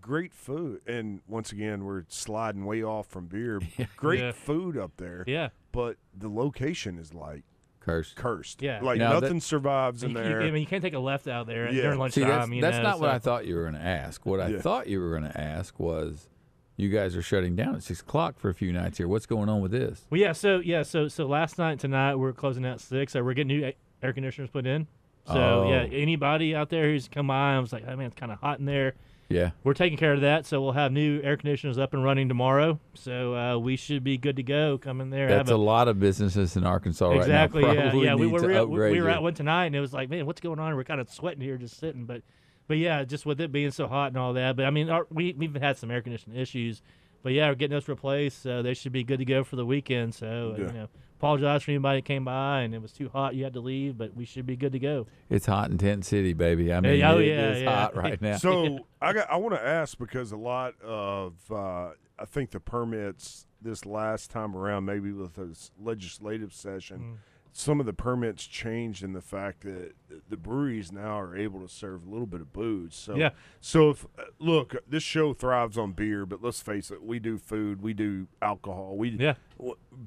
great 0.00 0.32
food. 0.32 0.80
And 0.86 1.20
once 1.28 1.52
again, 1.52 1.84
we're 1.84 2.04
sliding 2.08 2.64
way 2.64 2.82
off 2.82 3.08
from 3.08 3.26
beer. 3.26 3.60
Great 3.96 4.20
Yeah. 4.20 4.32
food 4.32 4.78
up 4.78 4.92
there. 4.96 5.24
Yeah. 5.26 5.48
but 5.72 5.96
the 6.16 6.28
location 6.30 6.98
is 6.98 7.12
like 7.12 7.42
Cursed. 7.80 8.16
cursed. 8.16 8.62
Yeah. 8.62 8.80
like 8.80 8.98
Now 8.98 9.14
that- 9.14 9.22
nothing 9.22 9.40
survives 9.40 10.02
in 10.02 10.10
You- 10.12 10.18
you- 10.18 10.24
there. 10.24 10.42
I 10.42 10.50
mean, 10.50 10.60
you 10.62 10.66
can't 10.66 10.82
take 10.82 10.94
a 10.94 10.98
left 10.98 11.26
out 11.28 11.46
there 11.46 11.66
Yeah. 11.70 11.82
during 11.82 11.96
See, 12.10 12.22
lunchtime. 12.22 12.28
that's, 12.28 12.50
you 12.52 12.60
that's 12.62 12.76
know, 12.78 12.82
not 12.84 13.00
what 13.00 13.10
I 13.10 13.18
thought 13.18 13.46
you 13.46 13.56
were 13.56 13.62
going 13.62 13.74
to 13.74 13.82
ask. 13.86 14.24
What 14.24 14.40
I 14.40 14.48
Yeah. 14.48 14.60
thought 14.60 14.86
you 14.86 15.00
were 15.00 15.10
going 15.10 15.30
to 15.30 15.38
ask 15.40 15.78
was, 15.78 16.30
you 16.78 16.88
guys 16.88 17.14
are 17.16 17.22
shutting 17.22 17.56
down 17.56 17.74
at 17.74 17.82
six 17.82 18.00
o'clock 18.00 18.38
for 18.38 18.48
a 18.48 18.54
few 18.54 18.72
nights 18.72 18.96
here. 18.96 19.08
What's 19.08 19.26
going 19.26 19.48
on 19.50 19.60
with 19.60 19.72
this? 19.72 20.06
Well, 20.08 20.20
yeah. 20.20 20.32
So 20.32 20.60
yeah. 20.60 20.82
So 20.84 21.08
so 21.08 21.26
last 21.26 21.58
night 21.58 21.72
and 21.72 21.80
tonight 21.80 22.14
we're 22.14 22.32
closing 22.32 22.64
out 22.64 22.80
six. 22.80 23.12
So 23.12 23.22
we're 23.22 23.34
getting 23.34 23.48
new 23.58 23.72
air 24.02 24.12
conditioners 24.14 24.48
put 24.48 24.66
in. 24.66 24.86
So 25.26 25.68
yeah, 25.68 25.82
Oh. 25.82 25.88
anybody 25.92 26.54
out 26.54 26.70
there 26.70 26.84
who's 26.90 27.08
come 27.08 27.26
by 27.26 27.52
and 27.52 27.60
was 27.60 27.72
like, 27.72 27.84
"Oh 27.86 27.94
man, 27.96 28.06
it's 28.06 28.14
kind 28.14 28.32
of 28.32 28.38
hot 28.38 28.60
in 28.60 28.64
there." 28.64 28.94
Yeah. 29.28 29.50
We're 29.62 29.74
taking 29.74 29.98
care 29.98 30.14
of 30.14 30.22
that. 30.22 30.46
So 30.46 30.62
we'll 30.62 30.72
have 30.72 30.90
new 30.90 31.20
air 31.22 31.36
conditioners 31.36 31.78
up 31.78 31.92
and 31.92 32.02
running 32.02 32.28
tomorrow. 32.28 32.80
So 32.94 33.34
uh, 33.34 33.58
we 33.58 33.76
should 33.76 34.02
be 34.02 34.16
good 34.16 34.36
to 34.36 34.42
go. 34.42 34.78
Come 34.78 35.02
in 35.02 35.10
there. 35.10 35.28
That's 35.28 35.50
have 35.50 35.58
a 35.58 35.60
lot 35.62 35.86
of 35.86 36.00
businesses 36.00 36.56
in 36.56 36.64
Arkansas 36.64 37.10
exactly. 37.10 37.62
right 37.62 37.76
now. 37.76 37.92
yeah. 37.92 38.02
Yeah. 38.02 38.14
We 38.14 38.26
were 38.26 38.66
we, 38.66 38.92
we 38.92 39.02
were 39.02 39.10
at 39.10 39.22
one 39.22 39.34
tonight 39.34 39.66
and 39.66 39.76
it 39.76 39.80
was 39.80 39.92
like, 39.92 40.08
man, 40.08 40.24
what's 40.24 40.40
going 40.40 40.58
on? 40.58 40.74
We're 40.76 40.84
kind 40.84 41.00
of 41.00 41.10
sweating 41.10 41.42
here, 41.42 41.58
just 41.58 41.78
sitting. 41.78 42.06
But 42.06 42.22
but 42.68 42.76
yeah, 42.78 43.02
just 43.04 43.26
with 43.26 43.40
it 43.40 43.50
being 43.50 43.72
so 43.72 43.88
hot 43.88 44.08
and 44.08 44.16
all 44.16 44.34
that. 44.34 44.54
But 44.54 44.66
I 44.66 44.70
mean, 44.70 44.88
our, 44.90 45.06
we 45.10 45.34
we've 45.36 45.54
had 45.56 45.76
some 45.76 45.90
air 45.90 46.02
conditioning 46.02 46.38
issues. 46.38 46.82
But 47.20 47.32
yeah, 47.32 47.48
we're 47.48 47.56
getting 47.56 47.74
those 47.74 47.88
replaced, 47.88 48.42
so 48.42 48.62
they 48.62 48.74
should 48.74 48.92
be 48.92 49.02
good 49.02 49.18
to 49.18 49.24
go 49.24 49.42
for 49.42 49.56
the 49.56 49.66
weekend. 49.66 50.14
So 50.14 50.54
uh, 50.56 50.60
Yeah. 50.60 50.66
you 50.68 50.72
know, 50.72 50.88
apologize 51.18 51.64
for 51.64 51.72
anybody 51.72 51.98
that 51.98 52.04
came 52.04 52.24
by 52.24 52.60
and 52.60 52.72
it 52.72 52.80
was 52.80 52.92
too 52.92 53.08
hot, 53.08 53.34
you 53.34 53.42
had 53.42 53.54
to 53.54 53.60
leave, 53.60 53.98
but 53.98 54.14
we 54.14 54.24
should 54.24 54.46
be 54.46 54.54
good 54.54 54.70
to 54.70 54.78
go. 54.78 55.06
It's 55.28 55.46
hot 55.46 55.68
in 55.68 55.78
Tent 55.78 56.04
City, 56.04 56.32
baby. 56.32 56.72
I 56.72 56.78
mean, 56.80 57.02
oh, 57.02 57.18
it 57.18 57.26
yeah, 57.26 57.50
is 57.50 57.62
yeah. 57.62 57.74
hot 57.74 57.96
right 57.96 58.22
now. 58.22 58.36
So 58.36 58.78
I 59.02 59.12
got 59.12 59.28
I 59.30 59.36
want 59.36 59.54
to 59.54 59.66
ask 59.66 59.98
because 59.98 60.30
a 60.30 60.36
lot 60.36 60.80
of 60.80 61.34
uh, 61.50 61.90
I 62.18 62.24
think 62.24 62.52
the 62.52 62.60
permits 62.60 63.46
this 63.60 63.84
last 63.84 64.30
time 64.30 64.54
around, 64.54 64.84
maybe 64.84 65.10
with 65.10 65.34
this 65.34 65.72
legislative 65.80 66.52
session, 66.52 67.18
some 67.60 67.80
of 67.80 67.86
the 67.86 67.92
permits 67.92 68.46
changed 68.46 69.02
in 69.02 69.14
the 69.14 69.20
fact 69.20 69.62
that 69.62 69.92
the 70.28 70.36
breweries 70.36 70.92
now 70.92 71.18
are 71.18 71.36
able 71.36 71.58
to 71.60 71.68
serve 71.68 72.06
a 72.06 72.08
little 72.08 72.24
bit 72.26 72.40
of 72.40 72.52
booze. 72.52 72.94
So 72.94 73.16
Yeah. 73.16 73.30
So 73.60 73.90
if 73.90 74.04
uh, 74.16 74.26
look, 74.38 74.76
this 74.88 75.02
show 75.02 75.34
thrives 75.34 75.76
on 75.76 75.90
beer, 75.90 76.24
but 76.24 76.40
let's 76.40 76.60
face 76.60 76.92
it, 76.92 77.02
we 77.02 77.18
do 77.18 77.36
food, 77.36 77.82
we 77.82 77.94
do 77.94 78.28
alcohol, 78.40 78.96
we 78.96 79.08
Yeah. 79.10 79.34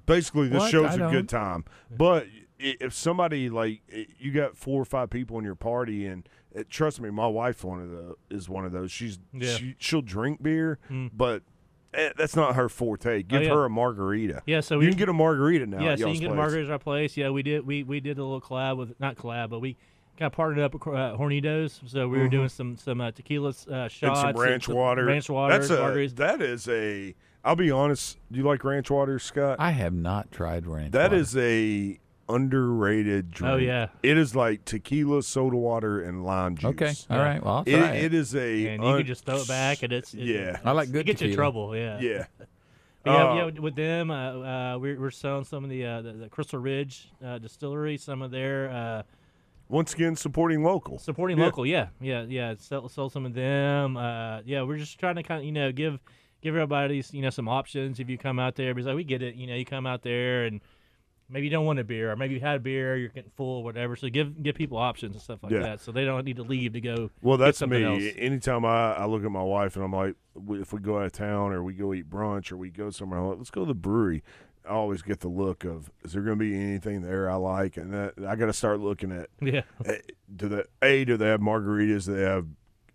Basically, 0.06 0.48
this 0.48 0.62
What? 0.62 0.72
show's 0.72 0.92
I 0.92 0.94
a 0.94 0.98
don't. 1.00 1.12
good 1.12 1.28
time. 1.28 1.66
But 1.90 2.28
if 2.58 2.94
somebody 2.94 3.50
like 3.50 3.82
you 4.18 4.32
got 4.32 4.56
four 4.56 4.82
or 4.82 4.86
five 4.86 5.10
people 5.10 5.38
in 5.38 5.44
your 5.44 5.56
party, 5.56 6.06
and 6.06 6.30
uh, 6.58 6.64
trust 6.70 7.02
me, 7.02 7.10
my 7.10 7.28
wife 7.28 7.66
one 7.66 7.82
of 7.82 7.90
the 7.90 8.16
is 8.30 8.48
one 8.48 8.64
of 8.66 8.72
those. 8.72 8.92
She's 8.94 9.20
Yeah. 9.34 9.56
she, 9.56 9.76
she'll 9.78 10.02
drink 10.02 10.42
beer, 10.42 10.80
Mm. 10.90 11.12
but. 11.14 11.44
Eh, 11.94 12.12
That's 12.18 12.36
not 12.36 12.56
her 12.56 12.70
forte. 12.70 13.24
Give 13.24 13.44
yeah. 13.44 13.50
her 13.50 13.66
a 13.66 13.70
margarita. 13.70 14.42
Yeah, 14.46 14.62
so 14.62 14.76
you 14.76 14.80
we- 14.82 14.88
can 14.90 14.98
get 14.98 15.10
a 15.10 15.14
margarita 15.14 15.66
now. 15.66 15.84
Yeah, 15.84 15.92
at 15.94 16.00
so 16.00 16.08
you 16.08 16.20
can 16.20 16.30
get 16.30 16.36
place. 16.36 16.52
margaritas 16.54 16.66
at 16.66 16.72
our 16.72 16.80
place. 16.80 17.18
Yeah, 17.18 17.30
we 17.30 17.44
did. 17.44 17.66
We 17.66 17.84
we 17.84 18.00
did 18.00 18.18
a 18.18 18.24
little 18.24 18.42
collab 18.42 18.78
with 18.78 19.00
not 19.00 19.16
collab, 19.16 19.50
but 19.50 19.60
we 19.60 19.76
kind 20.18 20.28
of 20.28 20.34
partnered 20.34 20.60
up 20.64 20.74
with 20.74 20.82
uh, 20.88 21.16
Hornitos. 21.18 21.80
So 21.90 22.08
we 22.08 22.20
were 22.20 22.28
Mhm. 22.28 22.32
doing 22.32 22.50
some 22.50 22.78
some 22.78 23.02
uh, 23.02 23.12
tequila 23.12 23.50
uh, 23.70 23.74
and 23.74 23.92
shots, 23.92 24.22
some 24.22 24.34
ranch 24.38 24.68
water. 24.68 25.06
ranch 25.06 25.30
water, 25.30 25.58
That's 25.58 25.70
a 25.72 25.78
margaritas. 25.78 26.16
that 26.18 26.42
is 26.42 26.68
a. 26.68 27.16
I'll 27.44 27.56
be 27.56 27.72
honest. 27.72 28.20
Do 28.32 28.38
you 28.38 28.46
like 28.46 28.64
ranch 28.64 28.92
water, 28.92 29.18
Scott? 29.18 29.56
I 29.60 29.72
have 29.72 29.94
not 29.94 30.32
tried 30.32 30.68
ranch. 30.68 30.92
That 30.92 31.10
water. 31.12 31.16
is 31.22 31.36
a 31.36 32.00
underrated 32.36 33.32
drink. 33.32 33.54
Oh, 33.54 33.58
yeah. 33.58 33.88
it 34.04 34.18
is 34.18 34.36
like 34.36 34.66
tequila, 34.66 35.24
soda 35.24 35.58
water, 35.58 36.02
and 36.02 36.24
lime 36.26 36.56
juice. 36.58 36.70
Okay, 36.72 36.94
all 37.10 37.18
Yeah. 37.18 37.24
right. 37.24 37.44
Well, 37.44 37.54
I'll 37.58 37.64
It- 37.66 37.78
try 37.78 37.96
it. 37.96 38.04
it 38.06 38.14
is 38.14 38.36
a. 38.36 38.68
and 38.68 38.84
you 38.84 38.90
un- 38.90 38.98
can 39.00 39.06
just 39.08 39.26
throw 39.26 39.38
it 39.38 39.48
back, 39.48 39.84
and 39.84 39.92
it's 39.94 40.14
it, 40.14 40.22
Yeah. 40.24 40.60
I 40.64 40.72
like 40.72 40.92
good 40.92 41.02
It 41.02 41.06
gets 41.06 41.22
you 41.22 41.30
in 41.30 41.36
trouble. 41.36 41.76
Yeah. 41.76 42.00
Yeah. 42.00 42.26
Yeah, 43.04 43.14
Uh, 43.32 43.36
yeah, 43.52 43.60
with 43.60 43.74
them, 43.76 44.12
uh, 44.12 44.14
uh, 44.76 44.78
we're, 44.78 45.00
we're 45.02 45.10
selling 45.10 45.44
some 45.44 45.64
of 45.64 45.72
the, 45.72 45.84
uh, 45.84 46.02
the, 46.04 46.12
the 46.14 46.30
Crystal 46.30 46.60
Ridge 46.60 47.10
uh, 47.26 47.40
distillery, 47.40 47.98
some 47.98 48.22
of 48.22 48.30
their 48.30 48.70
uh, 48.70 49.02
Once 49.70 49.96
again, 49.96 50.16
supporting 50.16 50.64
local. 50.64 51.00
supporting 51.00 51.40
Yeah. 51.40 51.46
local. 51.46 51.66
Yeah, 51.66 51.88
yeah, 52.00 52.26
yeah. 52.30 52.54
Sell, 52.60 52.88
sell 52.90 53.10
some 53.10 53.26
of 53.26 53.34
them. 53.34 53.98
Uh, 53.98 54.42
yeah, 54.46 54.62
we're 54.62 54.78
just 54.78 55.00
trying 55.00 55.16
to 55.16 55.24
kind 55.24 55.40
of 55.40 55.46
you 55.46 55.52
know 55.52 55.72
give 55.72 56.00
give 56.44 56.54
everybody 56.56 57.04
you 57.12 57.24
know 57.24 57.32
some 57.32 57.48
options 57.48 58.00
if 58.00 58.08
you 58.08 58.20
come 58.20 58.38
out 58.38 58.54
there 58.56 58.72
because 58.76 58.86
like, 58.86 58.96
we 58.96 59.04
get 59.04 59.24
it. 59.24 59.34
You 59.34 59.48
know, 59.48 59.56
you 59.56 59.66
come 59.66 59.88
out 59.88 60.04
there 60.04 60.46
and 60.46 60.62
maybe 61.32 61.48
you 61.48 61.52
don't 61.52 61.66
want 61.66 61.80
a 61.80 61.84
beer 61.84 62.12
or 62.12 62.16
maybe 62.16 62.34
you 62.36 62.40
had 62.40 62.58
a 62.58 62.60
beer, 62.60 62.96
you're 62.98 63.10
getting 63.10 63.32
full 63.36 63.58
or 63.60 63.64
whatever. 63.64 63.96
So 63.96 64.10
give 64.10 64.42
give 64.44 64.56
people 64.56 64.78
options 64.78 65.16
and 65.16 65.22
stuff 65.24 65.42
like 65.44 65.52
Yeah. 65.52 65.60
that, 65.62 65.80
so 65.82 65.92
they 65.92 66.06
don't 66.06 66.24
need 66.26 66.36
to 66.36 66.44
leave 66.44 66.74
to 66.74 66.82
go. 66.82 67.10
Well, 67.22 67.38
get 67.38 67.46
that's 67.46 67.58
something 67.60 67.82
me. 67.82 68.08
Else. 68.10 68.16
Anytime 68.18 68.66
I, 68.66 68.94
I 68.94 69.06
look 69.06 69.24
at 69.24 69.32
my 69.32 69.42
wife 69.44 69.76
and 69.76 69.86
I'm 69.86 69.94
like, 69.94 70.16
w- 70.36 70.62
if 70.62 70.74
we 70.74 70.80
go 70.80 70.98
out 71.00 71.06
of 71.06 71.12
town 71.14 71.52
or 71.54 71.64
we 71.64 71.74
go 71.74 71.94
eat 71.94 72.10
brunch 72.10 72.52
or 72.52 72.58
we 72.58 72.70
go 72.70 72.90
somewhere, 72.90 73.20
I'm 73.20 73.28
like, 73.28 73.38
let's 73.38 73.52
go 73.52 73.62
to 73.62 73.68
the 73.68 73.74
brewery. 73.74 74.24
I 74.64 74.74
always 74.74 75.02
get 75.02 75.22
the 75.22 75.28
look 75.28 75.64
of, 75.64 75.90
is 76.04 76.14
there 76.14 76.22
going 76.22 76.38
to 76.38 76.44
be 76.46 76.54
anything 76.56 77.02
there 77.02 77.28
I 77.32 77.36
like? 77.36 77.78
And 77.78 77.92
that, 77.94 78.14
I 78.28 78.36
got 78.36 78.46
to 78.46 78.54
start 78.54 78.80
looking 78.80 79.12
at, 79.12 79.30
Yeah. 79.42 79.62
eh, 79.86 79.98
do 80.36 80.48
they, 80.50 80.64
A, 80.84 81.04
do 81.06 81.18
they 81.18 81.26
have 81.30 81.40
margaritas? 81.42 82.06
Do 82.06 82.16
they 82.16 82.22
have 82.22 82.46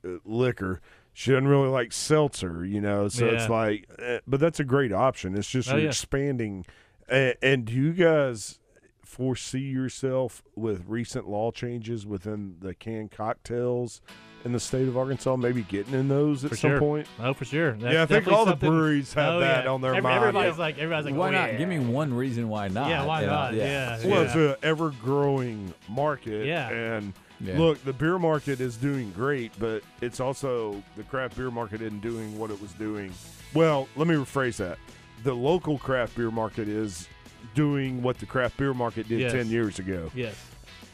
uh, 0.06 0.18
liquor? 0.24 0.80
She 1.12 1.32
doesn't 1.32 1.48
really 1.48 1.68
like 1.68 1.92
seltzer, 1.92 2.64
you 2.64 2.80
know, 2.80 3.08
so 3.08 3.26
it's 3.26 3.44
Yeah. 3.48 3.48
like, 3.52 3.88
eh, 3.98 4.20
but 4.28 4.38
that's 4.38 4.60
a 4.60 4.64
great 4.64 4.92
option. 4.92 5.34
It's 5.36 5.48
just 5.50 5.68
Oh, 5.68 5.72
you're 5.72 5.84
yeah. 5.84 5.88
expanding. 5.88 6.64
And, 7.08 7.34
and 7.42 7.64
do 7.64 7.72
you 7.72 7.92
guys 7.92 8.58
foresee 9.04 9.60
yourself 9.60 10.42
with 10.56 10.84
recent 10.86 11.28
law 11.28 11.50
changes 11.52 12.04
within 12.06 12.56
the 12.60 12.74
canned 12.74 13.12
cocktails 13.12 14.00
in 14.44 14.52
the 14.52 14.60
state 14.60 14.86
of 14.88 14.96
Arkansas, 14.96 15.34
maybe 15.36 15.62
getting 15.62 15.94
in 15.94 16.08
those 16.08 16.44
at 16.44 16.50
For 16.50 16.56
some 16.56 16.70
sure. 16.72 16.78
point? 16.78 17.06
Oh, 17.20 17.32
for 17.32 17.44
sure. 17.44 17.72
That's 17.72 17.94
yeah, 17.94 18.02
I 18.02 18.06
think 18.06 18.24
definitely 18.24 18.34
all 18.34 18.44
the 18.46 18.56
breweries 18.56 19.12
have 19.14 19.34
Oh, 19.34 19.40
that 19.40 19.64
yeah. 19.64 19.70
on 19.70 19.80
their 19.80 19.92
Every- 19.92 20.02
mind. 20.02 20.18
Everybody's 20.24 20.58
like, 20.58 20.76
everybody's 20.78 21.06
like, 21.06 21.14
why 21.14 21.28
oh, 21.28 21.32
not? 21.32 21.52
yeah. 21.52 21.58
Give 21.58 21.68
me 21.68 21.78
one 21.78 22.12
reason 22.12 22.48
why 22.48 22.68
not. 22.68 22.88
Yeah, 22.90 23.04
why 23.06 23.20
you 23.22 23.26
know? 23.26 23.32
not? 23.32 23.54
Yeah. 23.54 24.06
Well, 24.06 24.22
it's 24.22 24.34
an 24.34 24.54
ever 24.62 24.90
growing 25.02 25.72
market. 25.88 26.46
Yeah. 26.46 26.68
And 26.68 27.12
Yeah. 27.40 27.58
look, 27.58 27.82
the 27.84 27.92
beer 27.92 28.18
market 28.18 28.60
is 28.60 28.76
doing 28.76 29.10
great, 29.12 29.52
but 29.58 29.82
it's 30.00 30.20
also 30.20 30.82
the 30.96 31.02
craft 31.04 31.36
beer 31.36 31.50
market 31.50 31.80
isn't 31.80 32.00
doing 32.00 32.38
what 32.38 32.50
it 32.50 32.60
was 32.60 32.72
doing. 32.72 33.12
Well, 33.54 33.88
let 33.96 34.06
me 34.08 34.14
rephrase 34.14 34.56
that. 34.58 34.78
The 35.26 35.34
local 35.34 35.76
craft 35.76 36.14
beer 36.14 36.30
market 36.30 36.68
is 36.68 37.08
doing 37.56 38.00
what 38.00 38.16
the 38.18 38.26
craft 38.26 38.58
beer 38.58 38.72
market 38.72 39.08
did 39.08 39.18
Yes. 39.18 39.32
10 39.32 39.48
years 39.48 39.80
ago. 39.80 40.08
Yes. 40.14 40.36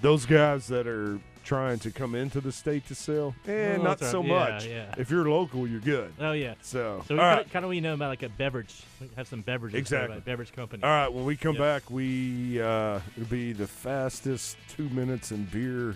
Those 0.00 0.24
guys 0.24 0.68
that 0.68 0.86
are 0.86 1.20
trying 1.44 1.78
to 1.80 1.90
come 1.90 2.14
into 2.14 2.40
the 2.40 2.50
state 2.50 2.86
to 2.86 2.94
sell, 2.94 3.34
eh, 3.46 3.76
not 3.76 4.00
so 4.00 4.20
right. 4.20 4.28
Much. 4.54 4.66
yeah. 4.66 4.94
If 4.96 5.10
you're 5.10 5.28
local, 5.28 5.66
you're 5.68 5.80
good. 5.80 6.14
Oh 6.18 6.32
yeah. 6.32 6.54
So, 6.62 7.04
So 7.06 7.14
we 7.14 7.18
kind, 7.20 7.36
right. 7.36 7.44
of, 7.46 7.52
kind 7.52 7.64
of 7.66 7.68
we 7.68 7.82
know 7.82 7.92
about 7.92 8.08
like 8.08 8.22
a 8.22 8.30
beverage. 8.30 8.74
We 9.02 9.10
have 9.16 9.28
some 9.28 9.42
beverages. 9.42 9.78
Exactly. 9.78 10.18
Beverage 10.20 10.52
company. 10.54 10.82
All 10.82 10.88
right, 10.88 11.12
when 11.12 11.26
we 11.26 11.36
come 11.36 11.56
Yep. 11.56 11.60
back, 11.62 11.90
we 11.90 12.58
uh, 12.58 13.00
it'll 13.18 13.28
be 13.28 13.52
the 13.52 13.66
fastest 13.66 14.56
two 14.74 14.88
minutes 14.88 15.30
in 15.30 15.44
beer 15.44 15.94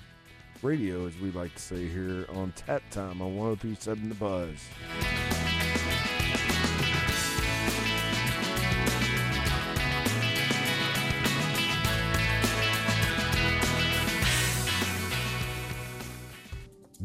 radio, 0.62 1.06
as 1.06 1.18
we 1.20 1.30
like 1.30 1.54
to 1.54 1.62
say 1.62 1.88
here 1.88 2.26
on 2.34 2.52
Tap 2.54 2.82
Time 2.90 3.22
on 3.22 3.34
1037 3.34 4.10
The 4.10 4.14
Buzz. 4.16 5.55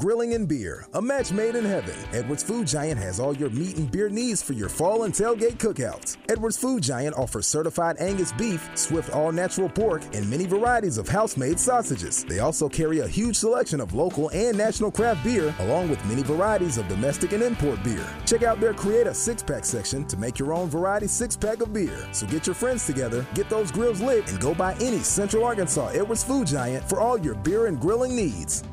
Grilling 0.02 0.34
and 0.34 0.48
beer, 0.48 0.88
a 0.96 1.02
match 1.02 1.32
made 1.32 1.54
in 1.54 1.64
heaven. 1.64 1.94
Edwards 2.12 2.42
Food 2.42 2.66
Giant 2.66 3.00
has 3.00 3.20
all 3.20 3.36
your 3.36 3.52
meat 3.52 3.78
and 3.78 3.92
beer 3.92 4.10
needs 4.10 4.42
for 4.42 4.54
your 4.54 4.68
fall 4.68 5.04
and 5.04 5.14
tailgate 5.14 5.58
cookouts. 5.58 6.18
Edwards 6.28 6.58
Food 6.58 6.82
Giant 6.82 7.16
offers 7.16 7.46
certified 7.46 7.98
Angus 8.00 8.32
beef, 8.32 8.68
Swift 8.74 9.12
all 9.12 9.32
natural 9.32 9.70
pork, 9.70 10.02
and 10.16 10.28
many 10.28 10.48
varieties 10.48 10.98
of 10.98 11.08
house 11.08 11.38
made 11.38 11.60
sausages. 11.60 12.24
They 12.24 12.40
also 12.40 12.68
carry 12.68 13.02
a 13.02 13.08
huge 13.08 13.36
selection 13.36 13.80
of 13.80 13.94
local 13.94 14.32
and 14.32 14.58
national 14.58 14.90
craft 14.90 15.24
beer, 15.24 15.54
along 15.60 15.92
with 15.92 16.04
many 16.06 16.24
varieties 16.24 16.80
of 16.80 16.88
domestic 16.88 17.34
and 17.34 17.44
import 17.44 17.84
beer. 17.84 18.08
Check 18.26 18.42
out 18.42 18.60
their 18.60 18.74
Create 18.74 19.06
a 19.06 19.14
Six 19.14 19.44
Pack 19.44 19.66
section 19.66 20.08
to 20.08 20.18
make 20.18 20.40
your 20.40 20.52
own 20.52 20.68
variety 20.68 21.06
six 21.06 21.38
pack 21.38 21.62
of 21.62 21.74
beer. 21.74 22.08
So 22.12 22.26
get 22.26 22.48
your 22.48 22.56
friends 22.56 22.88
together, 22.88 23.24
get 23.36 23.52
those 23.52 23.72
grills 23.72 24.02
lit, 24.02 24.28
and 24.32 24.42
go 24.42 24.56
by 24.56 24.74
any 24.82 25.04
Central 25.04 25.44
Arkansas 25.44 25.90
Edwards 25.90 26.24
Food 26.24 26.48
Giant 26.48 26.90
for 26.90 27.00
all 27.00 27.20
your 27.20 27.36
beer 27.36 27.68
and 27.68 27.80
grilling 27.80 28.16
needs. 28.16 28.64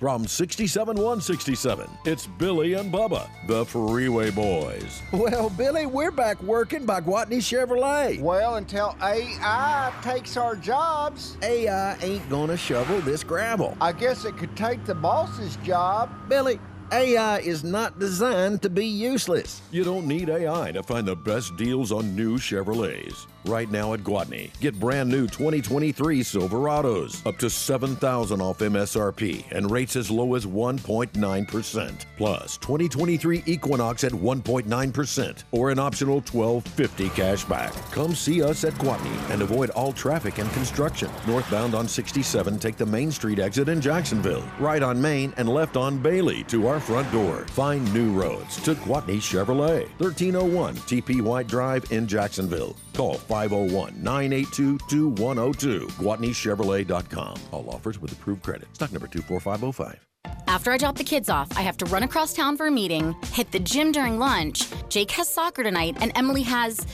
From 0.00 0.26
67167, 0.26 1.88
it's 2.04 2.26
Billy 2.26 2.74
and 2.74 2.92
Bubba, 2.92 3.28
the 3.46 3.64
Freeway 3.64 4.30
Boys. 4.32 5.00
Well, 5.12 5.48
Billy, 5.50 5.86
we're 5.86 6.10
back 6.10 6.42
working 6.42 6.84
by 6.84 7.00
Gwatney 7.00 7.38
Chevrolet. 7.38 8.20
Well, 8.20 8.56
until 8.56 8.96
AI 9.00 9.92
takes 10.02 10.36
our 10.36 10.56
jobs. 10.56 11.36
AI 11.42 11.96
ain't 12.02 12.28
gonna 12.28 12.56
shovel 12.56 13.00
this 13.02 13.22
gravel. 13.22 13.76
I 13.80 13.92
guess 13.92 14.24
it 14.24 14.36
could 14.36 14.56
take 14.56 14.84
the 14.84 14.96
boss's 14.96 15.56
job. 15.56 16.10
Billy, 16.28 16.58
AI 16.90 17.38
is 17.38 17.62
not 17.62 17.98
designed 18.00 18.62
to 18.62 18.68
be 18.68 18.86
useless. 18.86 19.62
You 19.70 19.84
don't 19.84 20.06
need 20.06 20.28
AI 20.28 20.72
to 20.72 20.82
find 20.82 21.06
the 21.06 21.16
best 21.16 21.56
deals 21.56 21.92
on 21.92 22.16
new 22.16 22.36
Chevrolets. 22.36 23.26
Right 23.46 23.70
now 23.70 23.92
at 23.92 24.00
Gwatney, 24.00 24.50
get 24.60 24.80
brand 24.80 25.10
new 25.10 25.26
2023 25.26 26.20
Silverados 26.20 27.26
up 27.26 27.36
to 27.38 27.50
7000 27.50 28.40
off 28.40 28.60
MSRP 28.60 29.44
and 29.52 29.70
rates 29.70 29.96
as 29.96 30.10
low 30.10 30.34
as 30.34 30.46
1.9%. 30.46 32.06
Plus, 32.16 32.56
2023 32.56 33.42
Equinox 33.44 34.02
at 34.02 34.12
1.9% 34.12 35.44
or 35.52 35.70
an 35.70 35.78
optional 35.78 36.16
1250 36.16 37.10
cash 37.10 37.44
back. 37.44 37.74
Come 37.90 38.14
see 38.14 38.42
us 38.42 38.64
at 38.64 38.72
Gwatney 38.74 39.30
and 39.30 39.42
avoid 39.42 39.68
all 39.70 39.92
traffic 39.92 40.38
and 40.38 40.50
construction. 40.52 41.10
Northbound 41.26 41.74
on 41.74 41.86
67, 41.86 42.58
take 42.58 42.78
the 42.78 42.86
Main 42.86 43.10
Street 43.10 43.38
exit 43.38 43.68
in 43.68 43.78
Jacksonville. 43.78 44.44
Right 44.58 44.82
on 44.82 45.00
Main 45.00 45.34
and 45.36 45.50
left 45.50 45.76
on 45.76 45.98
Bailey 45.98 46.44
to 46.44 46.66
our 46.66 46.80
front 46.80 47.12
door. 47.12 47.46
Find 47.48 47.92
new 47.92 48.10
roads 48.12 48.56
to 48.62 48.74
Gwatney 48.76 49.18
Chevrolet, 49.18 49.88
1301 49.98 50.76
TP 50.76 51.20
White 51.20 51.46
Drive 51.46 51.92
in 51.92 52.06
Jacksonville. 52.06 52.74
Call 52.94 53.14
501 53.14 54.02
982 54.02 54.78
2102. 54.88 55.86
GwatneyChevrolet.com. 55.86 57.34
All 57.52 57.68
offers 57.70 58.00
with 58.00 58.12
approved 58.12 58.42
credit. 58.42 58.68
Stock 58.74 58.92
number 58.92 59.08
24505. 59.08 60.06
After 60.46 60.72
I 60.72 60.78
drop 60.78 60.96
the 60.96 61.04
kids 61.04 61.28
off, 61.28 61.48
I 61.56 61.62
have 61.62 61.76
to 61.78 61.84
run 61.86 62.04
across 62.04 62.32
town 62.32 62.56
for 62.56 62.66
a 62.66 62.70
meeting, 62.70 63.14
hit 63.32 63.50
the 63.50 63.58
gym 63.58 63.92
during 63.92 64.18
lunch. 64.18 64.68
Jake 64.88 65.10
has 65.12 65.28
soccer 65.28 65.62
tonight, 65.62 65.96
and 66.00 66.12
Emily 66.14 66.42
has 66.42 66.86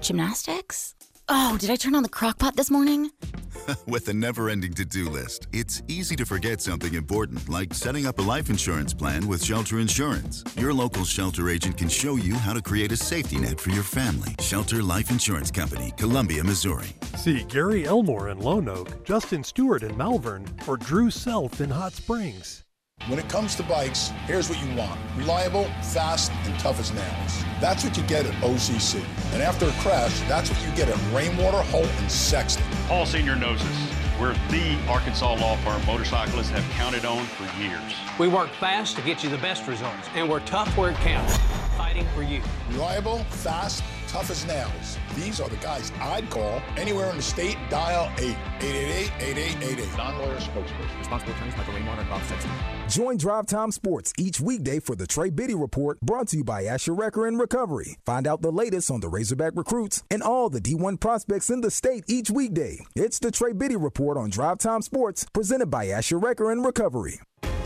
gymnastics. 0.00 0.93
Oh, 1.28 1.56
did 1.58 1.70
I 1.70 1.76
turn 1.76 1.94
on 1.94 2.02
the 2.02 2.08
crock 2.08 2.38
pot 2.38 2.54
this 2.56 2.70
morning? 2.70 3.10
With 3.86 4.08
a 4.08 4.12
never 4.12 4.50
ending 4.50 4.74
to 4.74 4.84
do 4.84 5.08
list, 5.08 5.46
it's 5.52 5.82
easy 5.88 6.16
to 6.16 6.26
forget 6.26 6.60
something 6.60 6.92
important 6.94 7.48
like 7.48 7.72
setting 7.72 8.04
up 8.04 8.18
a 8.18 8.22
life 8.22 8.50
insurance 8.50 8.92
plan 8.92 9.26
with 9.26 9.42
Shelter 9.42 9.78
Insurance. 9.80 10.44
Your 10.58 10.74
local 10.74 11.04
shelter 11.04 11.48
agent 11.48 11.78
can 11.78 11.88
show 11.88 12.16
you 12.16 12.34
how 12.34 12.52
to 12.52 12.60
create 12.60 12.92
a 12.92 12.96
safety 12.96 13.38
net 13.38 13.58
for 13.58 13.70
your 13.70 13.82
family. 13.82 14.34
Shelter 14.40 14.82
Life 14.82 15.10
Insurance 15.10 15.50
Company, 15.50 15.92
Columbia, 15.96 16.44
Missouri. 16.44 16.88
See 17.16 17.44
Gary 17.44 17.86
Elmore 17.86 18.28
in 18.28 18.38
Lone 18.38 18.68
Oak, 18.68 19.04
Justin 19.04 19.42
Stewart 19.42 19.82
in 19.82 19.96
Malvern, 19.96 20.44
or 20.68 20.76
Drew 20.76 21.10
Self 21.10 21.60
in 21.60 21.70
Hot 21.70 21.94
Springs. 21.94 22.63
When 23.08 23.18
it 23.18 23.28
comes 23.28 23.54
to 23.56 23.62
bikes, 23.64 24.08
here's 24.24 24.48
what 24.48 24.64
you 24.64 24.74
want 24.74 24.98
reliable, 25.14 25.64
fast, 25.92 26.32
and 26.44 26.58
tough 26.58 26.80
as 26.80 26.90
nails. 26.94 27.44
That's 27.60 27.84
what 27.84 27.98
you 27.98 28.02
get 28.04 28.24
at 28.24 28.32
OCC. 28.36 29.04
And 29.34 29.42
after 29.42 29.66
a 29.66 29.72
crash, 29.72 30.18
that's 30.20 30.48
what 30.48 30.64
you 30.64 30.74
get 30.74 30.88
at 30.88 30.96
Rainwater, 31.14 31.58
Holt, 31.64 31.90
and 31.98 32.10
Sexton. 32.10 32.64
Paul 32.88 33.04
Sr. 33.04 33.36
knows 33.36 33.62
this. 33.62 33.94
We're 34.18 34.32
the 34.48 34.78
Arkansas 34.88 35.34
law 35.34 35.56
firm 35.56 35.84
motorcyclists 35.84 36.48
have 36.48 36.64
counted 36.78 37.04
on 37.04 37.26
for 37.26 37.44
years. 37.60 37.94
We 38.18 38.28
work 38.28 38.48
fast 38.48 38.96
to 38.96 39.02
get 39.02 39.22
you 39.22 39.28
the 39.28 39.38
best 39.38 39.66
results, 39.66 40.08
and 40.14 40.30
we're 40.30 40.40
tough 40.40 40.74
where 40.78 40.90
it 40.90 40.96
counts, 40.96 41.36
fighting 41.76 42.06
for 42.14 42.22
you. 42.22 42.40
Reliable, 42.70 43.18
fast, 43.24 43.84
tough 44.14 44.30
as 44.30 44.46
nails. 44.46 44.96
These 45.16 45.40
are 45.40 45.48
the 45.48 45.56
guys 45.56 45.90
I'd 46.00 46.30
call 46.30 46.62
anywhere 46.76 47.10
in 47.10 47.16
the 47.16 47.22
state. 47.22 47.58
Dial 47.68 48.08
8 48.18 48.36
888-8888. 48.60 49.96
Non-lawyer 49.98 50.38
spokesperson. 50.38 50.98
Responsible 51.00 51.32
attorneys 51.32 51.56
Michael 51.56 51.74
Rainwater 51.74 52.00
and 52.02 52.10
Bob 52.10 52.22
Sexton. 52.22 52.50
Join 52.88 53.16
Drive 53.16 53.46
Time 53.46 53.72
Sports 53.72 54.12
each 54.16 54.40
weekday 54.40 54.78
for 54.78 54.94
the 54.94 55.08
Trey 55.08 55.30
Biddy 55.30 55.56
Report 55.56 56.00
brought 56.00 56.28
to 56.28 56.36
you 56.36 56.44
by 56.44 56.62
Asher 56.62 56.94
Wrecker 56.94 57.26
and 57.26 57.40
Recovery. 57.40 57.96
Find 58.06 58.28
out 58.28 58.40
the 58.40 58.52
latest 58.52 58.88
on 58.88 59.00
the 59.00 59.08
Razorback 59.08 59.54
recruits 59.56 60.04
and 60.12 60.22
all 60.22 60.48
the 60.48 60.60
D1 60.60 61.00
prospects 61.00 61.50
in 61.50 61.60
the 61.60 61.70
state 61.72 62.04
each 62.06 62.30
weekday. 62.30 62.78
It's 62.94 63.18
the 63.18 63.32
Trey 63.32 63.52
Biddy 63.52 63.76
Report 63.76 64.16
on 64.16 64.30
Drive 64.30 64.58
Time 64.58 64.82
Sports 64.82 65.26
presented 65.32 65.66
by 65.66 65.88
Asher 65.88 66.18
Wrecker 66.18 66.52
and 66.52 66.64
Recovery. 66.64 67.18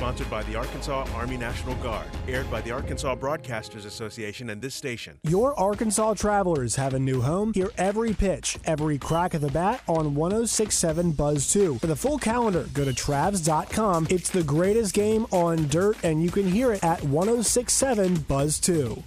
Sponsored 0.00 0.30
by 0.30 0.42
the 0.44 0.56
Arkansas 0.56 1.06
Army 1.14 1.36
National 1.36 1.74
Guard. 1.74 2.06
Aired 2.26 2.50
by 2.50 2.62
the 2.62 2.70
Arkansas 2.70 3.14
Broadcasters 3.16 3.84
Association 3.84 4.48
and 4.48 4.62
this 4.62 4.74
station. 4.74 5.18
Your 5.24 5.54
Arkansas 5.60 6.14
travelers 6.14 6.76
have 6.76 6.94
a 6.94 6.98
new 6.98 7.20
home. 7.20 7.52
Hear 7.52 7.68
every 7.76 8.14
pitch, 8.14 8.58
every 8.64 8.96
crack 8.96 9.34
of 9.34 9.42
the 9.42 9.50
bat 9.50 9.82
on 9.86 10.14
1067 10.14 11.12
Buzz 11.12 11.52
2. 11.52 11.80
For 11.80 11.86
the 11.86 11.94
full 11.94 12.16
calendar, 12.16 12.66
go 12.72 12.86
to 12.86 12.92
Travs.com. 12.92 14.06
It's 14.08 14.30
the 14.30 14.42
greatest 14.42 14.94
game 14.94 15.26
on 15.32 15.68
dirt, 15.68 15.98
and 16.02 16.22
you 16.22 16.30
can 16.30 16.50
hear 16.50 16.72
it 16.72 16.82
at 16.82 17.04
1067 17.04 18.20
Buzz 18.20 18.58
2. 18.58 19.02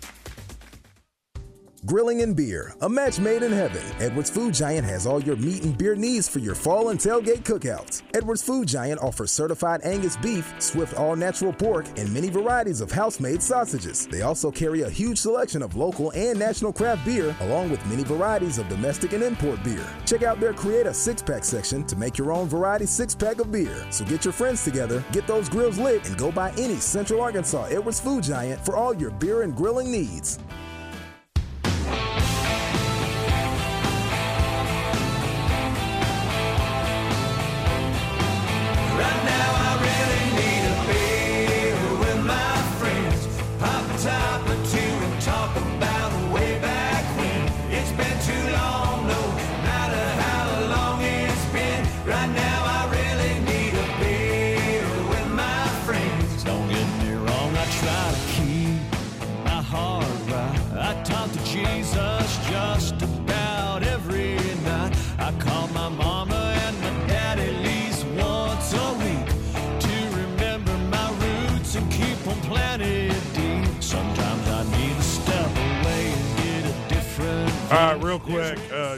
Grilling 1.86 2.22
and 2.22 2.34
Beer, 2.34 2.74
a 2.80 2.88
match 2.88 3.20
made 3.20 3.44
in 3.44 3.52
heaven. 3.52 3.84
Edwards 4.00 4.30
Food 4.30 4.54
Giant 4.54 4.88
has 4.88 5.06
all 5.06 5.22
your 5.22 5.36
meat 5.36 5.66
and 5.66 5.78
beer 5.78 5.98
needs 5.98 6.30
for 6.30 6.40
your 6.40 6.56
fall 6.56 6.90
and 6.90 7.00
tailgate 7.00 7.44
cookouts. 7.44 8.04
Edwards 8.14 8.42
Food 8.42 8.70
Giant 8.70 9.02
offers 9.02 9.34
certified 9.34 9.82
Angus 9.84 10.16
beef, 10.16 10.54
Swift 10.60 10.94
all 10.94 11.18
natural 11.18 11.52
pork, 11.52 11.86
and 11.98 12.14
many 12.14 12.30
varieties 12.30 12.80
of 12.80 12.90
house 12.90 13.20
made 13.20 13.44
sausages. 13.44 14.08
They 14.08 14.22
also 14.22 14.50
carry 14.50 14.84
a 14.84 14.90
huge 14.90 15.18
selection 15.18 15.62
of 15.62 15.76
local 15.76 16.12
and 16.12 16.40
national 16.40 16.72
craft 16.72 17.06
beer, 17.06 17.36
along 17.42 17.70
with 17.70 17.86
many 17.88 18.06
varieties 18.06 18.60
of 18.60 18.70
domestic 18.70 19.12
and 19.12 19.22
import 19.22 19.62
beer. 19.62 19.86
Check 20.06 20.24
out 20.24 20.40
their 20.40 20.54
Create 20.54 20.88
a 20.88 20.94
Six 20.94 21.22
Pack 21.22 21.44
section 21.44 21.84
to 21.88 21.98
make 21.98 22.18
your 22.18 22.32
own 22.32 22.48
variety 22.48 22.86
six 22.86 23.14
pack 23.14 23.42
of 23.42 23.52
beer. 23.52 23.86
So 23.90 24.06
get 24.06 24.24
your 24.24 24.32
friends 24.32 24.64
together, 24.64 25.04
get 25.12 25.28
those 25.28 25.50
grills 25.50 25.78
lit, 25.78 26.08
and 26.08 26.18
go 26.18 26.32
by 26.32 26.52
any 26.52 26.78
Central 26.78 27.20
Arkansas 27.20 27.66
Edwards 27.66 28.00
Food 28.00 28.24
Giant 28.24 28.64
for 28.64 28.78
all 28.78 28.96
your 28.96 29.12
beer 29.12 29.42
and 29.42 29.54
grilling 29.54 29.92
needs. 29.92 30.40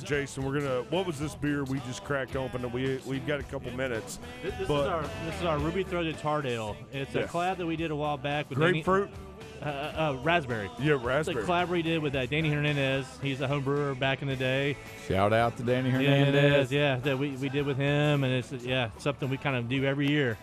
Jason, 0.06 0.44
we're 0.46 0.60
gonna. 0.60 0.84
What 0.90 1.06
was 1.06 1.20
this 1.20 1.36
beer 1.36 1.64
we 1.64 1.80
just 1.82 2.04
cracked 2.04 2.36
open? 2.36 2.70
We 2.72 3.00
we've 3.06 3.26
got 3.26 3.40
a 3.40 3.44
couple 3.44 3.72
minutes. 3.72 4.20
This, 4.44 4.54
this 4.60 4.68
but 4.68 4.82
is 4.82 4.88
our 4.88 5.02
this 5.26 5.40
is 5.40 5.46
our 5.46 5.58
ruby 5.60 5.84
throated 5.84 6.18
tardale. 6.18 6.76
It's 6.94 7.14
Yeah. 7.14 7.22
a 7.22 7.28
collab 7.28 7.58
that 7.58 7.66
we 7.66 7.76
did 7.76 7.92
a 7.92 7.96
while 7.96 8.18
back 8.18 8.50
with 8.50 8.58
Grapefruit? 8.60 9.10
Danny, 9.62 9.78
uh, 9.78 10.12
uh, 10.12 10.18
raspberry. 10.24 10.70
Yeah, 10.80 10.96
It's 10.96 11.04
raspberry. 11.04 11.44
a 11.44 11.48
collab 11.48 11.70
we 11.70 11.82
did 11.82 12.02
with 12.02 12.14
uh, 12.16 12.26
Danny 12.28 12.50
Hernandez. 12.52 13.06
He's 13.22 13.42
a 13.42 13.48
home 13.48 13.64
brewer 13.64 13.96
back 13.96 14.22
in 14.22 14.28
the 14.28 14.36
day. 14.36 14.78
Shout 15.08 15.34
out 15.34 15.58
to 15.58 15.64
Danny 15.64 15.90
Yeah, 15.90 15.96
Hernandez. 15.98 16.72
Yeah, 16.72 16.98
that 16.98 17.18
we, 17.18 17.32
we 17.32 17.50
did 17.50 17.66
with 17.66 17.78
him, 17.78 18.24
and 18.24 18.34
it's 18.34 18.52
yeah 18.64 18.90
something 19.00 19.30
we 19.30 19.38
kind 19.38 19.56
of 19.56 19.68
do 19.68 19.84
every 19.86 20.10
year. 20.10 20.38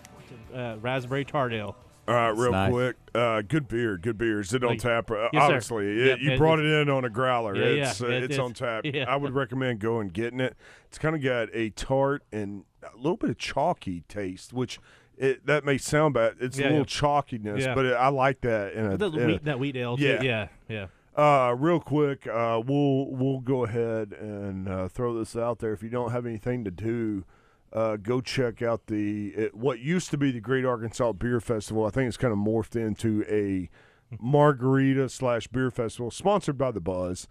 Uh, 0.53 0.75
raspberry 0.81 1.25
tardale. 1.25 1.75
All 2.07 2.13
right, 2.13 2.29
real 2.37 2.51
nice. 2.51 2.71
quick. 2.71 2.95
Uh, 3.15 3.41
good 3.41 3.67
beer, 3.69 3.97
good 3.97 4.17
beer. 4.17 4.41
Is 4.41 4.53
it 4.53 4.63
on 4.63 4.77
tap? 4.77 5.09
Uh, 5.09 5.29
Yes, 5.31 5.31
sir. 5.33 5.39
obviously, 5.39 5.87
it- 6.01 6.05
Yep, 6.07 6.19
you 6.19 6.31
it- 6.31 6.37
brought 6.37 6.59
it 6.59 6.65
it's- 6.65 6.81
in 6.81 6.89
on 6.89 7.05
a 7.05 7.09
growler. 7.09 7.55
Yeah, 7.55 7.67
yeah, 7.69 7.89
it's 7.89 8.01
uh, 8.01 8.07
it- 8.07 8.23
it's 8.23 8.33
it's- 8.33 8.39
on 8.39 8.53
tap. 8.53 8.83
yeah. 8.85 9.05
I 9.07 9.15
would 9.15 9.33
recommend 9.33 9.79
going 9.79 10.09
getting 10.09 10.39
it. 10.41 10.55
It's 10.87 10.97
kind 10.97 11.15
of 11.15 11.21
got 11.23 11.47
a 11.53 11.69
tart 11.69 12.23
and 12.31 12.65
a 12.83 12.95
little 12.97 13.15
bit 13.17 13.29
of 13.29 13.37
chalky 13.37 14.01
taste, 14.09 14.51
which 14.51 14.79
it, 15.17 15.45
that 15.45 15.63
may 15.63 15.77
sound 15.77 16.15
bad. 16.15 16.35
It's 16.41 16.57
Yeah, 16.59 16.65
a 16.65 16.69
little 16.69 16.79
yeah. 16.79 16.83
chalkiness, 16.85 17.61
Yeah. 17.61 17.75
but 17.75 17.85
it, 17.85 17.93
I 17.93 18.09
like 18.09 18.41
that. 18.41 18.73
In 18.73 18.85
a, 18.85 18.97
The 18.97 19.11
in 19.11 19.29
a- 19.29 19.39
that 19.39 19.59
wheat 19.59 19.77
ale, 19.77 19.95
too. 19.95 20.03
Yeah, 20.03 20.21
Yeah, 20.21 20.47
yeah. 20.67 20.85
Uh, 21.15 21.53
real 21.57 21.79
quick, 21.79 22.25
uh, 22.27 22.59
we'll 22.65 23.05
we'll 23.11 23.39
go 23.39 23.63
ahead 23.65 24.13
and 24.13 24.67
uh, 24.67 24.87
throw 24.87 25.17
this 25.17 25.35
out 25.37 25.59
there. 25.59 25.71
If 25.71 25.83
you 25.83 25.89
don't 25.89 26.11
have 26.11 26.25
anything 26.25 26.63
to 26.65 26.71
do, 26.71 27.23
uh, 27.73 27.97
go 27.97 28.21
check 28.21 28.61
out 28.61 28.87
the 28.87 29.49
what 29.53 29.79
used 29.79 30.11
to 30.11 30.17
be 30.17 30.31
the 30.31 30.39
Great 30.39 30.63
Arkansas 30.63 31.11
Beer 31.13 31.41
Festival. 31.41 31.85
I 31.85 31.89
think 31.89 32.07
it's 32.07 32.17
kind 32.17 32.31
of 32.31 32.39
morphed 32.39 32.75
into 32.75 33.25
a 33.27 33.69
margarita 34.21 35.09
slash 35.09 35.47
beer 35.47 35.71
festival, 35.71 36.11
sponsored 36.11 36.57
by 36.57 36.71
the 36.71 36.79
Buzz. 36.79 37.27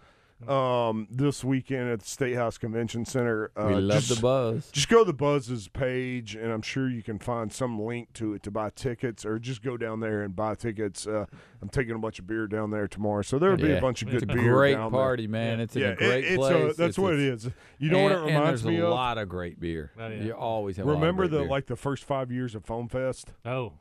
Um, 0.48 1.06
this 1.10 1.44
weekend 1.44 1.88
at 1.90 2.00
the 2.00 2.06
State 2.06 2.34
House 2.34 2.58
Convention 2.58 3.04
Center. 3.04 3.50
Uh, 3.56 3.66
We 3.68 3.74
love 3.76 4.02
just- 4.02 4.16
the 4.16 4.20
Buzz. 4.20 4.70
Just 4.72 4.88
go 4.88 5.00
to 5.00 5.04
the 5.04 5.12
Buzz's 5.12 5.68
page, 5.68 6.34
and 6.34 6.50
I'm 6.52 6.62
sure 6.62 6.88
you 6.88 7.02
can 7.02 7.18
find 7.18 7.52
some 7.52 7.80
link 7.80 8.12
to 8.14 8.34
it 8.34 8.42
to 8.44 8.50
buy 8.50 8.70
tickets, 8.70 9.24
or 9.24 9.38
just 9.38 9.62
go 9.62 9.76
down 9.76 10.00
there 10.00 10.22
and 10.22 10.34
buy 10.34 10.54
tickets. 10.54 11.06
Uh, 11.06 11.26
I'm 11.60 11.68
taking 11.68 11.94
a 11.94 11.98
bunch 11.98 12.18
of 12.18 12.26
beer 12.26 12.46
down 12.46 12.70
there 12.70 12.88
tomorrow, 12.88 13.22
so 13.22 13.38
there'll 13.38 13.56
be 13.56 13.68
Yeah. 13.68 13.74
a 13.74 13.80
bunch 13.80 14.02
of 14.02 14.10
good 14.10 14.24
a 14.24 14.26
beer. 14.26 14.52
great 14.52 14.72
down 14.74 14.90
there. 14.90 15.00
party, 15.00 15.26
man. 15.26 15.60
It's 15.60 15.76
in 15.76 15.82
a 15.84 15.94
great 15.96 16.24
it- 16.24 16.28
it's 16.32 16.36
place. 16.36 16.76
that's 16.76 16.80
It's- 16.80 16.98
what 16.98 17.14
it 17.14 17.20
it's- 17.20 17.48
You 17.78 17.90
know 17.90 18.02
what 18.02 18.12
it 18.12 18.18
reminds 18.20 18.64
and 18.64 18.74
me 18.74 18.80
of? 18.80 18.88
a 18.88 18.90
lot 18.90 19.18
of 19.18 19.28
great 19.28 19.60
beer. 19.60 19.92
Oh, 19.98 20.08
yeah. 20.08 20.22
You 20.22 20.32
always 20.32 20.76
have. 20.76 20.86
a 20.86 20.88
lot 20.88 20.94
of 20.94 21.00
Remember 21.00 21.22
great 21.28 21.30
the 21.38 21.42
beer. 21.44 21.50
like 21.50 21.66
the 21.66 21.76
first 21.76 22.04
five 22.04 22.32
years 22.32 22.54
of 22.54 22.64
Foam 22.64 22.88
Fest? 22.88 23.32
Oh, 23.44 23.74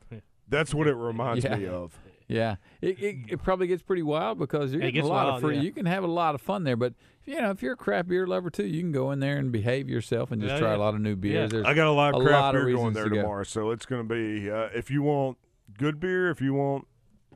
that's 0.48 0.72
what 0.74 0.86
it 0.86 0.94
reminds 0.94 1.44
Yeah. 1.44 1.56
me 1.56 1.66
of. 1.66 1.98
Yeah, 2.32 2.56
it, 2.80 2.98
it, 3.02 3.16
it 3.28 3.42
probably 3.42 3.66
gets 3.66 3.82
pretty 3.82 4.02
wild 4.02 4.38
because 4.38 4.72
you're 4.72 4.80
getting 4.82 5.02
a 5.02 5.06
lot 5.06 5.24
wild, 5.26 5.34
of 5.36 5.40
free. 5.42 5.56
yeah. 5.56 5.62
You 5.62 5.72
can 5.72 5.86
have 5.86 6.04
a 6.04 6.08
lot 6.08 6.34
of 6.34 6.40
fun 6.40 6.64
there, 6.64 6.76
but 6.76 6.94
you 7.24 7.40
know 7.40 7.50
if 7.50 7.62
you're 7.62 7.74
a 7.74 7.76
craft 7.76 8.08
beer 8.08 8.26
lover 8.26 8.50
too, 8.50 8.66
you 8.66 8.80
can 8.80 8.92
go 8.92 9.10
in 9.12 9.20
there 9.20 9.36
and 9.38 9.52
behave 9.52 9.88
yourself 9.88 10.32
and 10.32 10.40
just 10.42 10.54
Yeah, 10.54 10.60
try 10.60 10.70
yeah. 10.70 10.76
a 10.76 10.78
lot 10.78 10.94
of 10.94 11.00
new 11.00 11.16
beers. 11.16 11.50
There's 11.50 11.64
I 11.66 11.74
got 11.74 11.86
a 11.86 11.92
lot 11.92 12.14
of 12.14 12.22
craft 12.22 12.40
lot 12.42 12.52
beer 12.52 12.62
going 12.62 12.74
reasons 12.76 12.94
there 12.94 13.04
to 13.04 13.10
go. 13.10 13.16
tomorrow, 13.22 13.44
so 13.44 13.70
it's 13.70 13.86
going 13.86 14.08
to 14.08 14.14
be. 14.14 14.50
Uh, 14.50 14.68
if 14.74 14.90
you 14.90 15.02
want 15.02 15.38
good 15.78 16.00
beer, 16.00 16.30
if 16.30 16.40
you 16.40 16.54
want 16.54 16.86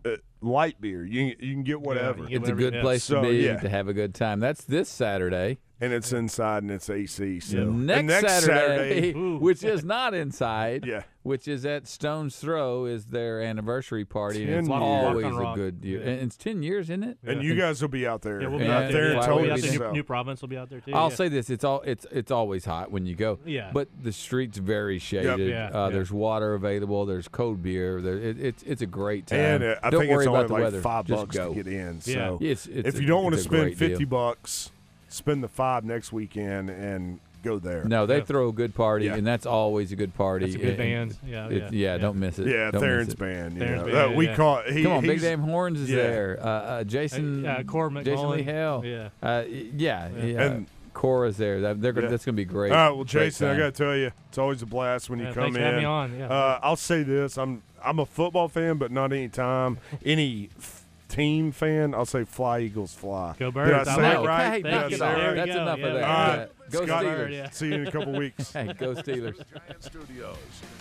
uh, 0.05 0.17
light 0.41 0.81
beer, 0.81 1.05
you 1.05 1.35
you 1.39 1.53
can 1.55 1.63
get 1.63 1.81
whatever. 1.81 2.27
It's 2.29 2.49
a 2.49 2.53
good 2.53 2.75
place 2.81 3.07
to 3.09 3.23
be 3.23 3.39
Yeah. 3.45 3.59
to 3.61 3.69
have 3.69 3.89
a 3.89 3.93
good 3.95 4.15
time. 4.15 4.41
That's 4.41 4.65
this 4.65 4.89
Saturday. 4.89 5.59
And 5.81 5.93
it's 5.93 6.13
inside 6.13 6.63
and 6.63 6.73
it's 6.73 6.89
AC. 6.89 7.41
So 7.41 7.65
Next, 7.65 8.05
next 8.07 8.45
Saturday, 8.45 9.13
Saturday 9.13 9.13
which 9.39 9.63
is 9.63 9.85
not 9.85 10.15
inside, 10.15 10.87
Yeah. 10.87 11.03
which 11.23 11.49
is 11.49 11.67
at 11.67 11.87
Stone's 11.87 12.37
Throw, 12.39 12.87
is 12.87 13.07
their 13.07 13.43
anniversary 13.43 14.05
party. 14.07 14.45
and 14.45 14.55
it's 14.55 14.69
years. 14.69 14.81
always 14.83 15.25
Rock 15.25 15.35
on 15.35 15.53
a 15.53 15.57
good 15.57 15.85
year. 15.85 16.01
Yeah. 16.01 16.09
And 16.13 16.23
it's 16.23 16.37
10 16.39 16.63
years, 16.63 16.87
isn't 16.87 17.05
it? 17.05 17.19
and 17.27 17.43
you 17.43 17.55
guys 17.57 17.83
will 17.83 17.89
be 17.91 18.07
out 18.07 18.23
there. 18.23 18.41
Yeah, 18.41 18.49
we'll 18.49 18.59
be 18.59 18.65
Yeah, 18.65 18.79
out 18.79 18.93
there. 18.93 19.09
yeah, 19.13 19.21
Yeah, 19.21 19.27
we'll 19.29 19.37
we'll 19.37 19.39
be 19.39 19.45
be 19.49 19.53
out 19.53 19.61
there. 19.61 19.79
there. 19.79 19.89
New, 19.89 19.95
New 19.97 20.03
Providence 20.05 20.41
will 20.41 20.49
be 20.49 20.57
out 20.57 20.71
there 20.71 20.81
too. 20.81 20.93
I'll 20.95 21.11
yeah. 21.11 21.15
say 21.17 21.29
this: 21.29 21.51
it's 21.51 21.65
all 21.65 21.83
it's 21.83 22.07
it's 22.11 22.31
always 22.31 22.65
hot 22.65 22.91
when 22.91 23.05
you 23.05 23.15
go. 23.15 23.39
Yeah. 23.45 23.71
But 23.75 23.89
the 24.03 24.13
street's 24.13 24.57
very 24.59 24.99
shaded. 24.99 25.51
Yeah, 25.51 25.67
uh, 25.75 25.87
yeah. 25.87 25.91
There's 25.91 26.11
water 26.11 26.55
available. 26.55 27.05
There's 27.05 27.29
cold 27.29 27.63
beer. 27.63 28.01
There, 28.01 28.17
it, 28.19 28.41
it's 28.41 28.63
it's 28.63 28.81
a 28.83 28.87
great 28.87 29.27
time. 29.27 29.39
And 29.41 29.65
uh, 29.65 29.75
I 29.83 29.91
Don't 29.91 30.01
think 30.01 30.11
worry 30.13 30.25
it's 30.25 30.29
about 30.29 30.37
only 30.37 30.47
the 30.49 30.53
like 30.55 30.63
weather. 30.63 30.81
five 30.81 31.05
Just 31.07 31.21
bucks 31.21 31.37
go. 31.37 31.49
to 31.51 31.55
get 31.63 31.67
in. 31.67 32.01
So 32.01 32.39
It's- 32.41 32.67
it's 32.67 32.89
if 32.97 33.01
you 33.01 33.07
don't 33.07 33.23
want 33.25 33.35
to 33.35 33.41
spend 33.43 33.77
fifty 33.77 34.05
bucks, 34.05 34.71
spend 35.17 35.43
the 35.43 35.49
five 35.49 35.85
next 35.85 36.13
weekend 36.13 36.71
and 36.71 37.21
go 37.43 37.59
there. 37.59 37.85
No, 37.85 38.07
they 38.07 38.19
Yeah. 38.19 38.25
throw 38.25 38.49
a 38.49 38.53
good 38.53 38.75
party, 38.75 39.05
Yeah. 39.07 39.15
and 39.15 39.25
that's 39.27 39.47
always 39.47 39.93
a 39.93 39.97
good 39.97 40.15
party. 40.15 40.47
That's 40.47 40.57
a 40.57 40.59
good 40.59 40.69
And- 40.71 40.79
band. 40.79 41.17
Yeah, 41.27 41.47
it's- 41.49 41.73
yeah, 41.73 41.93
yeah. 41.93 41.99
don't 41.99 42.17
miss 42.19 42.39
it. 42.41 42.49
Yeah, 42.49 42.71
Don't 42.73 42.81
Theron's 42.81 43.07
miss 43.09 43.15
it. 43.15 43.19
band. 43.19 43.59
Theron's 43.59 43.87
yeah, 43.89 43.93
band, 44.03 44.13
Uh, 44.15 44.17
we 44.17 44.27
yeah. 44.27 44.35
call 44.35 44.63
he, 44.69 44.83
Come 44.83 44.93
on, 44.93 45.03
Big 45.03 45.21
Damn 45.21 45.41
Horns 45.43 45.81
is 45.81 45.89
yeah. 45.91 45.97
there. 45.97 46.39
Uh, 46.43 46.47
uh, 46.49 46.85
Jason, 46.85 47.47
Uh, 47.47 47.63
Cora 47.67 48.03
Jason 48.03 48.31
Lee 48.31 48.43
Hale. 48.43 48.83
Yeah. 48.85 49.09
uh, 49.23 49.45
yeah, 49.49 50.09
yeah. 50.23 50.43
And- 50.43 50.67
Cora's 50.93 51.37
there. 51.37 51.61
That, 51.61 51.83
they're 51.83 51.93
Yeah. 52.03 52.09
That's 52.09 52.25
gonna 52.25 52.37
be 52.37 52.47
great. 52.47 52.73
All 52.73 52.79
right, 52.79 52.91
well, 52.97 53.05
Jason, 53.05 53.49
I 53.49 53.57
got 53.59 53.75
to 53.75 53.85
tell 53.85 53.95
you, 53.95 54.11
it's 54.31 54.39
always 54.39 54.63
a 54.63 54.67
blast 54.67 55.11
when 55.11 55.19
you 55.19 55.27
Yeah, 55.27 55.33
come 55.35 55.43
thanks 55.43 55.57
in. 55.59 55.63
for 55.63 55.67
having 55.67 55.81
me 55.81 55.85
on, 55.85 56.19
yeah. 56.19 56.29
Uh, 56.29 56.59
I'll 56.63 56.75
say 56.77 57.03
this: 57.03 57.37
I'm 57.37 57.61
I'm 57.85 57.99
a 57.99 58.07
football 58.07 58.49
fan, 58.49 58.79
but 58.79 58.91
not 58.91 59.13
any 59.13 59.29
time 59.29 59.77
any 60.07 60.49
f- 60.59 60.86
team 61.09 61.53
fan. 61.53 61.95
I'll 61.95 62.05
say 62.07 62.25
fly 62.25 62.61
Eagles 62.61 62.93
fly. 62.95 63.35
Go 63.39 63.51
Did 63.51 63.73
I 63.73 63.81
I 63.81 63.85
say 63.85 64.11
it 64.13 64.15
it. 64.21 64.27
right? 64.27 64.63
Thank 64.63 64.65
Did 64.65 64.75
I 64.75 64.89
you. 64.89 64.97
say 64.97 65.09
it 65.11 65.25
right? 65.27 65.35
That's 65.37 65.51
go. 65.55 65.63
enough 65.63 65.79
Yeah, 65.79 65.87
of 65.87 65.95
that. 65.95 66.05
All 66.05 66.37
right, 66.39 66.49
Go 66.71 66.87
Scott, 66.87 67.05
Steelers. 67.05 67.33
yeah. 67.33 67.51
See 67.51 67.67
you 67.69 67.75
in 67.75 67.87
a 67.87 67.93
couple 67.93 68.13
weeks. 68.13 68.53
Hey, 68.57 68.73
go 68.79 68.95
Steelers. 68.95 69.37
Giant 69.53 69.83
Studios. 69.85 70.37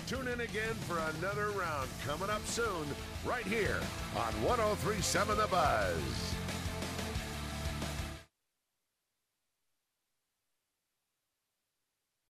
Tune 0.07 0.27
in 0.27 0.41
again 0.41 0.73
for 0.87 0.97
another 1.19 1.49
round 1.51 1.89
coming 2.07 2.29
up 2.29 2.45
soon, 2.47 2.85
right 3.25 3.45
here 3.45 3.79
on 4.15 4.33
1037 4.43 5.37
The 5.37 5.47
Buzz. 5.47 6.35